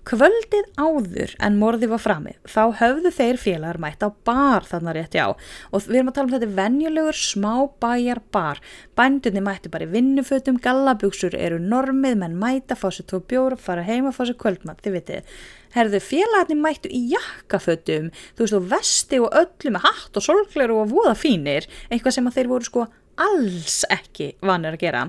Kvöldið 0.03 0.65
áður 0.75 1.31
en 1.39 1.55
morði 1.61 1.87
var 1.87 2.01
framið, 2.03 2.35
þá 2.43 2.75
höfðu 2.81 3.11
þeir 3.15 3.37
félagar 3.39 3.77
mætt 3.79 4.01
á 4.03 4.11
bar 4.27 4.65
þarna 4.67 4.91
rétti 4.97 5.21
á. 5.23 5.31
Og 5.71 5.85
við 5.85 6.01
erum 6.01 6.09
að 6.11 6.17
tala 6.17 6.27
um 6.27 6.33
þetta 6.33 6.49
venjulegur 6.57 7.19
smá 7.19 7.53
bæjar 7.79 8.19
bar. 8.35 8.59
Bændunni 8.99 9.43
mættu 9.45 9.71
bara 9.71 9.87
í 9.87 9.93
vinnufötum, 9.93 10.59
gallabugsur 10.59 11.37
eru 11.39 11.61
normið, 11.63 12.17
menn 12.19 12.35
mæta, 12.35 12.75
fá 12.75 12.89
sér 12.91 13.07
tvo 13.07 13.21
bjóra, 13.23 13.55
fara 13.55 13.85
heima, 13.87 14.11
fá 14.11 14.25
sér 14.27 14.35
kvöldmatt, 14.43 14.83
þið 14.83 14.97
vitið. 14.97 15.37
Herðu 15.77 16.03
félagarnir 16.03 16.59
mættu 16.59 16.91
í 16.91 17.05
jakkafötum, 17.13 18.11
þú 18.35 18.43
veist 18.43 18.59
og 18.59 18.67
vesti 18.75 19.21
og 19.23 19.39
öllu 19.39 19.71
með 19.71 19.87
hatt 19.87 20.19
og 20.19 20.27
solgleru 20.27 20.83
og 20.83 20.91
voða 20.91 21.15
fínir, 21.15 21.69
eitthvað 21.87 22.19
sem 22.19 22.27
að 22.27 22.41
þeir 22.41 22.51
voru 22.51 22.67
sko 22.67 22.85
alls 23.21 23.83
ekki 23.93 24.31
vanir 24.45 24.77
að 24.77 24.83
gera. 24.83 25.03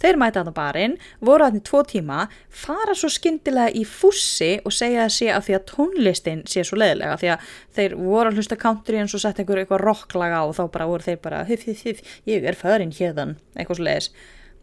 Þeir 0.00 0.20
mæta 0.20 0.42
að 0.42 0.50
á 0.52 0.58
barinn, 0.58 0.96
voru 1.24 1.46
að 1.46 1.58
því 1.58 1.62
tvo 1.68 1.82
tíma, 1.92 2.20
fara 2.48 2.94
svo 2.98 3.10
skyndilega 3.12 3.74
í 3.74 3.84
fussi 3.88 4.50
og 4.64 4.74
segja 4.74 5.06
það 5.06 5.14
sé 5.16 5.30
að 5.34 5.46
því 5.48 5.58
að 5.58 5.66
tónlistin 5.72 6.42
sé 6.48 6.64
svo 6.66 6.80
leðilega, 6.80 7.18
því 7.20 7.32
að 7.34 7.52
þeir 7.78 7.98
voru 8.00 8.32
að 8.32 8.40
hlusta 8.40 8.60
country 8.60 9.02
en 9.02 9.10
svo 9.10 9.22
sett 9.22 9.42
einhver 9.42 9.62
eitthvað 9.62 9.84
rocklaga 9.84 10.42
og 10.46 10.56
þá 10.58 10.64
bara 10.74 10.90
voru 10.90 11.08
þeir 11.08 11.22
bara, 11.24 11.44
hif, 11.48 11.66
hif, 11.68 11.84
hif, 11.86 12.18
ég 12.28 12.46
er 12.46 12.58
förin 12.58 12.94
hérðan, 12.94 13.38
eitthvað 13.56 13.80
svo 13.80 13.88
leiðis. 13.88 14.12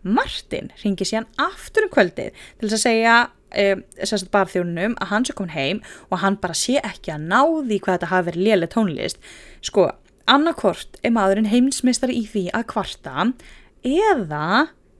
Martin 0.06 0.70
ringi 0.84 1.06
síðan 1.08 1.26
aftur 1.42 1.88
um 1.88 1.92
kvöldið 1.94 2.36
til 2.60 2.68
þess 2.68 2.78
að 2.78 2.84
segja 2.84 3.16
um, 3.56 3.82
barþjónunum 4.34 4.98
að 5.02 5.12
hann 5.12 5.26
sé 5.26 5.36
komin 5.38 5.56
heim 5.56 5.82
og 6.12 6.20
hann 6.22 6.38
bara 6.42 6.58
sé 6.58 6.78
ekki 6.82 7.16
að 7.16 7.26
náði 7.32 7.80
hvað 7.80 7.98
þetta 7.98 8.12
hafi 8.12 8.30
verið 8.30 8.48
léle 8.48 8.70
tónlist 8.72 9.32
sko, 9.66 9.90
annarkort 10.32 11.00
er 11.04 11.14
maðurinn 11.16 11.52
heimsmeistari 11.52 12.18
í 12.22 12.26
því 12.30 12.48
að 12.56 12.68
kvarta 12.74 13.30
eða 13.86 14.48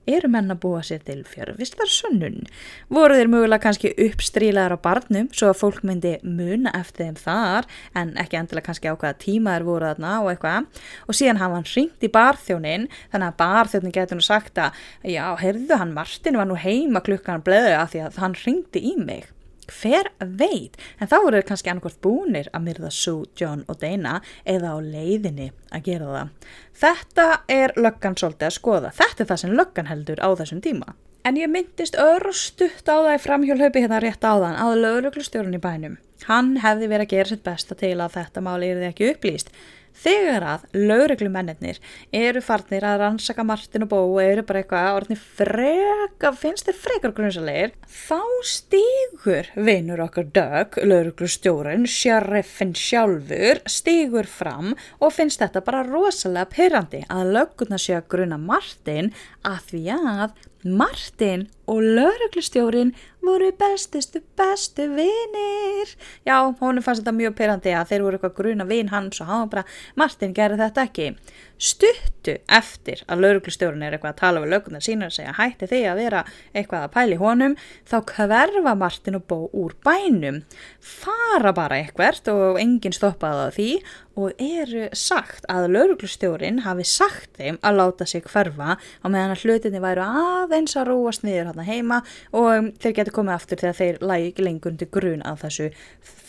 eru 0.06 0.30
menn 0.30 0.54
að 0.54 0.62
búa 0.64 0.82
sér 0.86 1.02
til 1.06 1.22
fjörfistarsönnun. 1.28 2.46
Voru 2.94 3.18
þeir 3.18 3.32
mögulega 3.32 3.64
kannski 3.64 3.94
uppstrílaðar 4.06 4.78
á 4.78 4.86
barnum 4.86 5.30
svo 5.34 5.50
að 5.52 5.62
fólk 5.64 5.82
myndi 5.88 6.16
muna 6.22 6.74
eftir 6.78 7.08
þeim 7.08 7.20
þar 7.24 7.70
en 7.98 8.14
ekki 8.22 8.40
endilega 8.40 8.70
kannski 8.70 8.92
á 8.92 8.96
hvaða 8.96 9.20
tíma 9.26 9.56
þeir 9.56 9.68
voru 9.70 9.92
þarna 9.92 10.16
og 10.22 10.32
eitthvað 10.34 10.84
og 11.10 11.18
síðan 11.18 11.42
hafa 11.42 11.60
hann 11.60 11.70
ringt 11.74 12.06
í 12.06 12.12
barþjónin 12.20 12.90
þannig 13.14 13.32
að 13.32 13.40
barþjónin 13.42 13.96
getur 13.98 14.22
nú 14.22 14.26
sagt 14.26 14.62
að 14.62 14.84
já, 15.02 15.26
heyrðu 15.42 15.80
hann 15.82 15.96
Martin 15.98 16.38
var 16.38 16.50
nú 16.50 16.60
heima 16.60 17.02
klukkan 17.06 17.46
bleðu 17.46 17.74
að 17.80 17.96
því 17.96 18.06
að 18.06 18.22
hann 18.22 18.38
ringti 18.46 18.86
í 18.94 18.98
mig 19.02 19.32
Hver 19.72 20.12
veit, 20.20 20.78
en 21.00 21.10
þá 21.10 21.16
voru 21.24 21.40
þeir 21.40 21.48
kannski 21.50 21.72
annarkort 21.72 22.02
búnir 22.04 22.50
að 22.54 22.68
myrða 22.68 22.92
Sue, 22.94 23.26
John 23.40 23.64
og 23.72 23.80
Dana 23.82 24.20
eða 24.46 24.76
á 24.76 24.78
leiðinni 24.84 25.50
að 25.74 25.88
gera 25.90 26.12
það. 26.12 26.52
Þetta 26.86 27.28
er 27.56 27.76
löggan 27.80 28.18
svolítið 28.20 28.50
að 28.50 28.56
skoða. 28.60 28.94
Þetta 28.96 29.24
er 29.24 29.30
það 29.32 29.42
sem 29.44 29.58
löggan 29.58 29.92
heldur 29.92 30.22
á 30.22 30.30
þessum 30.38 30.62
tíma. 30.66 30.96
En 31.26 31.40
ég 31.42 31.50
myndist 31.50 31.96
örstutt 31.98 32.86
á 32.86 33.02
það 33.02 33.16
í 33.16 33.22
framhjólhaupi 33.24 33.82
hérna 33.82 34.02
rétt 34.04 34.26
áðan 34.26 34.60
að 34.62 34.76
lögreglustjórun 34.84 35.58
í 35.58 35.62
bænum. 35.64 35.96
Hann 36.28 36.52
hefði 36.62 36.90
verið 36.92 37.08
að 37.08 37.16
gera 37.16 37.32
sitt 37.32 37.42
besta 37.46 37.78
til 37.80 37.96
að 37.98 38.14
þetta 38.20 38.44
máli 38.46 38.70
er 38.70 38.78
þið 38.82 38.90
ekki 38.92 39.10
upplýst. 39.16 39.50
Þegar 39.96 40.44
að 40.52 40.66
lauruglumennir 40.76 41.80
eru 42.16 42.42
farnir 42.44 42.86
að 42.86 43.00
rannsaka 43.02 43.46
Martin 43.48 43.86
og 43.86 43.92
Bó 43.94 43.98
og 44.04 44.20
eru 44.24 44.44
bara 44.46 44.62
eitthvað 44.62 44.90
orðinni 45.00 45.20
freka, 45.22 46.32
finnst 46.36 46.68
þeir 46.68 46.80
frekar 46.84 47.16
grunnsalegir, 47.16 47.76
þá 47.88 48.20
stígur 48.46 49.52
vinnur 49.56 50.04
okkar 50.06 50.30
dög, 50.36 50.80
lauruglustjórin, 50.84 51.88
sheriffin 51.90 52.76
sjálfur, 52.78 53.64
stígur 53.72 54.30
fram 54.30 54.74
og 55.00 55.16
finnst 55.16 55.44
þetta 55.44 55.64
bara 55.66 55.86
rosalega 55.88 56.52
pyrrandi 56.52 57.06
að 57.10 57.34
löggurna 57.38 57.80
sé 57.82 57.96
að 57.98 58.10
gruna 58.12 58.42
Martin 58.42 59.14
að 59.48 59.62
því 59.72 59.86
að 59.96 60.42
Martin 60.66 61.48
og 61.68 61.82
lauruglustjórin 61.82 62.94
voru 63.26 63.50
bestistu 63.58 64.22
bestu 64.38 64.86
vinir. 64.94 65.96
Já, 66.28 66.38
honum 66.60 66.84
fannst 66.86 67.02
þetta 67.02 67.16
mjög 67.16 67.36
pyrrandi 67.40 67.74
að 67.74 67.92
þeir 67.92 68.06
voru 68.06 68.20
eitthvað 68.20 68.38
gruna 68.38 68.68
vin 68.70 68.92
hans 68.94 69.22
og 69.24 69.30
hann 69.30 69.44
var 69.46 69.52
bara, 69.56 69.66
Martin 69.98 70.36
gerði 70.38 70.62
þetta 70.62 70.86
ekki. 70.86 71.08
Stuttu 71.56 72.36
eftir 72.52 73.02
að 73.08 73.24
lauruglustjórun 73.24 73.86
er 73.86 73.96
eitthvað 73.96 74.14
að 74.14 74.22
tala 74.22 74.44
við 74.44 74.54
lögunar 74.54 74.84
sína 74.86 75.10
og 75.10 75.16
segja 75.16 75.36
hætti 75.38 75.70
því 75.72 75.82
að 75.90 76.02
vera 76.04 76.24
eitthvað 76.54 76.86
að 76.86 76.94
pæli 76.98 77.20
honum, 77.22 77.56
þá 77.88 77.98
hverfa 78.12 78.76
Martin 78.76 79.20
og 79.20 79.28
Bó 79.30 79.38
úr 79.56 79.76
bænum. 79.86 80.42
Fara 80.84 81.54
bara 81.56 81.80
eitthvert 81.82 82.28
og 82.34 82.60
enginn 82.62 82.96
stoppaði 82.96 83.48
á 83.48 83.50
því 83.56 83.70
og 84.16 84.40
eru 84.40 84.86
sagt 84.96 85.48
að 85.52 85.70
lauruglustjórin 85.74 86.62
hafi 86.64 86.86
sagt 86.88 87.40
þeim 87.40 87.58
að 87.66 87.80
láta 87.80 88.08
sig 88.08 88.24
hverfa 88.24 88.76
á 88.78 89.06
meðan 89.08 89.34
að 89.36 89.44
hlutinni 89.44 89.82
væru 89.84 90.06
aðeins 90.06 90.76
að 90.80 90.92
rúast 90.92 91.26
niður 91.26 91.55
hérna 91.56 91.68
heima 91.68 92.02
og 92.36 92.72
þeir 92.82 92.98
getur 93.00 93.16
komið 93.16 93.36
aftur 93.36 93.62
þegar 93.64 93.80
þeir 93.80 94.02
lægi 94.12 94.32
ekki 94.32 94.46
lengur 94.46 94.74
undir 94.74 94.92
grun 94.92 95.24
að 95.26 95.46
þessu 95.46 95.70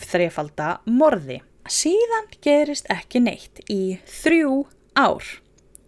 þrefalda 0.07 0.69
morði. 0.85 1.41
Síðan 1.67 2.31
gerist 2.43 2.87
ekki 2.93 3.19
neitt 3.23 3.59
í 3.67 3.97
þrjú 4.07 4.63
ár. 4.95 5.23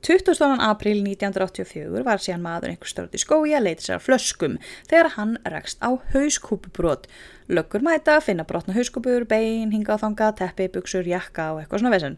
20. 0.02 0.60
april 0.64 1.02
1984 1.04 2.04
var 2.08 2.22
síðan 2.24 2.44
maður 2.46 2.72
einhver 2.72 2.88
stjórn 2.88 3.16
í 3.16 3.20
skói 3.20 3.52
að 3.58 3.66
leita 3.66 3.84
sér 3.84 3.98
að 3.98 4.06
flöskum 4.06 4.56
þegar 4.88 5.12
hann 5.18 5.34
rekst 5.52 5.84
á 5.84 5.92
hauskúpubrót 6.14 7.10
Löggur 7.50 7.82
mæta, 7.82 8.20
finna 8.22 8.44
brotna 8.46 8.76
hauskupur, 8.76 9.24
bein, 9.26 9.72
hinga 9.74 9.96
á 9.98 9.98
þanga, 9.98 10.28
teppi, 10.38 10.68
buksur, 10.70 11.08
jakka 11.10 11.48
og 11.56 11.62
eitthvað 11.64 11.82
svona 11.82 11.92
vesen. 11.96 12.18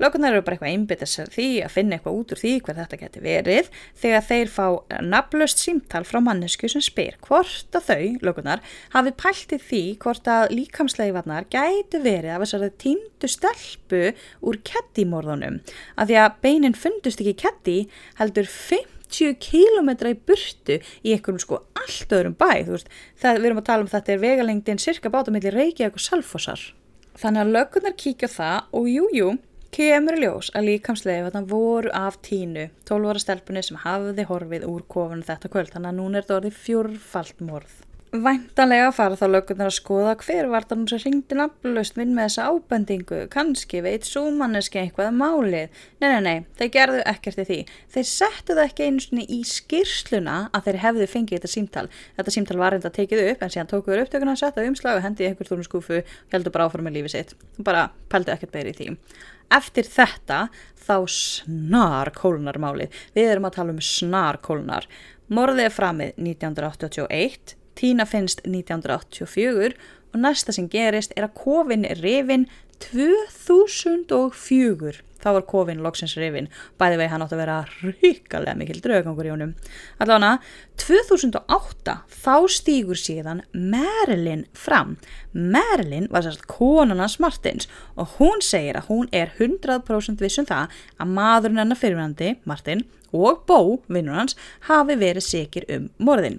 Löggunar 0.00 0.32
eru 0.32 0.44
bara 0.46 0.56
eitthvað 0.56 0.70
einbitað 0.72 1.10
sér 1.12 1.32
því 1.34 1.48
að 1.66 1.74
finna 1.74 1.98
eitthvað 1.98 2.16
út 2.16 2.30
úr 2.32 2.40
því 2.40 2.52
hver 2.64 2.78
þetta 2.78 2.98
geti 3.02 3.20
verið 3.26 3.68
þegar 4.00 4.24
þeir 4.30 4.52
fá 4.54 4.64
naflust 5.04 5.60
símtal 5.60 6.00
frá 6.08 6.16
mannesku 6.24 6.70
sem 6.72 6.80
spyr 6.86 7.18
hvort 7.26 7.76
að 7.76 7.90
þau, 7.90 8.06
löggunar, 8.24 8.62
hafi 8.94 9.12
pæltið 9.20 9.66
því 9.66 9.82
hvort 10.00 10.30
að 10.32 10.54
líkamsleifarnar 10.56 11.50
gæti 11.52 12.00
verið 12.00 12.38
af 12.38 12.46
þessari 12.46 12.70
týndu 12.80 13.30
stelpu 13.34 14.00
úr 14.40 14.60
kettimorðunum. 14.64 15.60
Af 16.00 16.08
því 16.08 16.18
að 16.24 16.40
beinin 16.40 16.78
fundust 16.86 17.20
ekki 17.20 17.36
ketti 17.44 17.76
heldur 18.16 18.48
5 18.48 18.96
50 19.10 19.36
km 19.42 19.90
í 20.10 20.16
burtu 20.16 20.80
í 21.02 21.14
einhverjum 21.14 21.42
sko 21.42 21.62
allt 21.76 22.16
öðrum 22.16 22.38
bæ 22.38 22.64
það, 22.64 23.36
við 23.42 23.50
erum 23.50 23.62
að 23.62 23.68
tala 23.68 23.86
um 23.86 23.90
þetta 23.90 24.14
er 24.14 24.24
vegalengdin 24.24 24.82
cirka 24.82 25.12
bátumillir 25.12 25.56
Reykjavík 25.56 25.98
og 25.98 26.04
Salfossar 26.06 26.66
þannig 27.20 27.44
að 27.44 27.54
lögurnar 27.58 27.96
kíkja 27.98 28.30
það 28.30 28.76
og 28.78 28.88
jújú 28.88 29.16
jú, 29.20 29.30
kemur 29.74 30.18
í 30.18 30.24
ljós 30.24 30.50
að 30.56 30.66
líkamslega 30.70 31.28
þetta 31.28 31.42
voru 31.50 31.92
af 31.94 32.18
tínu 32.26 32.66
12 32.88 33.12
ára 33.12 33.22
stelpunni 33.22 33.62
sem 33.66 33.78
hafiði 33.84 34.26
horfið 34.30 34.66
úr 34.70 34.82
kofun 34.90 35.22
þetta 35.26 35.50
kvöld. 35.52 35.70
Þannig 35.74 35.92
að 35.92 36.00
núna 36.00 36.18
er 36.18 36.26
þetta 36.26 36.38
orðið 36.40 36.58
fjórfalt 36.64 37.44
morð 37.46 37.76
Væntanlega 38.10 38.88
fara 38.90 39.14
þá 39.14 39.28
lögurnar 39.30 39.68
að 39.70 39.76
skoða 39.76 40.12
hver 40.18 40.48
var 40.50 40.64
það 40.66 40.78
nú 40.80 40.86
sem 40.90 40.98
ringdi 41.04 41.36
nafnlaust 41.38 41.94
minn 41.94 42.16
með 42.16 42.24
þessa 42.24 42.46
ábendingu, 42.50 43.18
kannski 43.30 43.82
veit 43.84 44.08
súmanneski 44.08 44.80
eitthvað 44.80 45.12
um 45.12 45.20
málið. 45.22 45.76
Nei, 46.02 46.08
nei, 46.08 46.22
nei, 46.24 46.48
þeir 46.58 46.72
gerðu 46.74 47.04
ekkert 47.06 47.38
í 47.38 47.44
því. 47.46 47.58
Þeir 47.94 48.08
settu 48.10 48.56
það 48.58 48.64
ekki 48.64 48.88
einu 48.88 49.04
svona 49.04 49.26
í 49.30 49.38
skýrsluna 49.46 50.34
að 50.50 50.66
þeir 50.66 50.78
hefðu 50.86 51.06
fengið 51.12 51.38
þetta 51.38 51.52
símtal. 51.52 51.84
Þetta 52.16 52.34
símtal 52.34 52.58
var 52.58 52.74
reynda 52.74 52.90
að 52.90 52.96
tekið 52.98 53.22
upp 53.28 53.46
en 53.46 53.54
síðan 53.54 53.70
tókuður 53.70 54.02
upptökuna, 54.02 54.34
settaðu 54.42 54.72
umslag 54.72 54.98
og 54.98 55.06
hendið 55.06 55.30
einhver 55.30 55.50
þúrnum 55.52 55.70
skúfu 55.70 56.00
og 56.02 56.34
heldur 56.34 56.56
bara 56.58 56.66
áfram 56.66 56.90
með 56.90 56.98
lífið 56.98 57.14
sitt. 57.14 57.36
Bara 57.62 57.86
pældu 58.10 58.34
ekkert 58.34 58.56
beiri 58.58 58.74
í 58.74 58.78
því. 58.80 58.90
Eftir 59.54 59.86
þetta 59.86 60.40
þá 60.82 60.96
snar 61.14 62.10
kólunar 62.18 62.58
málið. 62.58 62.90
Við 63.14 63.30
erum 63.36 63.46
að 63.46 63.56
tala 63.60 63.78
um 63.78 63.80
snar 63.84 64.42
kólunar. 64.42 64.90
Morðið 65.30 65.68
er 65.68 65.74
framið 65.78 66.22
1981 66.26 67.59
Tína 67.80 68.04
finnst 68.04 68.42
1984 68.44 69.72
og 70.12 70.20
næsta 70.20 70.52
sem 70.52 70.68
gerist 70.68 71.12
er 71.16 71.24
að 71.28 71.36
kofin 71.40 71.84
er 71.88 71.96
rifin 72.04 72.44
2004 72.84 75.00
þá 75.22 75.28
var 75.36 75.46
kofin 75.48 75.82
loksins 75.84 76.16
rifin 76.20 76.50
bæði 76.80 77.00
vegi 77.00 77.12
hann 77.12 77.24
átt 77.24 77.34
að 77.36 77.42
vera 77.42 77.58
ríkalega 77.82 78.56
mikil 78.58 78.80
draugangur 78.84 79.28
í 79.28 79.32
honum. 79.34 79.54
Allavega 80.00 80.38
2008 80.80 81.96
þá 82.22 82.36
stýgur 82.50 83.00
síðan 83.00 83.42
Marilyn 83.52 84.46
fram. 84.56 84.96
Marilyn 85.32 86.08
var 86.10 86.24
sérst 86.26 86.46
konunans 86.50 87.18
Martins 87.22 87.68
og 87.96 88.16
hún 88.18 88.40
segir 88.44 88.80
að 88.80 88.88
hún 88.90 89.10
er 89.12 89.34
100% 89.36 90.24
vissum 90.24 90.48
það 90.48 90.72
að 90.98 91.12
maðurinn 91.18 91.62
hennar 91.64 91.80
fyrirvændi 91.80 92.34
Martin 92.48 92.86
og 93.12 93.42
Bó, 93.46 93.80
vinnur 93.90 94.14
hans, 94.14 94.36
hafi 94.68 94.96
verið 94.98 95.24
sikir 95.26 95.66
um 95.74 95.88
morðin. 95.98 96.38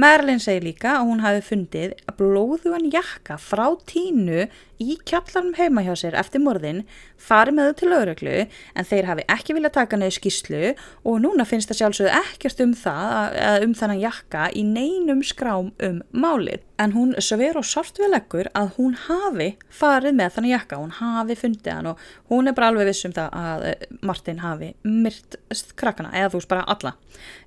Merlin 0.00 0.40
segir 0.42 0.66
líka 0.68 0.98
að 0.98 1.06
hún 1.08 1.22
hafi 1.24 1.44
fundið 1.44 1.94
blóðuan 2.18 2.90
jakka 2.92 3.38
frá 3.40 3.66
tínu 3.88 4.46
í 4.80 4.98
kjallarnum 5.08 5.56
heima 5.58 5.84
hjá 5.84 5.94
sér 5.98 6.18
eftir 6.20 6.44
morðin, 6.44 6.84
farið 7.16 7.56
með 7.56 7.70
þau 7.70 7.78
til 7.80 7.90
lauruglu 8.20 8.46
en 8.74 8.84
þeir 8.88 9.08
hafi 9.08 9.26
ekki 9.28 9.56
viljað 9.56 9.76
taka 9.76 9.98
neðu 9.98 10.16
skýslu 10.16 10.62
og 11.04 11.20
núna 11.24 11.46
finnst 11.48 11.70
það 11.70 11.80
sjálfsögðu 11.80 12.14
ekkert 12.20 12.64
um 12.64 12.74
það, 12.74 13.38
um 13.64 13.74
þannan 13.74 14.02
jakka 14.02 14.48
í 14.54 14.64
neinum 14.64 15.22
skrám 15.22 15.72
um 15.80 16.02
málið. 16.12 16.64
En 16.80 16.94
hún 16.96 17.12
sver 17.20 17.58
og 17.60 17.66
sort 17.68 17.98
við 18.00 18.14
leggur 18.14 18.48
að 18.56 18.70
hún 18.78 18.94
hafi 19.06 19.50
farið 19.74 20.16
með 20.16 20.34
þannan 20.36 20.52
jakka, 20.54 20.78
hún 20.80 20.94
hafi 20.96 21.36
fundið 21.36 21.74
hann 21.74 21.90
og 21.90 22.04
hún 22.30 22.48
er 22.48 22.56
bara 22.56 22.70
alveg 22.72 22.88
vissum 22.88 23.12
það 23.12 23.36
að 23.36 23.66
eh, 23.68 23.86
Martin 24.06 24.40
hafi 24.40 24.70
myrt 24.86 25.36
krakkana 25.76 26.14
eða 26.16 26.32
þú 26.32 26.40
veist 26.40 26.52
bara 26.54 26.64
alla. 26.72 26.94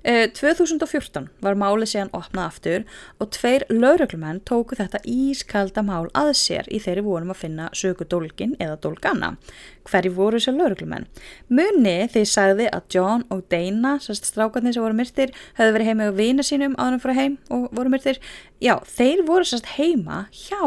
2014 0.04 1.24
eh, 1.24 1.28
var 1.42 1.58
málið 1.58 1.90
síðan 1.94 2.12
opnað 2.14 2.46
aftur 2.46 2.86
og 3.18 3.32
tveir 3.34 3.66
lauruglumenn 3.72 4.42
tóku 4.46 4.78
þetta 4.78 5.02
ískalda 5.08 5.82
mál 5.82 6.06
að 6.14 6.34
sér 6.38 6.70
í 6.70 6.78
þeirri 6.84 7.02
voru 7.02 7.24
honum 7.24 7.34
að 7.34 7.40
finna 7.40 7.70
sögu 7.74 8.06
dólgin 8.08 8.54
eða 8.60 8.76
dólgana. 8.84 9.34
Hverji 9.84 10.12
voru 10.16 10.38
þessi 10.38 10.54
lauruglumenn? 10.56 11.06
Munni 11.52 11.96
því 12.12 12.24
sagði 12.28 12.68
að 12.72 12.86
John 12.94 13.24
og 13.32 13.44
Dana, 13.52 13.96
sérst 14.00 14.28
strákarnir 14.30 14.76
sem 14.76 14.84
voru 14.84 14.96
myrtir, 14.96 15.34
höfðu 15.58 15.76
verið 15.76 15.90
heima 15.90 16.08
á 16.08 16.16
vina 16.16 16.46
sínum 16.46 16.76
áðurum 16.78 17.02
frá 17.02 17.12
heim 17.18 17.36
og 17.52 17.66
voru 17.76 17.92
myrtir. 17.92 18.20
Já, 18.64 18.78
þeir 18.88 19.23
voru 19.28 19.48
sérst 19.48 19.74
heima 19.76 20.26
hjá 20.32 20.62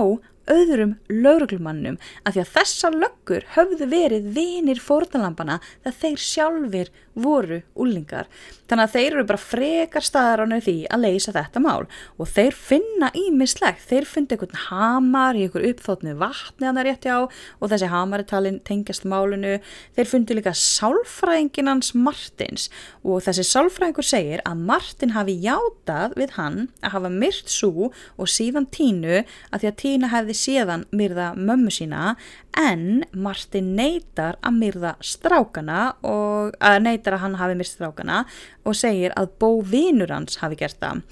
öðrum 0.48 0.96
lauruglumannum 1.12 1.98
af 2.24 2.36
því 2.36 2.44
að 2.44 2.54
þessa 2.56 2.92
löggur 2.94 3.48
höfðu 3.56 3.90
verið 3.92 4.30
vinir 4.38 4.80
fórnalampana 4.84 5.60
þegar 5.84 5.98
þeir 6.02 6.24
sjálfur 6.24 6.92
voru 7.18 7.62
úlingar. 7.78 8.28
Þannig 8.68 8.84
að 8.84 8.94
þeir 8.98 9.14
eru 9.14 9.26
bara 9.30 9.40
frekar 9.40 10.04
staðar 10.04 10.44
á 10.44 10.46
nöðu 10.50 10.66
því 10.66 10.76
að 10.92 11.04
leysa 11.06 11.34
þetta 11.36 11.62
mál 11.64 11.86
og 12.20 12.30
þeir 12.30 12.58
finna 12.58 13.10
ímislegt. 13.16 13.86
Þeir 13.88 14.08
fundi 14.10 14.36
einhvern 14.36 14.62
hamar 14.68 15.40
í 15.40 15.46
einhver 15.46 15.68
uppþóttnu 15.70 16.16
vatni 16.20 16.68
að 16.68 16.80
það 16.80 16.88
rétti 16.90 17.14
á 17.16 17.20
og 17.24 17.72
þessi 17.72 17.92
hamaritalinn 17.94 18.60
tengjast 18.68 19.08
málunu. 19.08 19.56
Þeir 19.96 20.12
fundi 20.12 20.38
líka 20.38 20.54
sálfræðingin 20.58 21.72
hans 21.72 21.94
Martins 21.96 22.68
og 23.08 23.24
þessi 23.26 23.48
sálfræðingur 23.48 24.08
segir 24.08 24.44
að 24.48 24.66
Martin 24.68 25.16
hafi 25.16 25.38
játað 25.46 26.18
við 26.20 26.36
hann 26.38 26.60
að 26.82 26.98
hafa 26.98 27.14
myrt 27.14 27.52
svo 27.52 27.90
og 27.90 28.32
síðan 28.32 28.68
tínu 28.74 29.24
að 29.24 29.62
því 29.62 29.72
að 29.72 29.80
tína 29.84 30.12
hefði 30.12 30.38
séðan 30.38 30.86
myrða 30.92 31.32
mömmu 31.40 31.72
sína 31.74 32.16
en 32.58 33.06
Martin 33.14 33.74
neytar 33.78 34.38
að 34.42 34.60
myrða 34.62 34.94
strákana 35.06 35.82
og 36.06 36.56
að 36.58 36.78
neytar 36.88 37.18
að 37.18 37.24
hann 37.26 37.40
hafi 37.42 37.58
myrt 37.60 37.72
strákana 37.72 38.22
og 38.66 38.78
segir 38.78 39.14
að 39.20 39.34
bóvinur 39.42 40.14
hans 40.14 40.40
hafi 40.42 40.58
gert 40.60 40.80
það. 40.82 41.04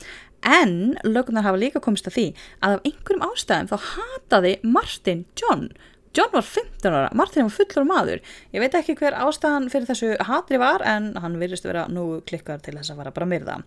En 0.45 0.95
lögnar 1.05 1.45
hafa 1.45 1.61
líka 1.61 1.81
komist 1.81 2.09
að 2.09 2.17
því 2.17 2.25
að 2.61 2.77
af 2.77 2.87
einhverjum 2.89 3.27
ástæðum 3.29 3.69
þá 3.71 3.91
hataði 3.91 4.55
Martin 4.63 5.25
John. 5.37 5.69
John 6.15 6.31
var 6.31 6.45
15 6.47 6.93
ára, 6.93 7.09
Martin 7.17 7.43
var 7.43 7.51
fullur 7.51 7.87
maður. 7.89 8.21
Ég 8.55 8.63
veit 8.63 8.75
ekki 8.77 8.95
hver 8.95 9.17
ástæðan 9.19 9.67
fyrir 9.73 9.89
þessu 9.89 10.13
hatri 10.23 10.59
var 10.61 10.85
en 10.87 11.11
hann 11.19 11.39
virðist 11.41 11.65
vera 11.67 11.89
nú 11.91 12.21
klikkar 12.29 12.61
til 12.63 12.77
þess 12.77 12.93
að 12.93 13.01
vara 13.01 13.15
bara 13.15 13.27
myrða. 13.27 13.57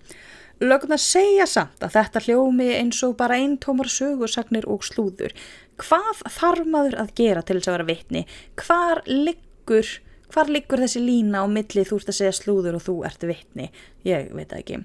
Lögurnar 0.58 0.98
segja 0.98 1.44
samt 1.46 1.84
að 1.84 1.98
þetta 1.98 2.22
hljómi 2.24 2.70
eins 2.78 3.02
og 3.06 3.18
bara 3.20 3.36
einn 3.38 3.58
tómar 3.62 3.90
sögursagnir 3.92 4.66
og 4.66 4.86
slúður. 4.86 5.34
Hvað 5.78 6.22
þarf 6.34 6.66
maður 6.66 6.98
að 7.04 7.14
gera 7.20 7.42
til 7.46 7.58
þess 7.58 7.70
að 7.70 7.76
vera 7.76 7.88
vitni? 7.92 8.22
Hvar 8.58 9.02
liggur, 9.06 9.92
hvar 10.34 10.50
liggur 10.50 10.82
þessi 10.82 11.02
lína 11.04 11.44
á 11.44 11.46
milli 11.50 11.84
þú 11.86 12.00
ert 12.00 12.12
að 12.12 12.18
segja 12.18 12.34
slúður 12.40 12.78
og 12.80 12.84
þú 12.88 12.96
ert 13.06 13.26
vitni? 13.30 13.68
Ég 14.06 14.28
veit 14.30 14.46
það 14.52 14.60
ekki. 14.62 14.76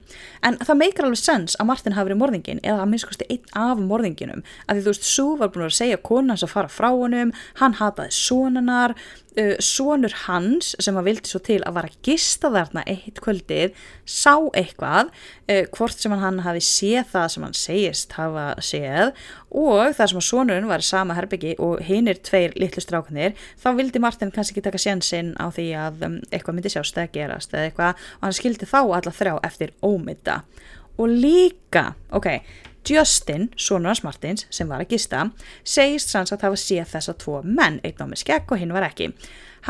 En 0.41 0.57
það 0.57 0.79
meikar 0.79 1.07
alveg 1.07 1.21
sens 1.21 1.57
að 1.61 1.69
Martin 1.69 1.93
hafi 1.93 2.09
verið 2.09 2.21
morðingin 2.21 2.61
eða 2.63 2.81
að 2.81 2.89
minnskosti 2.93 3.27
einn 3.29 3.51
af 3.61 3.81
morðinginum. 3.83 4.41
Af 4.65 4.75
því 4.77 4.85
þú 4.85 4.93
veist, 4.93 5.09
Sú 5.13 5.27
var 5.37 5.51
búin 5.53 5.67
að 5.67 5.75
segja 5.77 5.99
konans 6.01 6.43
að 6.45 6.53
fara 6.55 6.71
frá 6.71 6.89
honum, 6.89 7.33
hann 7.59 7.77
hataði 7.77 8.15
sonanar, 8.17 8.95
uh, 9.37 9.53
sonur 9.61 10.13
hans 10.25 10.73
sem 10.81 10.97
að 10.97 11.09
vildi 11.09 11.29
svo 11.29 11.41
til 11.45 11.59
að 11.61 11.77
vara 11.77 11.91
að 11.91 12.09
gista 12.09 12.51
þarna 12.53 12.83
eitt 12.89 13.21
kvöldið, 13.23 13.77
sá 14.09 14.35
eitthvað, 14.57 15.13
uh, 15.49 15.63
hvort 15.75 16.01
sem 16.01 16.15
hann 16.23 16.41
hafi 16.45 16.63
séð 16.65 17.13
það 17.13 17.27
sem 17.33 17.47
hann 17.47 17.57
segist 17.57 18.17
hafa 18.17 18.47
séð 18.63 19.13
og 19.53 19.93
það 19.93 20.09
sem 20.09 20.19
að 20.19 20.27
sonurinn 20.27 20.69
var 20.69 20.85
sama 20.85 21.17
herbyggi 21.17 21.53
og 21.61 21.83
hinn 21.85 22.09
er 22.09 22.17
tveir 22.25 22.55
litlu 22.57 22.81
strákanir, 22.81 23.37
þá 23.61 23.69
vildi 23.77 24.01
Martin 24.01 24.33
kannski 24.33 24.57
ekki 24.57 24.65
taka 24.65 24.81
sénsinn 24.81 25.33
á 25.37 25.53
því 25.53 25.67
að 25.77 26.07
um, 26.07 26.17
eitthvað 26.33 26.57
myndi 26.57 26.73
sjást 26.73 26.97
eða 26.97 27.13
gerast 27.13 27.53
eða 27.53 27.69
eitthvað 27.69 28.07
alla 29.03 29.15
þrjá 29.15 29.35
eftir 29.45 29.75
ómynda 29.83 30.41
og 30.97 31.09
líka, 31.09 31.93
ok 32.13 32.29
Justin, 32.83 33.47
sonur 33.55 33.93
hans 33.93 34.03
Martins, 34.03 34.45
sem 34.51 34.67
var 34.67 34.83
að 34.83 34.95
gista 34.95 35.29
segist 35.63 36.11
sanns 36.11 36.33
að 36.35 36.49
hafa 36.49 36.59
séð 36.59 36.89
þessa 36.91 37.15
tvo 37.19 37.39
menn, 37.43 37.79
einn 37.83 38.01
á 38.03 38.05
með 38.09 38.23
skekk 38.25 38.51
og 38.51 38.59
hinn 38.59 38.73
var 38.75 38.83
ekki. 38.89 39.13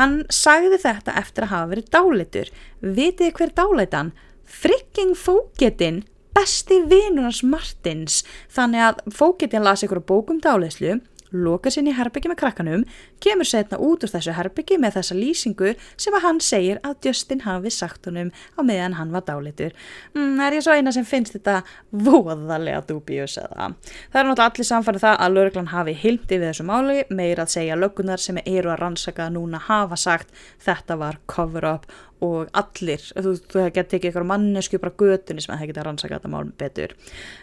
Hann 0.00 0.24
sagði 0.34 0.80
þetta 0.82 1.14
eftir 1.20 1.46
að 1.46 1.52
hafa 1.52 1.70
verið 1.70 1.92
dálitur 1.94 2.50
vitið 2.82 3.36
hver 3.38 3.54
dálitan? 3.54 4.10
Fricking 4.44 5.14
fóketinn 5.16 6.02
besti 6.34 6.80
vinunars 6.90 7.44
Martins. 7.46 8.22
Þannig 8.50 8.88
að 8.88 9.02
fóketinn 9.14 9.64
las 9.64 9.86
ykkur 9.86 10.02
bókum 10.02 10.42
dálislu 10.42 10.98
lokar 11.34 11.74
sinni 11.74 11.94
herbyggi 11.94 12.30
með 12.30 12.38
krakkanum, 12.40 12.84
kemur 13.22 13.48
setna 13.48 13.80
út 13.82 14.04
úr 14.06 14.12
þessu 14.12 14.34
herbyggi 14.36 14.78
með 14.80 14.98
þessa 14.98 15.16
lýsingu 15.18 15.74
sem 16.00 16.16
að 16.16 16.26
hann 16.28 16.40
segir 16.44 16.80
að 16.86 17.08
Justin 17.08 17.44
hafi 17.44 17.72
sagt 17.74 18.08
honum 18.08 18.30
á 18.54 18.60
meðan 18.62 18.96
hann 18.98 19.12
var 19.14 19.26
dálitur. 19.26 19.74
Mm, 20.14 20.40
er 20.46 20.58
ég 20.58 20.64
svo 20.66 20.76
eina 20.76 20.92
sem 20.94 21.06
finnst 21.08 21.36
þetta 21.36 21.60
voðalega 21.90 22.84
dúbíus 22.88 23.36
eða? 23.42 23.72
Það 24.12 24.20
er 24.20 24.30
náttúrulega 24.30 24.48
allir 24.52 24.70
samfærið 24.70 25.06
það 25.06 25.20
að 25.26 25.36
lauruglan 25.36 25.72
hafi 25.74 25.96
hildi 26.04 26.38
við 26.38 26.48
þessu 26.50 26.68
máli, 26.70 26.98
meir 27.10 27.42
að 27.42 27.54
segja 27.58 27.78
löggunar 27.78 28.22
sem 28.22 28.40
eru 28.44 28.72
að 28.72 28.80
rannsaka 28.84 29.28
núna 29.34 29.62
hafa 29.68 29.98
sagt 30.00 30.34
þetta 30.64 30.98
var 31.00 31.20
cover-up 31.30 31.88
og 32.22 32.50
allir, 32.56 33.02
þú, 33.12 33.34
þú 33.50 33.64
getur 33.74 33.90
tekið 33.90 34.10
ykkur 34.10 34.26
mannesku 34.28 34.80
bara 34.82 34.94
götunni 35.00 35.42
sem 35.42 35.54
það 35.54 35.70
geta 35.70 35.84
rannsaka 35.86 36.18
þetta 36.18 36.32
mál 36.32 36.52
betur. 36.60 36.94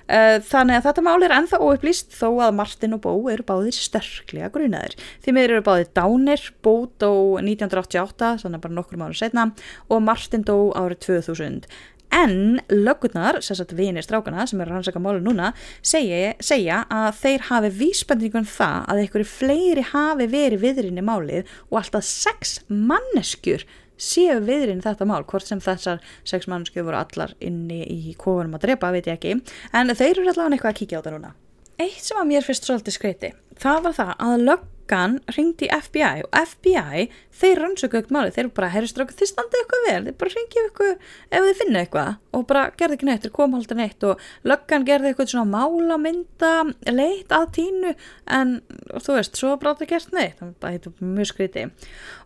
Uh, 0.07 0.37
þannig 0.47 0.79
að 0.79 0.87
þetta 0.87 1.05
mál 1.05 1.17
er 1.25 1.35
ennþá 1.35 1.61
óupplýst 1.61 2.15
þó 2.17 2.27
að 2.47 2.57
Martin 2.61 2.97
og 2.97 3.03
Bó 3.03 3.13
eru 3.33 3.45
báðir 3.47 3.77
sterklega 3.77 4.51
grunaðir. 4.53 4.97
Því 5.21 5.35
meður 5.37 5.55
eru 5.57 5.67
báðir 5.67 5.93
dánir, 5.97 6.49
Bó 6.63 6.73
dó 7.01 7.11
1988, 7.41 8.35
þannig 8.45 8.65
bara 8.65 8.77
nokkur 8.79 9.01
mánu 9.01 9.17
setna 9.17 9.49
og 9.91 10.05
Martin 10.05 10.45
dó 10.47 10.57
árið 10.77 11.03
2000. 11.07 11.65
En 12.11 12.59
lögurnar, 12.67 13.39
sérstaklega 13.39 13.87
vinir 13.87 14.03
strákana 14.03 14.43
sem 14.47 14.59
eru 14.59 14.73
að 14.73 14.75
rannsaka 14.75 14.99
málu 14.99 15.21
núna, 15.23 15.53
segja, 15.79 16.33
segja 16.43 16.81
að 16.91 17.13
þeir 17.21 17.45
hafi 17.47 17.69
vísbendingun 17.77 18.43
um 18.43 18.49
það 18.51 18.89
að 18.91 19.03
einhverju 19.03 19.29
fleiri 19.31 19.85
hafi 19.93 20.27
verið 20.33 20.65
viðrinni 20.65 21.05
málið 21.07 21.53
og 21.69 21.79
alltaf 21.79 22.03
sex 22.07 22.57
manneskjur 22.67 23.63
séu 24.01 24.39
viðrin 24.45 24.81
þetta 24.83 25.07
mál, 25.09 25.21
hvort 25.29 25.47
sem 25.47 25.61
þessar 25.61 26.01
sex 26.27 26.49
mannskjöf 26.51 26.87
voru 26.87 26.99
allar 26.99 27.35
inni 27.39 27.83
í 27.85 28.15
kofunum 28.17 28.57
að 28.57 28.67
drepa, 28.67 28.91
veit 28.95 29.07
ég 29.09 29.19
ekki, 29.19 29.37
en 29.77 29.93
þeir 29.93 30.17
eru 30.17 30.27
allavega 30.31 30.57
eitthvað 30.57 30.73
að 30.73 30.79
kíkja 30.81 30.97
á 30.97 31.01
þetta 31.01 31.15
núna. 31.15 31.33
Eitt 31.81 32.03
sem 32.05 32.19
að 32.19 32.29
mér 32.29 32.45
fyrst 32.45 32.67
svolítið 32.67 32.97
skreiti, 32.97 33.31
það 33.61 33.81
var 33.85 33.95
það 33.97 34.11
að 34.25 34.43
löggan 34.47 35.17
ringdi 35.35 35.67
í 35.67 35.75
FBI 35.85 36.23
og 36.25 36.33
FBI, 36.51 37.03
þeir 37.41 37.61
rannsöku 37.61 37.99
ekkert 37.99 38.13
máli, 38.15 38.33
þeir 38.35 38.49
bara, 38.55 38.69
herri 38.73 38.89
stráku, 38.89 39.15
þið 39.15 39.29
standið 39.29 39.61
eitthvað 39.61 39.85
vel, 39.87 40.01
þeir 40.07 40.17
bara 40.23 40.33
ringið 40.35 40.61
eitthvað 40.65 40.91
ef 41.37 41.45
þið 41.47 41.59
finna 41.61 41.83
eitthvað. 41.85 42.11
Og 42.35 42.45
bara 42.49 42.63
gerði 42.79 42.97
ekki 42.97 43.07
neitt, 43.07 43.23
þeir 43.25 43.33
kom 43.37 43.55
halda 43.55 43.77
neitt 43.79 44.05
og 44.09 44.25
löggan 44.51 44.87
gerði 44.89 45.11
eitthvað 45.11 45.31
svona 45.33 45.53
málamynda 45.53 46.53
leitt 46.91 47.35
að 47.37 47.47
tínu 47.59 47.95
en 48.39 48.53
þú 48.97 49.17
veist, 49.17 49.39
svo 49.39 49.55
bara 49.61 49.75
það 49.79 49.93
gert 49.93 50.15
neitt, 50.17 50.45
það 50.61 50.77
er 50.77 51.09
mjög 51.15 51.31
skreiti. 51.31 51.67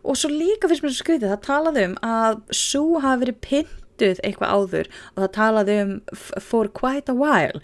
Og 0.02 0.18
svo 0.18 0.32
líka 0.32 0.70
fyrst 0.72 0.86
mér 0.86 0.96
skreiti, 0.96 1.30
það 1.30 1.42
talaði 1.46 1.88
um 1.90 1.98
að 2.06 2.40
svo 2.64 3.02
hafi 3.04 3.26
verið 3.26 3.42
pintuð 3.46 4.24
eitthvað 4.26 4.56
áður 4.56 4.94
og 5.14 5.22
það 5.22 5.34
talaði 5.38 5.80
um 5.84 5.98
for 6.42 6.72
quite 6.72 7.12
a 7.12 7.16
while 7.16 7.62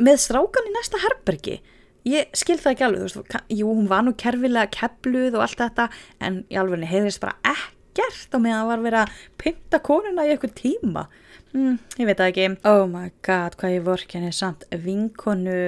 með 0.00 0.20
strákan 0.24 0.68
í 0.68 0.74
næsta 0.74 1.00
herbergi 1.02 1.60
ég 2.08 2.36
skil 2.36 2.58
það 2.60 2.72
ekki 2.74 2.86
alveg, 2.88 3.04
þú 3.04 3.22
veist, 3.22 3.36
jú, 3.58 3.68
hún 3.70 3.90
var 3.90 4.04
nú 4.06 4.14
kerfilega 4.20 4.72
kepluð 4.74 5.38
og 5.38 5.46
allt 5.46 5.62
þetta 5.62 5.88
en 6.24 6.42
í 6.52 6.58
alveg 6.60 6.86
heyrðist 6.90 7.22
bara 7.24 7.54
ekkert 7.54 8.34
á 8.34 8.38
meðan 8.38 8.60
það 8.60 8.70
var 8.72 8.84
verið 8.88 9.00
að 9.04 9.20
pynta 9.40 9.80
konuna 9.84 10.26
í 10.26 10.34
eitthvað 10.34 10.56
tíma. 10.60 11.06
Mm, 11.54 11.76
ég 12.00 12.08
veit 12.08 12.18
það 12.18 12.30
ekki, 12.32 12.46
oh 12.66 12.84
my 12.90 13.10
god 13.26 13.56
hvað 13.60 13.76
ég 13.76 13.84
vork 13.86 14.16
henni 14.16 14.32
samt 14.34 14.64
vinkonu 14.84 15.58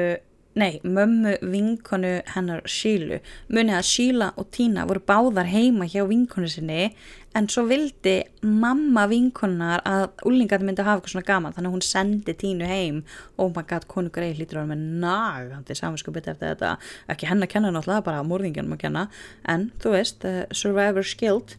nei, 0.57 0.81
mömmu 0.83 1.37
vinkonu 1.53 2.17
hennar 2.33 2.65
Sílu, 2.71 3.21
munið 3.53 3.79
að 3.79 3.87
Síla 3.91 4.33
og 4.41 4.49
Tína 4.57 4.87
voru 4.89 5.03
báðar 5.05 5.51
heima 5.53 5.89
hjá 5.91 6.03
vinkonu 6.09 6.49
sinni 6.51 6.91
en 7.37 7.49
svo 7.53 7.67
vildi 7.69 8.15
mamma 8.41 9.05
vinkonunar 9.11 9.83
að 9.85 10.23
úlingarnir 10.29 10.71
myndi 10.71 10.81
að 10.81 10.89
hafa 10.89 11.01
eitthvað 11.01 11.13
svona 11.13 11.29
gaman 11.29 11.57
þannig 11.57 11.69
að 11.69 11.77
hún 11.77 11.85
sendi 11.85 12.35
Tínu 12.41 12.69
heim. 12.71 13.03
Og 13.37 13.53
maður 13.53 13.69
gæti 13.75 13.91
konu 13.93 14.13
greið 14.15 14.41
lítur 14.41 14.61
á 14.61 14.61
hann 14.63 14.73
með 14.73 14.87
nagandi 15.03 15.77
saminskupið 15.77 16.31
eftir 16.33 16.55
þetta, 16.55 16.73
ekki 17.13 17.29
henn 17.29 17.45
að 17.45 17.53
kenna 17.53 17.75
náttúrulega 17.75 18.07
bara 18.09 18.25
morðingjörnum 18.25 18.79
að 18.79 18.83
kenna. 18.87 19.05
En 19.53 19.69
þú 19.83 19.93
veist, 19.99 20.25
uh, 20.25 20.47
survivor's 20.57 21.13
guilt 21.21 21.59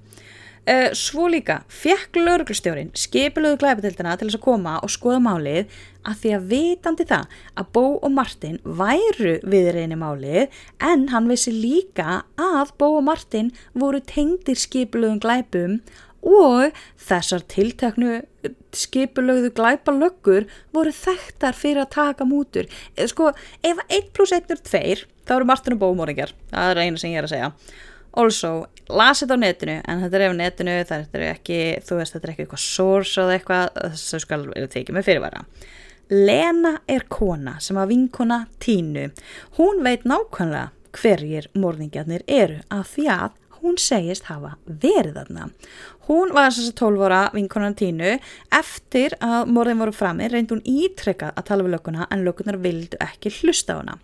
Uh, 0.67 0.89
svo 0.91 1.29
líka, 1.31 1.61
fekk 1.71 2.17
lauruglustjórin 2.19 2.89
skipilöðu 2.91 3.61
glæpatildina 3.61 4.17
til 4.19 4.27
þess 4.27 4.35
að 4.35 4.43
koma 4.43 4.73
og 4.83 4.91
skoða 4.91 5.21
málið 5.23 5.77
að 6.03 6.17
því 6.19 6.33
að 6.35 6.49
vitandi 6.49 7.05
það 7.07 7.37
að 7.61 7.69
Bó 7.77 7.83
og 7.93 8.11
Martin 8.11 8.57
væru 8.65 9.37
viðreini 9.47 9.95
málið 9.95 10.57
en 10.83 11.07
hann 11.13 11.31
vissi 11.31 11.55
líka 11.55 12.25
að 12.35 12.75
Bó 12.83 12.89
og 12.97 13.05
Martin 13.07 13.53
voru 13.79 14.03
tengdir 14.11 14.59
skipilöðum 14.59 15.23
glæpum 15.23 15.79
og 16.27 16.75
þessar 16.99 17.47
tiltaknu 17.47 18.19
skipilögðu 18.75 19.55
glæpalöggur 19.55 20.51
voru 20.75 20.91
þekktar 20.91 21.55
fyrir 21.55 21.85
að 21.85 21.93
taka 21.95 22.27
mútur. 22.27 22.67
Eh, 22.97 23.07
sko, 23.07 23.31
ef 23.63 23.79
1 23.87 24.11
plus 24.11 24.35
1 24.35 24.51
er 24.51 24.59
2 24.67 25.07
þá 25.27 25.37
eru 25.39 25.47
Martin 25.47 25.79
og 25.79 25.85
Bó 25.85 25.93
moringar, 25.95 26.35
það 26.51 26.73
er 26.73 26.83
eina 26.83 26.99
sem 26.99 27.15
ég 27.15 27.23
er 27.23 27.27
að 27.31 27.37
segja. 27.37 27.53
Also, 28.17 28.51
lasi 28.89 29.25
þetta 29.25 29.37
á 29.37 29.43
netinu 29.43 29.75
en 29.83 30.03
þetta 30.03 30.17
er 30.17 30.25
ef 30.27 30.37
netinu, 30.37 30.77
þetta 30.89 31.19
er 31.19 31.25
ekki 31.31 31.59
þú 31.85 31.99
veist, 31.99 32.15
þetta 32.15 32.27
er 32.27 32.33
ekki 32.33 32.45
eitthvað 32.45 32.63
source 32.63 33.21
eða 33.21 33.35
eitthvað 33.37 33.81
þess 33.81 34.17
að 34.17 34.23
skal 34.23 34.39
vera 34.47 34.71
tekið 34.73 34.97
með 34.97 35.09
fyrirvara. 35.09 35.43
Lena 36.07 36.77
er 36.87 37.03
kona 37.11 37.57
sem 37.59 37.77
að 37.77 37.91
vinkona 37.91 38.39
tínu. 38.63 39.09
Hún 39.59 39.83
veit 39.85 40.07
nákvæmlega 40.07 40.69
hverjir 40.97 41.49
morðingjarnir 41.57 42.23
eru 42.31 42.61
af 42.73 42.95
því 42.95 43.09
að 43.11 43.35
hún 43.61 43.77
segist 43.81 44.29
hafa 44.31 44.55
verið 44.65 45.17
þarna. 45.17 45.49
Hún 46.07 46.31
var 46.35 46.53
þess 46.55 46.71
að 46.71 46.77
12 46.79 47.05
ára 47.07 47.21
vinkonan 47.35 47.75
tínu. 47.77 48.13
Eftir 48.55 49.17
að 49.23 49.51
morðin 49.51 49.81
voru 49.81 49.95
frammi 49.95 50.29
reyndi 50.31 50.55
hún 50.55 50.63
ítrekkað 50.63 51.33
að 51.35 51.47
tala 51.49 51.65
við 51.65 51.75
lökuna 51.75 52.07
en 52.13 52.23
lökunar 52.27 52.59
vildu 52.63 52.99
ekki 53.03 53.33
hlusta 53.41 53.75
á 53.75 53.79
hana. 53.81 53.97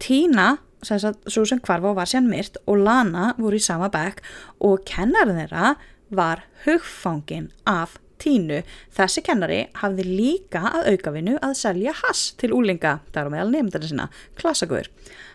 Tína 0.00 0.54
svo 0.84 1.44
sem 1.48 1.60
hvarfa 1.64 1.90
og 1.90 1.98
var 1.98 2.10
sér 2.10 2.24
myrt 2.26 2.58
og 2.64 2.80
Lana 2.84 3.32
voru 3.38 3.58
í 3.58 3.64
sama 3.64 3.90
bekk 3.92 4.22
og 4.64 4.84
kennarinn 4.88 5.40
þeirra 5.42 5.74
var 6.14 6.44
hugfangin 6.64 7.50
af 7.66 7.98
tínu. 8.22 8.62
Þessi 8.94 9.24
kennari 9.26 9.60
hafði 9.80 10.06
líka 10.08 10.62
að 10.70 10.92
aukavinu 10.94 11.36
að 11.42 11.56
selja 11.58 11.94
hass 12.04 12.32
til 12.40 12.54
úlinga, 12.56 12.98
þar 13.12 13.30
á 13.30 13.34
meðal 13.34 13.52
nefndarinn 13.52 13.92
sinna, 13.92 14.08
klassagur. 14.38 14.88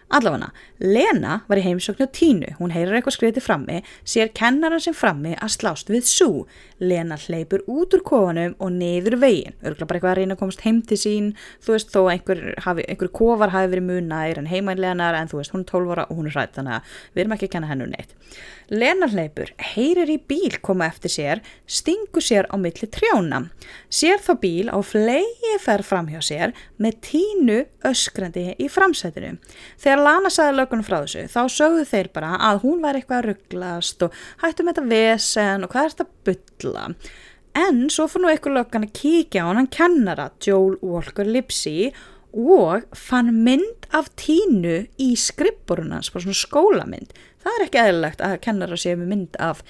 Allavega, 0.09 0.47
Lena 0.81 1.35
var 1.45 1.59
í 1.59 1.63
heimsóknu 1.67 2.07
tínu, 2.09 2.55
hún 2.57 2.71
heyrir 2.73 2.95
eitthvað 2.97 3.13
skriðið 3.13 3.43
frammi, 3.45 3.81
sér 4.09 4.31
kennaran 4.33 4.81
sem 4.81 4.95
frammi 4.97 5.35
að 5.37 5.51
slást 5.53 5.91
við 5.93 6.07
sú. 6.09 6.29
Lena 6.81 7.17
hleypur 7.19 7.61
út 7.69 7.93
úr 7.93 8.01
kofanum 8.07 8.55
og 8.57 8.71
neyður 8.73 9.19
veginn, 9.21 9.53
örgulega 9.61 9.85
bara 9.85 9.99
eitthvað 9.99 10.13
að 10.15 10.19
reyna 10.21 10.37
að 10.37 10.41
komast 10.41 10.63
heim 10.65 10.79
til 10.89 10.97
sín, 10.97 11.27
þú 11.61 11.75
veist 11.75 11.93
þó 11.93 11.99
einhver, 12.09 12.41
hafi, 12.65 12.87
einhver 12.89 13.11
kofar 13.19 13.53
hafi 13.53 13.69
verið 13.75 13.89
munæðir 13.91 14.41
en 14.41 14.49
heimænleganar 14.49 15.19
en 15.19 15.29
þú 15.29 15.43
veist 15.43 15.53
hún 15.53 15.67
er 15.67 15.73
12 15.75 15.93
ára 15.93 16.07
og 16.09 16.17
hún 16.17 16.31
er 16.31 16.37
hrætt 16.39 16.57
þannig 16.57 16.79
að 16.79 16.95
við 17.13 17.23
erum 17.25 17.35
ekki 17.37 17.49
að 17.49 17.53
kenna 17.57 17.69
hennu 17.69 17.89
neitt. 17.91 18.15
Lena 18.69 19.07
hleypur, 19.09 19.49
heyrir 19.73 20.09
í 20.13 20.19
bíl 20.29 20.59
koma 20.61 20.85
eftir 20.89 21.09
sér, 21.09 21.39
stingur 21.65 22.21
sér 22.21 22.45
á 22.53 22.55
milli 22.61 22.85
trjána, 22.85 23.47
sér 23.89 24.21
þá 24.21 24.33
bíl 24.41 24.69
á 24.69 24.77
flegi 24.85 25.55
ferð 25.61 25.89
fram 25.89 26.09
hjá 26.13 26.21
sér 26.21 26.53
með 26.77 26.99
tínu 27.07 27.57
öskrandi 27.89 28.51
í 28.61 28.69
framsætinu. 28.69 29.39
Þegar 29.81 29.98
Lana 30.03 30.31
sagði 30.33 30.57
lögunum 30.57 30.85
frá 30.87 30.97
þessu, 31.01 31.25
þá 31.31 31.41
sögðu 31.55 31.87
þeir 31.89 32.11
bara 32.15 32.35
að 32.49 32.61
hún 32.65 32.83
var 32.83 32.97
eitthvað 32.97 33.19
að 33.19 33.27
rugglast 33.29 34.05
og 34.05 34.21
hættu 34.43 34.65
með 34.65 34.79
þetta 34.79 34.93
vesen 34.93 35.65
og 35.65 35.73
hvað 35.73 35.87
er 35.87 35.95
þetta 35.95 36.07
að 36.07 36.29
bylla. 36.29 36.85
En 37.59 37.81
svo 37.91 38.05
fór 38.09 38.23
nú 38.23 38.31
eitthvað 38.31 38.57
löggan 38.59 38.87
að 38.87 38.95
kíkja 38.99 39.43
á 39.43 39.49
hann, 39.49 39.71
kennara 39.73 40.29
Joel 40.45 40.77
Walker 40.85 41.27
Lipsy 41.27 41.91
og 42.29 42.85
fann 42.93 43.31
mynd 43.43 43.87
af 43.95 44.11
tínu 44.19 44.83
í 45.01 45.09
skripborunans, 45.17 46.11
bara 46.13 46.27
svona 46.27 46.37
skólamynd. 46.37 47.15
Það 47.41 47.55
er 47.55 47.65
ekki 47.65 47.81
eðlilegt 47.81 48.21
að 48.25 48.35
kennara 48.45 48.77
sé 48.77 48.93
með 48.99 49.13
mynd 49.15 49.39
af 49.41 49.63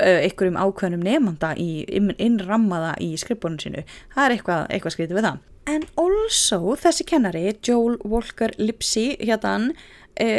einhverjum 0.00 0.58
ákveðnum 0.58 1.04
nefnda 1.06 1.54
innrammaða 1.58 2.94
í 3.02 3.14
skrifbónum 3.20 3.60
sínu. 3.62 3.84
Það 4.14 4.24
er 4.24 4.36
eitthvað, 4.36 4.64
eitthvað 4.70 4.96
skrítið 4.96 5.18
við 5.18 5.28
það. 5.28 5.42
En 5.74 5.86
also 5.96 6.74
þessi 6.76 7.06
kennari, 7.08 7.44
Joel 7.64 7.96
Walker 8.04 8.52
Lipsy, 8.60 9.14
hérna, 9.22 9.72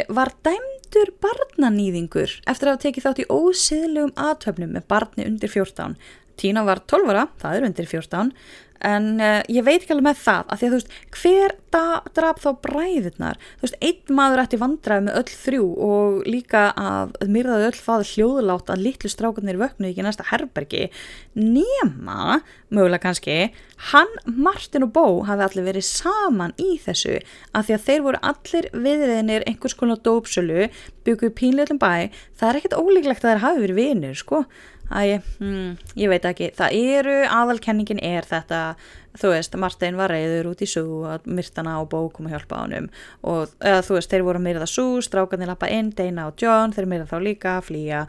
var 0.08 0.30
dæmdur 0.46 1.10
barnanýðingur 1.20 2.38
eftir 2.48 2.68
að 2.68 2.76
hafa 2.76 2.82
tekið 2.86 3.06
þátt 3.06 3.24
í 3.24 3.26
ósiðlegum 3.32 4.14
aðtöfnum 4.16 4.70
með 4.76 4.86
barni 4.88 5.26
undir 5.28 5.52
14. 5.52 5.98
Tína 6.40 6.62
var 6.68 6.82
12 6.88 7.10
ára, 7.12 7.26
það 7.40 7.58
er 7.58 7.66
undir 7.70 7.88
14 7.88 8.32
en 8.86 9.12
uh, 9.18 9.40
ég 9.50 9.66
veit 9.66 9.80
ekki 9.80 9.94
alveg 9.94 10.08
með 10.08 10.20
það 10.22 10.50
að 10.52 10.60
því 10.60 10.66
að 10.66 10.74
þú 10.74 10.80
veist, 10.80 10.96
hver 11.16 11.56
draf 12.16 12.38
þá 12.40 12.48
bræðirnar, 12.64 13.40
þú 13.58 13.66
veist, 13.66 13.78
einn 13.84 14.16
maður 14.16 14.42
ætti 14.44 14.60
vandraði 14.60 15.06
með 15.06 15.18
öll 15.20 15.32
þrjú 15.42 15.66
og 15.86 16.28
líka 16.30 16.62
að 16.80 17.16
myrðaði 17.34 17.66
öll 17.68 17.80
það 17.80 18.04
hljóðlátt 18.12 18.72
að 18.72 18.84
litlu 18.86 19.10
strákarnir 19.12 19.60
vöknu 19.60 19.90
ekki 19.90 20.06
næsta 20.06 20.28
herbergi 20.30 20.86
nema, 21.36 22.40
mögulega 22.72 23.04
kannski 23.08 23.38
hann, 23.90 24.12
Martin 24.24 24.86
og 24.86 24.94
Bó 24.94 25.04
hafi 25.28 25.44
allir 25.46 25.68
verið 25.68 25.88
saman 25.88 26.54
í 26.60 26.78
þessu 26.80 27.18
að 27.52 27.68
því 27.68 27.76
að 27.76 27.84
þeir 27.90 28.06
voru 28.06 28.22
allir 28.30 28.70
viðiðinir 28.72 29.44
einhvers 29.50 29.76
konar 29.76 30.00
dópsölu, 30.06 30.70
bygguð 31.06 31.34
pínleitlum 31.36 31.80
bæ. 31.82 32.08
Það 32.38 32.48
er 32.48 32.60
ekkert 32.60 32.78
ólíklegt 32.80 33.24
að 33.24 33.34
þeir 33.34 33.44
hafi 33.44 33.62
verið 33.66 33.80
vinir, 33.82 34.16
sko 34.16 34.44
Æ, 34.86 35.18
mm, 35.42 35.70
ég 35.98 36.10
veit 36.12 36.26
ekki, 36.28 36.52
það 36.54 36.76
eru, 36.78 37.16
aðalkenningin 37.26 37.98
er 38.06 38.26
þetta, 38.28 38.60
þú 39.18 39.32
veist, 39.32 39.56
Martin 39.58 39.98
var 39.98 40.12
reyður 40.14 40.52
út 40.52 40.62
í 40.62 40.68
sú 40.70 40.84
að 41.10 41.26
myrtana 41.26 41.80
og 41.82 41.88
bók 41.90 42.12
kom 42.14 42.28
að 42.28 42.36
hjálpa 42.36 42.60
á 42.60 42.62
hann 42.62 42.90
og 43.26 43.50
eða, 43.58 43.82
þú 43.82 43.96
veist, 43.98 44.12
þeir 44.12 44.26
voru 44.28 44.42
að 44.42 44.46
myrða 44.46 44.68
sú, 44.70 44.86
strákanir 45.02 45.50
lappa 45.50 45.70
inn, 45.74 45.90
Dana 45.90 46.28
og 46.30 46.38
John, 46.38 46.74
þeir 46.76 46.90
myrða 46.92 47.10
þá 47.10 47.18
líka, 47.24 47.56
flýja 47.66 48.06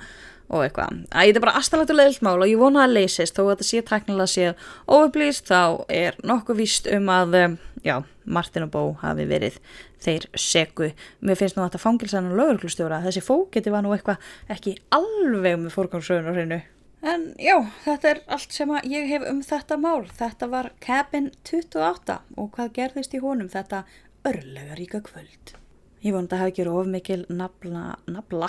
og 0.48 0.64
eitthvað. 0.64 1.02
Æ, 1.12 1.20
þetta 1.28 1.40
er 1.40 1.44
bara 1.44 1.56
aðstæðlegt 1.60 1.94
og 1.94 2.00
leiðilt 2.00 2.24
mál 2.26 2.38
og 2.38 2.48
ég 2.48 2.62
vona 2.62 2.86
að 2.86 2.96
leysist, 2.98 3.36
þó 3.36 3.44
að 3.46 3.52
þetta 3.54 3.68
sé 3.68 3.82
teknilega 3.90 4.32
séð 4.32 4.70
óupplýst, 4.88 5.52
þá 5.52 5.62
er 5.92 6.18
nokkuð 6.28 6.62
víst 6.62 6.88
um 6.94 7.12
að, 7.12 7.38
já, 7.84 7.98
Martin 8.24 8.68
og 8.68 8.72
Bó 8.74 8.82
hafi 9.04 9.28
verið 9.28 9.60
þeir 10.04 10.30
segu. 10.38 10.92
Mér 11.20 11.40
finnst 11.40 11.58
nú 11.58 11.66
að 11.66 11.72
þetta 11.72 11.84
fangilsan 11.84 12.32
og 12.32 12.40
lögurklustjóra, 12.40 13.04
þessi 13.06 13.24
fókiti 13.26 13.74
var 13.74 13.86
nú 13.86 13.94
eitthvað 13.96 14.24
ekki 14.54 14.78
alveg 14.96 15.60
með 15.62 15.76
fórgámsröðun 15.76 16.32
og 16.32 16.40
hreinu. 16.40 16.64
En 17.08 17.30
já, 17.38 17.56
þetta 17.84 18.10
er 18.10 18.24
allt 18.34 18.56
sem 18.56 18.72
ég 18.90 19.06
hef 19.12 19.28
um 19.30 19.44
þetta 19.46 19.78
mál. 19.80 20.08
Þetta 20.18 20.50
var 20.50 20.72
Cabin 20.84 21.30
28 21.46 22.18
og 22.36 22.50
hvað 22.56 22.74
gerðist 22.80 23.14
í 23.14 23.22
honum 23.22 23.52
þetta 23.54 23.84
örlega 24.28 24.78
ríka 24.80 25.04
kvöld. 25.06 25.54
Ég 26.06 26.14
vonandi 26.14 26.36
að 26.36 26.42
hafa 26.44 26.52
ekki 26.52 26.66
of 26.70 26.90
mikil 26.94 27.22
nafla, 27.34 27.84
nafla, 28.06 28.48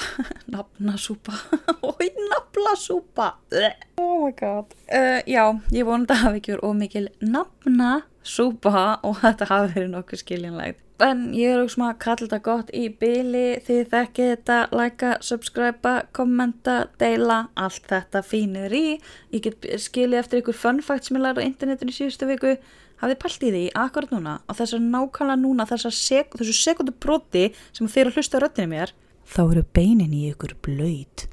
nafnasúpa, 0.52 1.32
oi 1.88 2.08
naflasúpa, 2.28 3.28
oh 4.02 4.26
my 4.26 4.34
god. 4.36 4.74
Uh, 4.84 5.22
já, 5.24 5.46
ég 5.72 5.88
vonandi 5.88 6.12
að 6.12 6.20
hafa 6.26 6.40
ekki 6.42 6.58
of 6.58 6.74
mikil 6.76 7.06
nafnasúpa 7.24 8.82
og 9.00 9.16
þetta 9.22 9.48
hafi 9.48 9.72
verið 9.78 9.90
nokkuð 9.94 10.22
skiljanlegt. 10.22 10.84
En 10.98 11.28
ég 11.32 11.54
er 11.54 11.62
auðvitað 11.62 11.86
að 11.86 11.98
kalla 12.02 12.26
þetta 12.26 12.38
gott 12.42 12.70
í 12.74 12.84
byli 13.00 13.44
því 13.64 13.76
þekkið 13.94 14.30
þetta, 14.32 14.58
likea, 14.74 15.12
subscriba, 15.22 15.92
kommenta, 16.12 16.76
deila, 17.00 17.38
allt 17.54 17.86
þetta 17.88 18.22
fínir 18.26 18.74
í. 18.74 18.98
Ég 19.32 19.46
get 19.46 19.68
skilið 19.86 20.20
eftir 20.20 20.42
ykkur 20.42 20.58
fun 20.58 20.82
fact 20.84 21.08
sem 21.08 21.16
ég 21.16 21.24
lærði 21.24 21.46
á 21.46 21.48
internetinu 21.48 21.94
í 21.94 21.98
síðustu 22.00 22.28
viku. 22.28 22.56
Hafið 22.98 23.18
pælt 23.22 23.44
í 23.46 23.50
því 23.54 23.64
akkurat 23.78 24.14
núna 24.14 24.36
og 24.46 24.58
þessar 24.58 24.84
nákvæmlega 24.84 25.40
núna, 25.42 25.66
sek 25.68 26.38
þessu 26.38 26.54
sekundu 26.56 26.94
broti 26.98 27.44
sem 27.72 27.90
þeir 27.90 28.10
að 28.10 28.18
hlusta 28.18 28.40
röttinu 28.42 28.72
mér, 28.72 28.94
þá 29.26 29.42
eru 29.46 29.66
beinin 29.76 30.14
í 30.14 30.24
ykkur 30.32 30.56
blöyt. 30.64 31.28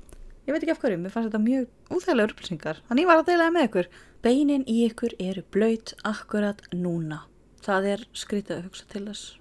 Ég 0.46 0.54
veit 0.54 0.62
ekki 0.62 0.76
af 0.76 0.84
hverju, 0.84 1.00
mér 1.02 1.14
fannst 1.14 1.32
þetta 1.32 1.42
mjög 1.42 1.96
úþægilega 1.96 2.30
upplýsingar. 2.30 2.84
Þannig 2.90 3.10
var 3.10 3.24
að 3.24 3.32
deilaði 3.32 3.56
með 3.56 3.66
ykkur. 3.70 3.90
Beinin 4.26 4.68
í 4.70 4.76
ykkur 4.86 5.16
eru 5.22 5.42
blöyt 5.54 5.96
akkurat 6.06 6.62
núna. 6.70 7.24
Það 7.66 7.90
er 7.96 8.06
skrítið 8.14 8.60
að 8.60 8.70
hugsa 8.70 8.86
til 8.94 9.08
þess 9.08 9.34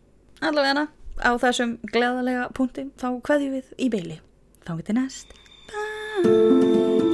allavega 0.48 0.88
á 1.22 1.30
þessum 1.38 1.78
gleðalega 1.92 2.50
punkti 2.56 2.88
þá 3.00 3.08
hvaðjum 3.22 3.56
við 3.58 3.72
í 3.78 3.90
beili 3.92 4.20
þá 4.66 4.76
getur 4.80 5.00
næst 5.00 5.36
Bye 5.70 7.13